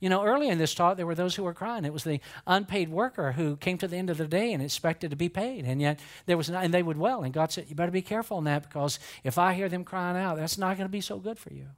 You 0.00 0.10
know, 0.10 0.22
early 0.22 0.48
in 0.48 0.58
this 0.58 0.74
talk, 0.74 0.96
there 0.96 1.06
were 1.06 1.14
those 1.14 1.34
who 1.34 1.42
were 1.42 1.54
crying. 1.54 1.86
It 1.86 1.92
was 1.92 2.04
the 2.04 2.20
unpaid 2.46 2.90
worker 2.90 3.32
who 3.32 3.56
came 3.56 3.78
to 3.78 3.88
the 3.88 3.96
end 3.96 4.10
of 4.10 4.18
the 4.18 4.26
day 4.26 4.52
and 4.52 4.62
expected 4.62 5.10
to 5.10 5.16
be 5.16 5.30
paid, 5.30 5.64
and 5.64 5.80
yet 5.80 5.98
there 6.26 6.36
was, 6.36 6.50
not, 6.50 6.62
and 6.62 6.74
they 6.74 6.82
would 6.82 6.98
well. 6.98 7.22
And 7.22 7.32
God 7.32 7.50
said, 7.50 7.66
"You 7.68 7.74
better 7.74 7.90
be 7.90 8.02
careful 8.02 8.36
on 8.36 8.44
that 8.44 8.68
because 8.68 8.98
if 9.24 9.38
I 9.38 9.54
hear 9.54 9.68
them 9.70 9.84
crying 9.84 10.18
out, 10.18 10.36
that's 10.36 10.58
not 10.58 10.76
going 10.76 10.86
to 10.86 10.92
be 10.92 11.00
so 11.00 11.18
good 11.18 11.38
for 11.38 11.54
you." 11.54 11.68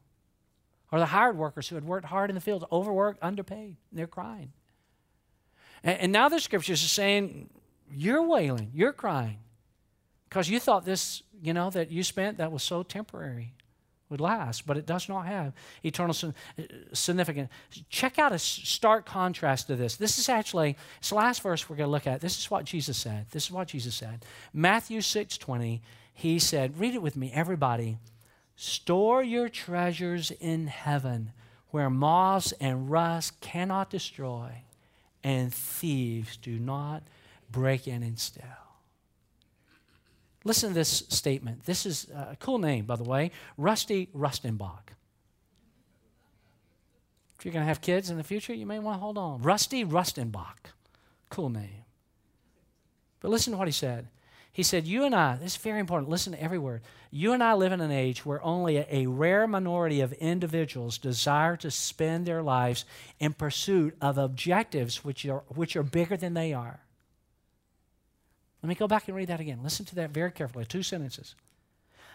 Or 0.93 0.99
the 0.99 1.07
hired 1.07 1.37
workers 1.37 1.69
who 1.69 1.77
had 1.77 1.85
worked 1.85 2.07
hard 2.07 2.31
in 2.31 2.35
the 2.35 2.41
field, 2.41 2.67
overworked, 2.73 3.23
underpaid. 3.23 3.77
They're 3.93 4.09
crying. 4.09 4.53
And, 5.85 6.01
and 6.01 6.13
now 6.13 6.29
the 6.29 6.41
scriptures 6.41 6.85
are 6.85 6.89
saying, 6.89 7.49
you're 7.93 8.23
wailing, 8.23 8.71
you're 8.75 8.93
crying. 8.93 9.39
Because 10.29 10.49
you 10.49 10.61
thought 10.61 10.85
this, 10.85 11.23
you 11.43 11.53
know, 11.53 11.71
that 11.71 11.91
you 11.91 12.03
spent 12.03 12.39
that 12.39 12.53
was 12.53 12.63
so 12.63 12.83
temporary 12.83 13.55
would 14.11 14.21
last, 14.21 14.67
but 14.67 14.77
it 14.77 14.87
does 14.87 15.09
not 15.09 15.27
have 15.27 15.53
eternal 15.85 16.15
significance. 16.93 17.51
Check 17.89 18.19
out 18.19 18.33
a 18.33 18.39
stark 18.39 19.07
contrast 19.07 19.69
to 19.69 19.77
this. 19.77 19.97
This 19.97 20.19
is 20.19 20.29
actually, 20.29 20.77
it's 20.99 21.11
the 21.11 21.15
last 21.15 21.43
verse 21.43 21.71
we're 21.71 21.77
going 21.77 21.87
to 21.87 21.93
look 21.93 22.07
at. 22.07 22.21
This 22.21 22.39
is 22.39 22.51
what 22.51 22.65
Jesus 22.65 22.97
said. 22.99 23.27
This 23.31 23.45
is 23.45 23.53
what 23.53 23.69
Jesus 23.69 23.95
said. 23.95 24.25
Matthew 24.53 25.01
6 25.01 25.39
20, 25.39 25.81
he 26.13 26.39
said, 26.39 26.79
read 26.79 26.95
it 26.95 27.03
with 27.03 27.17
me, 27.17 27.31
everybody. 27.33 27.99
Store 28.57 29.23
your 29.23 29.49
treasures 29.49 30.31
in 30.33 30.67
heaven 30.67 31.33
where 31.71 31.89
moths 31.89 32.53
and 32.61 32.91
rust 32.91 33.41
cannot 33.41 33.91
destroy, 33.91 34.51
and 35.23 35.55
thieves 35.55 36.37
do 36.37 36.59
not 36.59 37.03
break 37.51 37.87
in 37.87 38.03
and 38.03 38.19
steal. 38.19 38.70
Listen 40.45 40.71
to 40.71 40.75
this 40.75 41.05
statement. 41.09 41.65
This 41.65 41.85
is 41.85 42.07
uh, 42.15 42.29
a 42.33 42.37
cool 42.37 42.59
name, 42.59 42.87
by 42.87 42.97
the 42.97 43.05
way 43.05 43.31
Rusty 43.57 44.09
Rustenbach. 44.15 44.95
If 47.39 47.45
you're 47.45 47.53
going 47.53 47.65
to 47.65 47.69
have 47.69 47.81
kids 47.81 48.11
in 48.11 48.17
the 48.17 48.23
future, 48.23 48.53
you 48.53 48.67
may 48.67 48.79
want 48.79 48.97
to 48.97 49.01
hold 49.01 49.17
on. 49.17 49.41
Rusty 49.41 49.85
Rustenbach. 49.85 50.73
Cool 51.31 51.49
name. 51.49 51.85
But 53.21 53.31
listen 53.31 53.53
to 53.53 53.59
what 53.59 53.69
he 53.69 53.73
said. 53.73 54.09
He 54.53 54.63
said, 54.63 54.87
You 54.87 55.05
and 55.05 55.15
I, 55.15 55.37
this 55.37 55.53
is 55.53 55.57
very 55.57 55.79
important, 55.79 56.11
listen 56.11 56.33
to 56.33 56.43
every 56.43 56.59
word. 56.59 56.83
You 57.11 57.33
and 57.33 57.43
I 57.43 57.55
live 57.55 57.73
in 57.73 57.81
an 57.81 57.93
age 57.93 58.27
where 58.27 58.43
only 58.43 58.79
a, 58.79 58.87
a 58.91 59.07
rare 59.07 59.47
minority 59.47 60.01
of 60.01 60.13
individuals 60.15 60.99
desire 60.99 61.57
to 61.59 61.71
spend 61.71 62.27
their 62.27 62.43
lives 62.43 62.85
in 63.19 63.33
pursuit 63.33 63.97
of 64.01 64.19
objectives 64.19 65.05
which 65.05 65.25
are, 65.27 65.45
which 65.49 65.77
are 65.77 65.83
bigger 65.83 66.17
than 66.17 66.35
they 66.35 66.53
are. 66.53 66.81
Let 68.63 68.69
me 68.69 68.75
go 68.75 68.87
back 68.87 69.09
and 69.09 69.17
read 69.17 69.29
that 69.29 69.41
again. 69.41 69.61
Listen 69.63 69.87
to 69.87 69.95
that 69.97 70.11
very 70.11 70.31
carefully. 70.31 70.65
Two 70.67 70.83
sentences. 70.83 71.35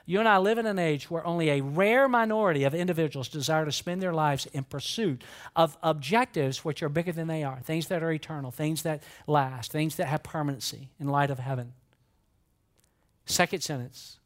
You 0.07 0.19
and 0.19 0.29
I 0.29 0.37
live 0.37 0.59
in 0.59 0.67
an 0.67 0.77
age 0.77 1.09
where 1.09 1.25
only 1.25 1.49
a 1.49 1.61
rare 1.61 2.07
minority 2.07 2.63
of 2.63 2.75
individuals 2.75 3.27
desire 3.27 3.65
to 3.65 3.71
spend 3.71 4.03
their 4.03 4.13
lives 4.13 4.45
in 4.47 4.63
pursuit 4.63 5.23
of 5.55 5.77
objectives 5.81 6.63
which 6.63 6.83
are 6.83 6.89
bigger 6.89 7.11
than 7.11 7.27
they 7.27 7.43
are, 7.43 7.59
things 7.61 7.87
that 7.87 8.03
are 8.03 8.11
eternal, 8.11 8.51
things 8.51 8.83
that 8.83 9.01
last, 9.25 9.71
things 9.71 9.95
that 9.95 10.05
have 10.07 10.21
permanency 10.21 10.89
in 10.99 11.07
light 11.07 11.31
of 11.31 11.39
heaven. 11.39 11.73
Second 13.25 13.63
sentence, 13.63 14.19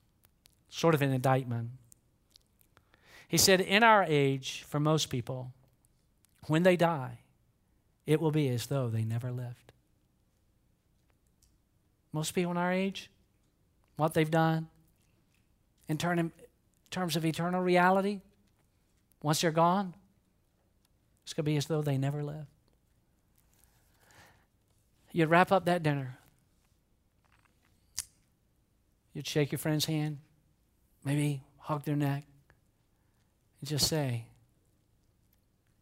sort 0.68 0.94
of 0.94 1.02
an 1.02 1.14
indictment. 1.14 1.70
He 3.30 3.38
said, 3.38 3.62
In 3.62 3.82
our 3.82 4.04
age, 4.04 4.66
for 4.68 4.82
most 4.82 5.10
people, 5.10 5.54
when 6.48 6.64
they 6.64 6.76
die, 6.76 7.20
it 8.06 8.20
will 8.20 8.32
be 8.32 8.50
as 8.50 8.68
though 8.68 8.90
they 8.90 9.06
never 9.06 9.32
lived. 9.32 9.69
Most 12.12 12.34
people 12.34 12.52
in 12.52 12.58
our 12.58 12.72
age, 12.72 13.10
what 13.96 14.14
they've 14.14 14.30
done, 14.30 14.68
in, 15.88 15.98
turn, 15.98 16.20
in 16.20 16.32
terms 16.92 17.16
of 17.16 17.26
eternal 17.26 17.62
reality, 17.62 18.22
once 19.22 19.42
they're 19.42 19.52
gone, 19.52 19.94
it's 21.24 21.34
going 21.34 21.46
to 21.46 21.52
be 21.52 21.58
as 21.58 21.66
though 21.66 21.82
they 21.82 21.98
never 21.98 22.24
lived. 22.24 22.48
You'd 25.12 25.30
wrap 25.30 25.52
up 25.52 25.66
that 25.66 25.84
dinner. 25.84 26.18
You'd 29.14 29.28
shake 29.28 29.52
your 29.52 29.60
friend's 29.60 29.86
hand, 29.86 30.20
maybe 31.04 31.44
hug 31.58 31.84
their 31.84 31.96
neck, 31.96 32.24
and 33.60 33.70
just 33.70 33.88
say, 33.88 34.26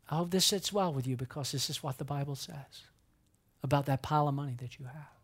I 0.10 0.16
hope 0.16 0.32
this 0.32 0.46
sits 0.46 0.72
well 0.72 0.94
with 0.94 1.06
you 1.06 1.18
because 1.18 1.52
this 1.52 1.70
is 1.70 1.84
what 1.84 1.98
the 1.98 2.06
Bible 2.06 2.36
says 2.36 2.84
about 3.64 3.86
that 3.88 4.02
pile 4.02 4.28
of 4.28 4.36
money 4.36 4.56
that 4.60 4.80
you 4.80 4.86
have. 4.86 5.17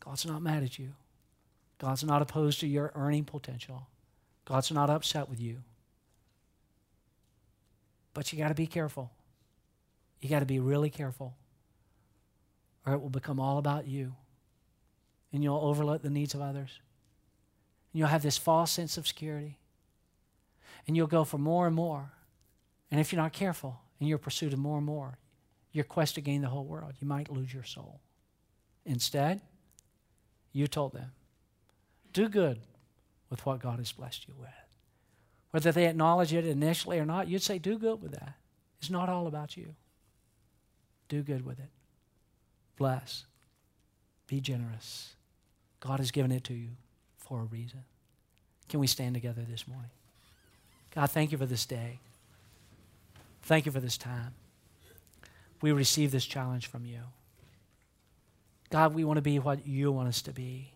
God's 0.00 0.26
not 0.26 0.42
mad 0.42 0.62
at 0.62 0.78
you. 0.78 0.92
God's 1.78 2.04
not 2.04 2.22
opposed 2.22 2.60
to 2.60 2.66
your 2.66 2.92
earning 2.94 3.24
potential. 3.24 3.88
God's 4.44 4.70
not 4.70 4.90
upset 4.90 5.28
with 5.28 5.40
you. 5.40 5.58
But 8.14 8.32
you 8.32 8.38
got 8.38 8.48
to 8.48 8.54
be 8.54 8.66
careful. 8.66 9.10
You 10.20 10.30
got 10.30 10.40
to 10.40 10.46
be 10.46 10.58
really 10.58 10.88
careful, 10.88 11.34
or 12.86 12.94
it 12.94 13.00
will 13.00 13.10
become 13.10 13.38
all 13.38 13.58
about 13.58 13.86
you. 13.86 14.14
And 15.32 15.44
you'll 15.44 15.58
overlook 15.58 16.02
the 16.02 16.08
needs 16.08 16.34
of 16.34 16.40
others. 16.40 16.80
And 17.92 17.98
you'll 17.98 18.08
have 18.08 18.22
this 18.22 18.38
false 18.38 18.70
sense 18.70 18.96
of 18.96 19.06
security. 19.06 19.58
And 20.86 20.96
you'll 20.96 21.06
go 21.08 21.24
for 21.24 21.36
more 21.36 21.66
and 21.66 21.76
more. 21.76 22.12
And 22.90 23.00
if 23.00 23.12
you're 23.12 23.20
not 23.20 23.32
careful 23.32 23.80
in 24.00 24.06
your 24.06 24.18
pursuit 24.18 24.52
of 24.52 24.58
more 24.58 24.78
and 24.78 24.86
more, 24.86 25.18
your 25.72 25.84
quest 25.84 26.14
to 26.14 26.20
gain 26.22 26.40
the 26.40 26.48
whole 26.48 26.64
world, 26.64 26.94
you 27.00 27.06
might 27.06 27.30
lose 27.30 27.52
your 27.52 27.64
soul. 27.64 28.00
Instead, 28.86 29.42
you 30.56 30.66
told 30.66 30.94
them, 30.94 31.10
do 32.14 32.30
good 32.30 32.60
with 33.28 33.44
what 33.44 33.60
God 33.60 33.78
has 33.78 33.92
blessed 33.92 34.26
you 34.26 34.32
with. 34.40 34.48
Whether 35.50 35.70
they 35.70 35.86
acknowledge 35.86 36.32
it 36.32 36.46
initially 36.46 36.98
or 36.98 37.04
not, 37.04 37.28
you'd 37.28 37.42
say, 37.42 37.58
do 37.58 37.78
good 37.78 38.00
with 38.00 38.12
that. 38.12 38.32
It's 38.80 38.88
not 38.88 39.10
all 39.10 39.26
about 39.26 39.54
you. 39.58 39.74
Do 41.10 41.22
good 41.22 41.44
with 41.44 41.58
it. 41.58 41.68
Bless. 42.78 43.26
Be 44.28 44.40
generous. 44.40 45.12
God 45.80 45.98
has 45.98 46.10
given 46.10 46.32
it 46.32 46.44
to 46.44 46.54
you 46.54 46.70
for 47.18 47.42
a 47.42 47.44
reason. 47.44 47.84
Can 48.70 48.80
we 48.80 48.86
stand 48.86 49.14
together 49.14 49.42
this 49.46 49.68
morning? 49.68 49.90
God, 50.94 51.10
thank 51.10 51.32
you 51.32 51.38
for 51.38 51.44
this 51.46 51.66
day. 51.66 52.00
Thank 53.42 53.66
you 53.66 53.72
for 53.72 53.80
this 53.80 53.98
time. 53.98 54.32
We 55.60 55.72
receive 55.72 56.12
this 56.12 56.24
challenge 56.24 56.66
from 56.66 56.86
you. 56.86 57.00
God, 58.70 58.94
we 58.94 59.04
want 59.04 59.16
to 59.18 59.22
be 59.22 59.38
what 59.38 59.66
you 59.66 59.92
want 59.92 60.08
us 60.08 60.22
to 60.22 60.32
be. 60.32 60.72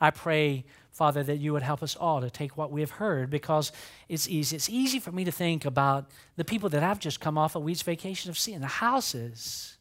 I 0.00 0.10
pray, 0.10 0.64
Father, 0.90 1.22
that 1.22 1.38
you 1.38 1.52
would 1.52 1.62
help 1.62 1.82
us 1.82 1.96
all 1.96 2.20
to 2.20 2.30
take 2.30 2.56
what 2.56 2.70
we 2.70 2.80
have 2.80 2.90
heard 2.90 3.30
because 3.30 3.72
it's 4.08 4.28
easy. 4.28 4.56
It's 4.56 4.68
easy 4.68 4.98
for 4.98 5.10
me 5.10 5.24
to 5.24 5.32
think 5.32 5.64
about 5.64 6.10
the 6.36 6.44
people 6.44 6.68
that 6.70 6.82
I've 6.82 7.00
just 7.00 7.20
come 7.20 7.38
off 7.38 7.54
a 7.54 7.60
week's 7.60 7.82
vacation 7.82 8.30
of 8.30 8.38
seeing 8.38 8.60
the 8.60 8.66
houses, 8.66 9.78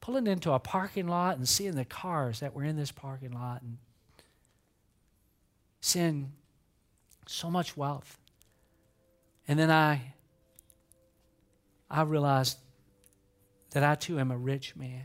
pulling 0.00 0.26
into 0.26 0.52
a 0.52 0.58
parking 0.58 1.06
lot 1.06 1.36
and 1.36 1.48
seeing 1.48 1.76
the 1.76 1.84
cars 1.84 2.40
that 2.40 2.54
were 2.54 2.64
in 2.64 2.76
this 2.76 2.90
parking 2.90 3.32
lot 3.32 3.62
and 3.62 3.78
seeing 5.80 6.32
so 7.26 7.48
much 7.48 7.76
wealth. 7.76 8.18
And 9.46 9.58
then 9.58 9.70
I 9.70 10.14
I 11.90 12.02
realized 12.02 12.58
that 13.72 13.82
I 13.82 13.96
too 13.96 14.20
am 14.20 14.30
a 14.30 14.36
rich 14.36 14.76
man. 14.76 15.04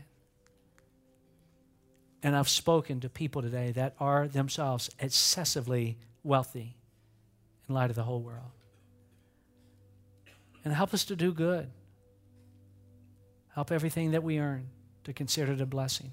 And 2.22 2.34
I've 2.34 2.48
spoken 2.48 3.00
to 3.00 3.08
people 3.08 3.42
today 3.42 3.72
that 3.72 3.94
are 4.00 4.26
themselves 4.26 4.90
excessively 4.98 5.98
wealthy 6.22 6.76
in 7.68 7.74
light 7.74 7.90
of 7.90 7.96
the 7.96 8.02
whole 8.02 8.20
world. 8.20 8.50
And 10.64 10.74
help 10.74 10.92
us 10.92 11.04
to 11.04 11.16
do 11.16 11.32
good. 11.32 11.70
Help 13.54 13.70
everything 13.70 14.10
that 14.10 14.22
we 14.22 14.38
earn 14.38 14.68
to 15.04 15.12
consider 15.12 15.52
it 15.52 15.60
a 15.60 15.66
blessing. 15.66 16.10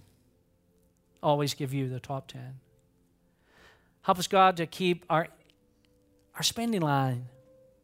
Always 1.21 1.53
give 1.53 1.73
you 1.73 1.89
the 1.89 1.99
top 1.99 2.27
10. 2.27 2.59
Help 4.03 4.19
us, 4.19 4.27
God, 4.27 4.57
to 4.57 4.65
keep 4.65 5.05
our, 5.09 5.27
our 6.35 6.43
spending 6.43 6.81
line 6.81 7.25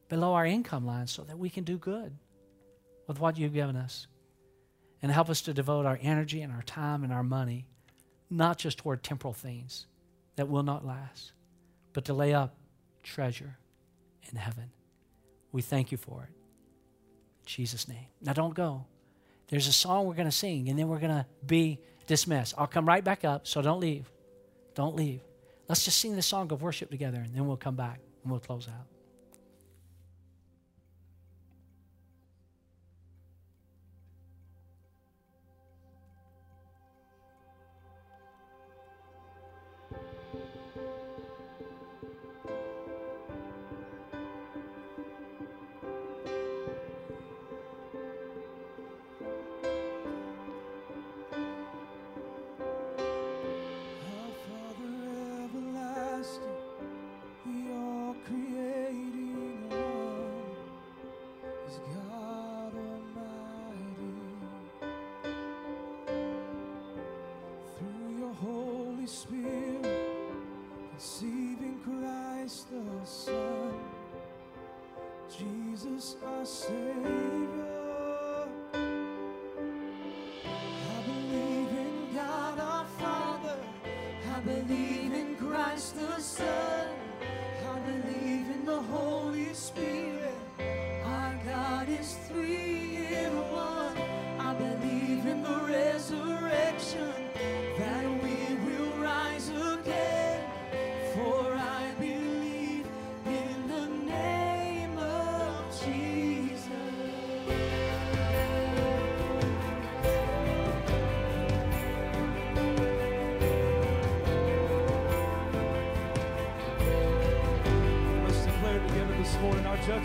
below 0.10 0.34
our 0.34 0.46
income 0.46 0.86
line 0.86 1.08
so 1.08 1.24
that 1.24 1.40
we 1.40 1.50
can 1.50 1.64
do 1.64 1.78
good 1.78 2.16
with 3.08 3.20
what 3.20 3.38
you've 3.38 3.54
given 3.54 3.76
us. 3.76 4.08
And 5.02 5.12
help 5.12 5.30
us 5.30 5.42
to 5.44 5.54
devote 5.54 5.86
our 5.86 5.98
energy 6.02 6.42
and 6.42 6.52
our 6.52 6.62
time 6.62 7.04
and 7.04 7.14
our 7.14 7.24
money 7.24 7.66
not 8.30 8.58
just 8.58 8.78
toward 8.78 9.04
temporal 9.04 9.34
things 9.34 9.88
that 10.36 10.48
will 10.48 10.64
not 10.64 10.86
last, 10.86 11.32
but 11.94 12.06
to 12.06 12.14
lay 12.14 12.34
up 12.34 12.56
treasure 13.04 13.58
in 14.30 14.38
heaven. 14.38 14.72
We 15.52 15.62
thank 15.62 15.92
you 15.92 15.98
for 15.98 16.24
it. 16.24 16.36
In 17.42 17.46
Jesus' 17.46 17.88
name. 17.88 18.08
Now 18.22 18.34
don't 18.34 18.54
go. 18.54 18.86
There's 19.48 19.68
a 19.68 19.74
song 19.74 20.06
we're 20.06 20.14
going 20.14 20.28
to 20.28 20.32
sing, 20.32 20.70
and 20.70 20.78
then 20.78 20.88
we're 20.88 21.00
going 21.00 21.16
to 21.16 21.26
be 21.46 21.80
dismissed. 22.06 22.54
I'll 22.58 22.68
come 22.68 22.88
right 22.88 23.04
back 23.04 23.26
up, 23.26 23.48
so 23.48 23.62
don't 23.62 23.80
leave. 23.80 24.12
Don't 24.76 24.96
leave. 24.96 25.22
Let's 25.68 25.84
just 25.84 26.00
sing 26.00 26.16
the 26.16 26.22
song 26.22 26.52
of 26.52 26.62
worship 26.62 26.92
together, 26.92 27.20
and 27.20 27.34
then 27.34 27.48
we'll 27.48 27.58
come 27.58 27.76
back 27.76 28.00
and 28.24 28.32
we'll 28.32 28.40
close 28.40 28.68
out. 28.68 28.86
The 72.70 73.06
Son. 73.06 73.74
Jesus 75.30 76.18
our 76.26 76.46
Savior. 76.46 76.94
I 78.74 78.76
believe 81.06 81.72
in 81.86 82.14
God 82.14 82.60
our 82.60 82.86
Father, 83.00 83.58
I 84.36 84.40
believe 84.42 85.14
in 85.14 85.38
Christ 85.38 85.96
the 85.96 86.06
Holy 86.06 86.22
Spirit. 86.22 86.90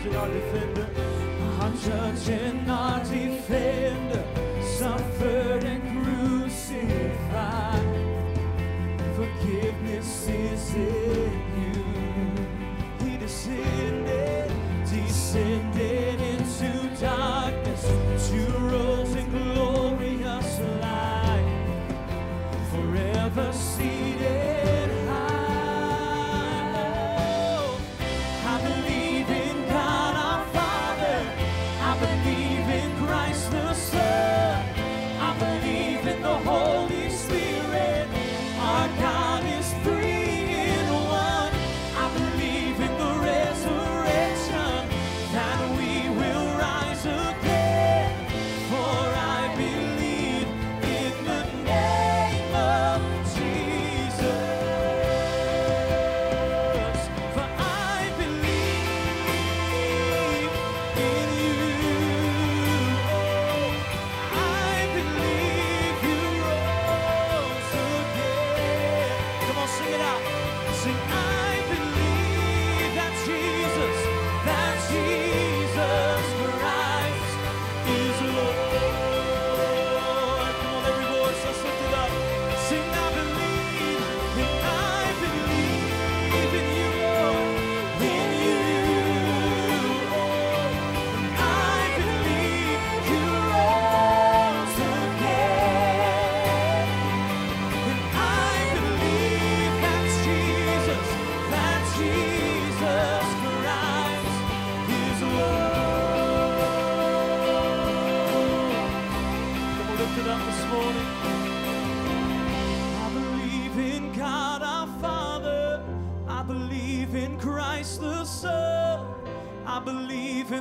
touching 0.05 0.15
our 0.15 0.27
defender. 0.27 0.87
our 1.59 1.71
Judge 1.71 2.29
and 2.29 2.69
our 2.69 2.99
defender, 3.03 4.23
suffered 4.77 5.63
and 5.63 6.03
crucified. 6.03 7.81
Forgiveness 9.15 10.27
is 10.27 10.73
in 10.75 11.31
you. 11.57 13.05
He 13.05 13.17
descended, 13.17 14.51
descended. 14.89 15.94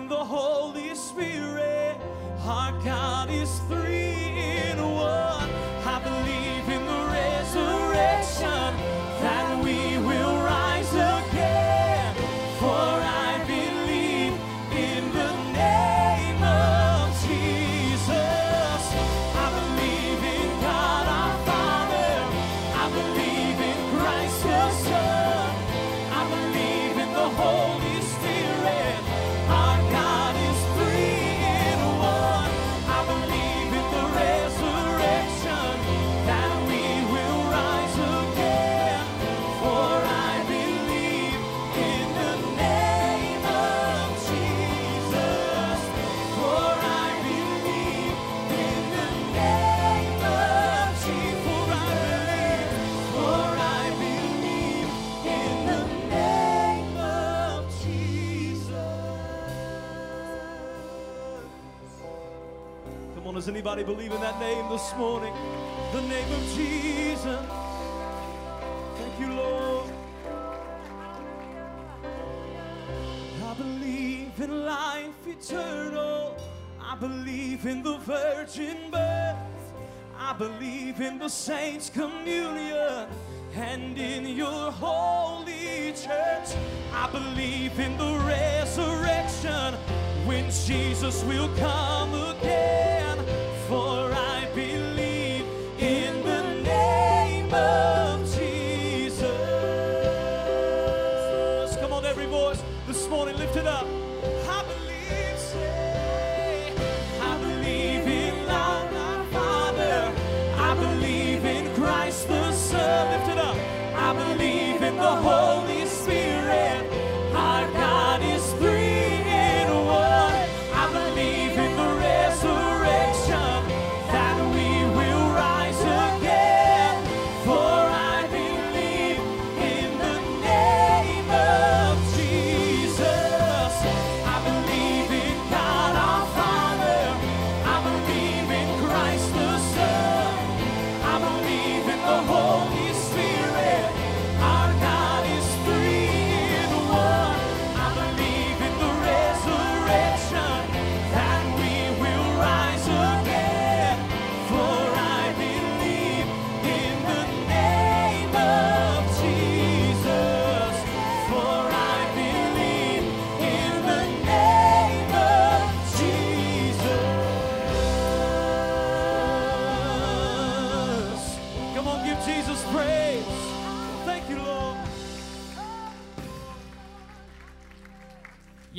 the 0.09 0.17
Holy 0.17 0.95
Spirit. 0.95 1.44
Does 63.45 63.51
anybody 63.51 63.85
believe 63.85 64.11
in 64.11 64.23
that 64.23 64.41
name 64.41 64.71
this 64.71 64.95
morning? 64.97 65.35
The 65.93 66.01
name 66.01 66.33
of 66.33 66.55
Jesus. 66.55 67.47
Thank 68.97 69.21
you, 69.21 69.35
Lord. 69.35 69.91
I 73.45 73.55
believe 73.59 74.41
in 74.41 74.65
life 74.65 75.27
eternal. 75.27 76.39
I 76.81 76.97
believe 76.97 77.67
in 77.67 77.83
the 77.83 77.99
virgin 77.99 78.91
birth. 78.91 79.37
I 80.19 80.33
believe 80.39 81.03
in 81.03 81.19
the 81.19 81.29
saints' 81.29 81.91
communion 81.91 83.09
and 83.55 83.99
in 83.99 84.27
your 84.39 84.73
holy 84.73 85.93
church. 85.93 86.57
I 86.95 87.11
believe 87.13 87.79
in 87.79 87.99
the 87.99 88.19
resurrection 88.25 89.75
when 90.25 90.51
Jesus 90.51 91.23
will 91.25 91.55
come 91.59 92.15
again. 92.15 92.74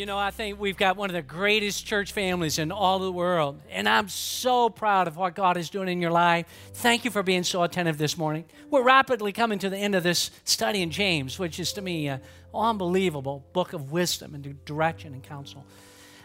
You 0.05 0.11
know, 0.11 0.19
I 0.19 0.29
think 0.29 0.59
we've 0.59 0.77
got 0.77 0.97
one 0.97 1.09
of 1.09 1.15
the 1.15 1.23
greatest 1.23 1.83
church 1.83 2.11
families 2.11 2.59
in 2.59 2.71
all 2.71 2.99
the 2.99 3.11
world. 3.11 3.59
And 3.71 3.89
I'm 3.89 4.07
so 4.07 4.69
proud 4.69 5.07
of 5.07 5.17
what 5.17 5.33
God 5.33 5.57
is 5.57 5.71
doing 5.71 5.87
in 5.87 5.99
your 5.99 6.11
life. 6.11 6.45
Thank 6.75 7.05
you 7.05 7.09
for 7.09 7.23
being 7.23 7.41
so 7.41 7.63
attentive 7.63 7.97
this 7.97 8.15
morning. 8.15 8.45
We're 8.69 8.83
rapidly 8.83 9.31
coming 9.31 9.57
to 9.57 9.67
the 9.67 9.77
end 9.77 9.95
of 9.95 10.03
this 10.03 10.29
study 10.43 10.83
in 10.83 10.91
James, 10.91 11.39
which 11.39 11.59
is 11.59 11.73
to 11.73 11.81
me 11.81 12.07
an 12.07 12.21
unbelievable 12.53 13.45
book 13.51 13.73
of 13.73 13.91
wisdom 13.91 14.35
and 14.35 14.63
direction 14.63 15.11
and 15.15 15.23
counsel. 15.23 15.65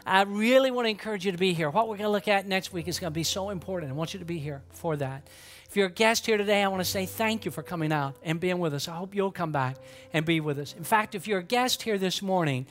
I 0.05 0.25
really 0.25 0.71
want 0.71 0.85
to 0.85 0.91
encourage 0.91 1.25
you 1.25 1.33
to 1.33 1.39
be 1.39 1.55
here. 1.55 1.71
What 1.71 1.89
we're 1.89 1.97
going 1.97 2.09
to 2.09 2.13
look 2.13 2.29
at 2.29 2.47
next 2.47 2.75
week 2.75 2.87
is 2.87 2.99
going 2.99 3.15
to 3.15 3.19
be 3.19 3.25
so 3.25 3.49
important. 3.49 3.93
I 3.93 3.95
want 3.95 4.13
you 4.13 4.21
to 4.21 4.27
be 4.27 4.39
here 4.39 4.61
for 4.73 4.95
that. 4.97 5.27
If 5.71 5.77
you're 5.77 5.87
a 5.87 5.91
guest 5.91 6.27
here 6.27 6.37
today, 6.37 6.63
I 6.63 6.69
want 6.69 6.81
to 6.81 6.91
say 6.91 7.07
thank 7.07 7.47
you 7.47 7.51
for 7.51 7.63
coming 7.63 7.93
out 7.93 8.15
and 8.23 8.41
being 8.41 8.59
with 8.59 8.75
us. 8.75 8.89
I 8.89 8.97
hope 8.97 9.15
you'll 9.15 9.33
come 9.33 9.53
back 9.53 9.77
and 10.13 10.27
be 10.27 10.41
with 10.41 10.59
us. 10.59 10.75
In 10.77 10.85
fact, 10.85 11.15
if 11.15 11.27
you're 11.27 11.39
a 11.39 11.43
guest 11.43 11.81
here 11.81 11.97
this 11.97 12.21
morning, 12.21 12.67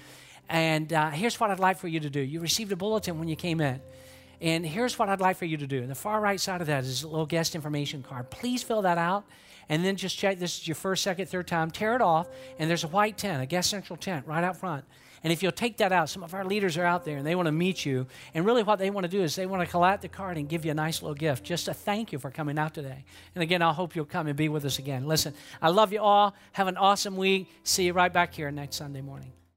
and 0.50 0.92
uh, 0.92 1.10
here's 1.12 1.40
what 1.40 1.52
I'd 1.52 1.60
like 1.60 1.78
for 1.78 1.88
you 1.88 2.00
to 2.00 2.10
do. 2.10 2.20
You 2.20 2.40
received 2.40 2.72
a 2.72 2.76
bulletin 2.76 3.20
when 3.20 3.28
you 3.28 3.36
came 3.36 3.62
in. 3.62 3.82
And 4.42 4.66
here's 4.66 4.98
what 4.98 5.10
I'd 5.10 5.20
like 5.20 5.38
for 5.38 5.46
you 5.46 5.58
to 5.58 5.68
do. 5.68 5.82
And 5.82 5.90
the 5.90 5.96
far 5.96 6.22
right 6.22 6.40
side 6.40 6.62
of 6.62 6.68
that 6.68 6.84
is 6.84 7.04
a 7.04 7.08
little 7.08 7.26
guest 7.26 7.56
information 7.56 8.04
card. 8.04 8.30
Please 8.30 8.64
fill 8.64 8.82
that 8.84 8.98
out 8.98 9.26
and 9.70 9.86
then 9.86 9.96
just 9.96 10.18
check 10.18 10.40
this 10.40 10.60
is 10.60 10.68
your 10.68 10.76
first, 10.76 11.04
second, 11.04 11.28
third 11.28 11.48
time. 11.48 11.70
Tear 11.70 11.96
it 11.96 12.02
off, 12.02 12.28
and 12.58 12.70
there's 12.70 12.84
a 12.84 12.88
white 12.88 13.18
tent, 13.18 13.42
a 13.42 13.46
guest 13.46 13.70
central 13.70 13.96
tent 13.96 14.26
right 14.26 14.44
out 14.44 14.58
front. 14.58 14.84
And 15.24 15.34
if 15.34 15.44
you'll 15.44 15.52
take 15.52 15.78
that 15.78 15.92
out, 15.92 16.10
some 16.10 16.24
of 16.24 16.34
our 16.34 16.46
leaders 16.46 16.78
are 16.78 16.86
out 16.86 17.04
there 17.04 17.18
and 17.18 17.28
they 17.28 17.36
want 17.36 17.48
to 17.48 17.52
meet 17.52 17.86
you. 17.86 18.08
And 18.34 18.46
really, 18.46 18.64
what 18.64 18.80
they 18.80 18.90
want 18.90 19.04
to 19.04 19.10
do 19.10 19.22
is 19.22 19.36
they 19.36 19.46
want 19.46 19.62
to 19.62 19.70
collect 19.70 20.02
the 20.02 20.08
card 20.08 20.38
and 20.38 20.48
give 20.48 20.64
you 20.64 20.72
a 20.72 20.74
nice 20.76 21.02
little 21.02 21.16
gift, 21.16 21.44
just 21.44 21.68
a 21.68 21.74
thank 21.74 22.14
you 22.14 22.20
for 22.20 22.32
coming 22.32 22.58
out 22.58 22.74
today. 22.74 23.04
And 23.36 23.44
again, 23.44 23.62
I 23.62 23.74
hope 23.74 23.96
you'll 23.96 24.06
come 24.06 24.28
and 24.28 24.38
be 24.38 24.48
with 24.48 24.64
us 24.64 24.80
again. 24.80 25.06
Listen, 25.06 25.34
I 25.62 25.70
love 25.70 25.92
you 25.92 26.00
all. 26.00 26.36
Have 26.54 26.68
an 26.68 26.78
awesome 26.78 27.18
week. 27.18 27.50
See 27.64 27.86
you 27.86 27.94
right 27.94 28.12
back 28.12 28.34
here 28.34 28.50
next 28.50 28.78
Sunday 28.78 29.02
morning. 29.02 29.40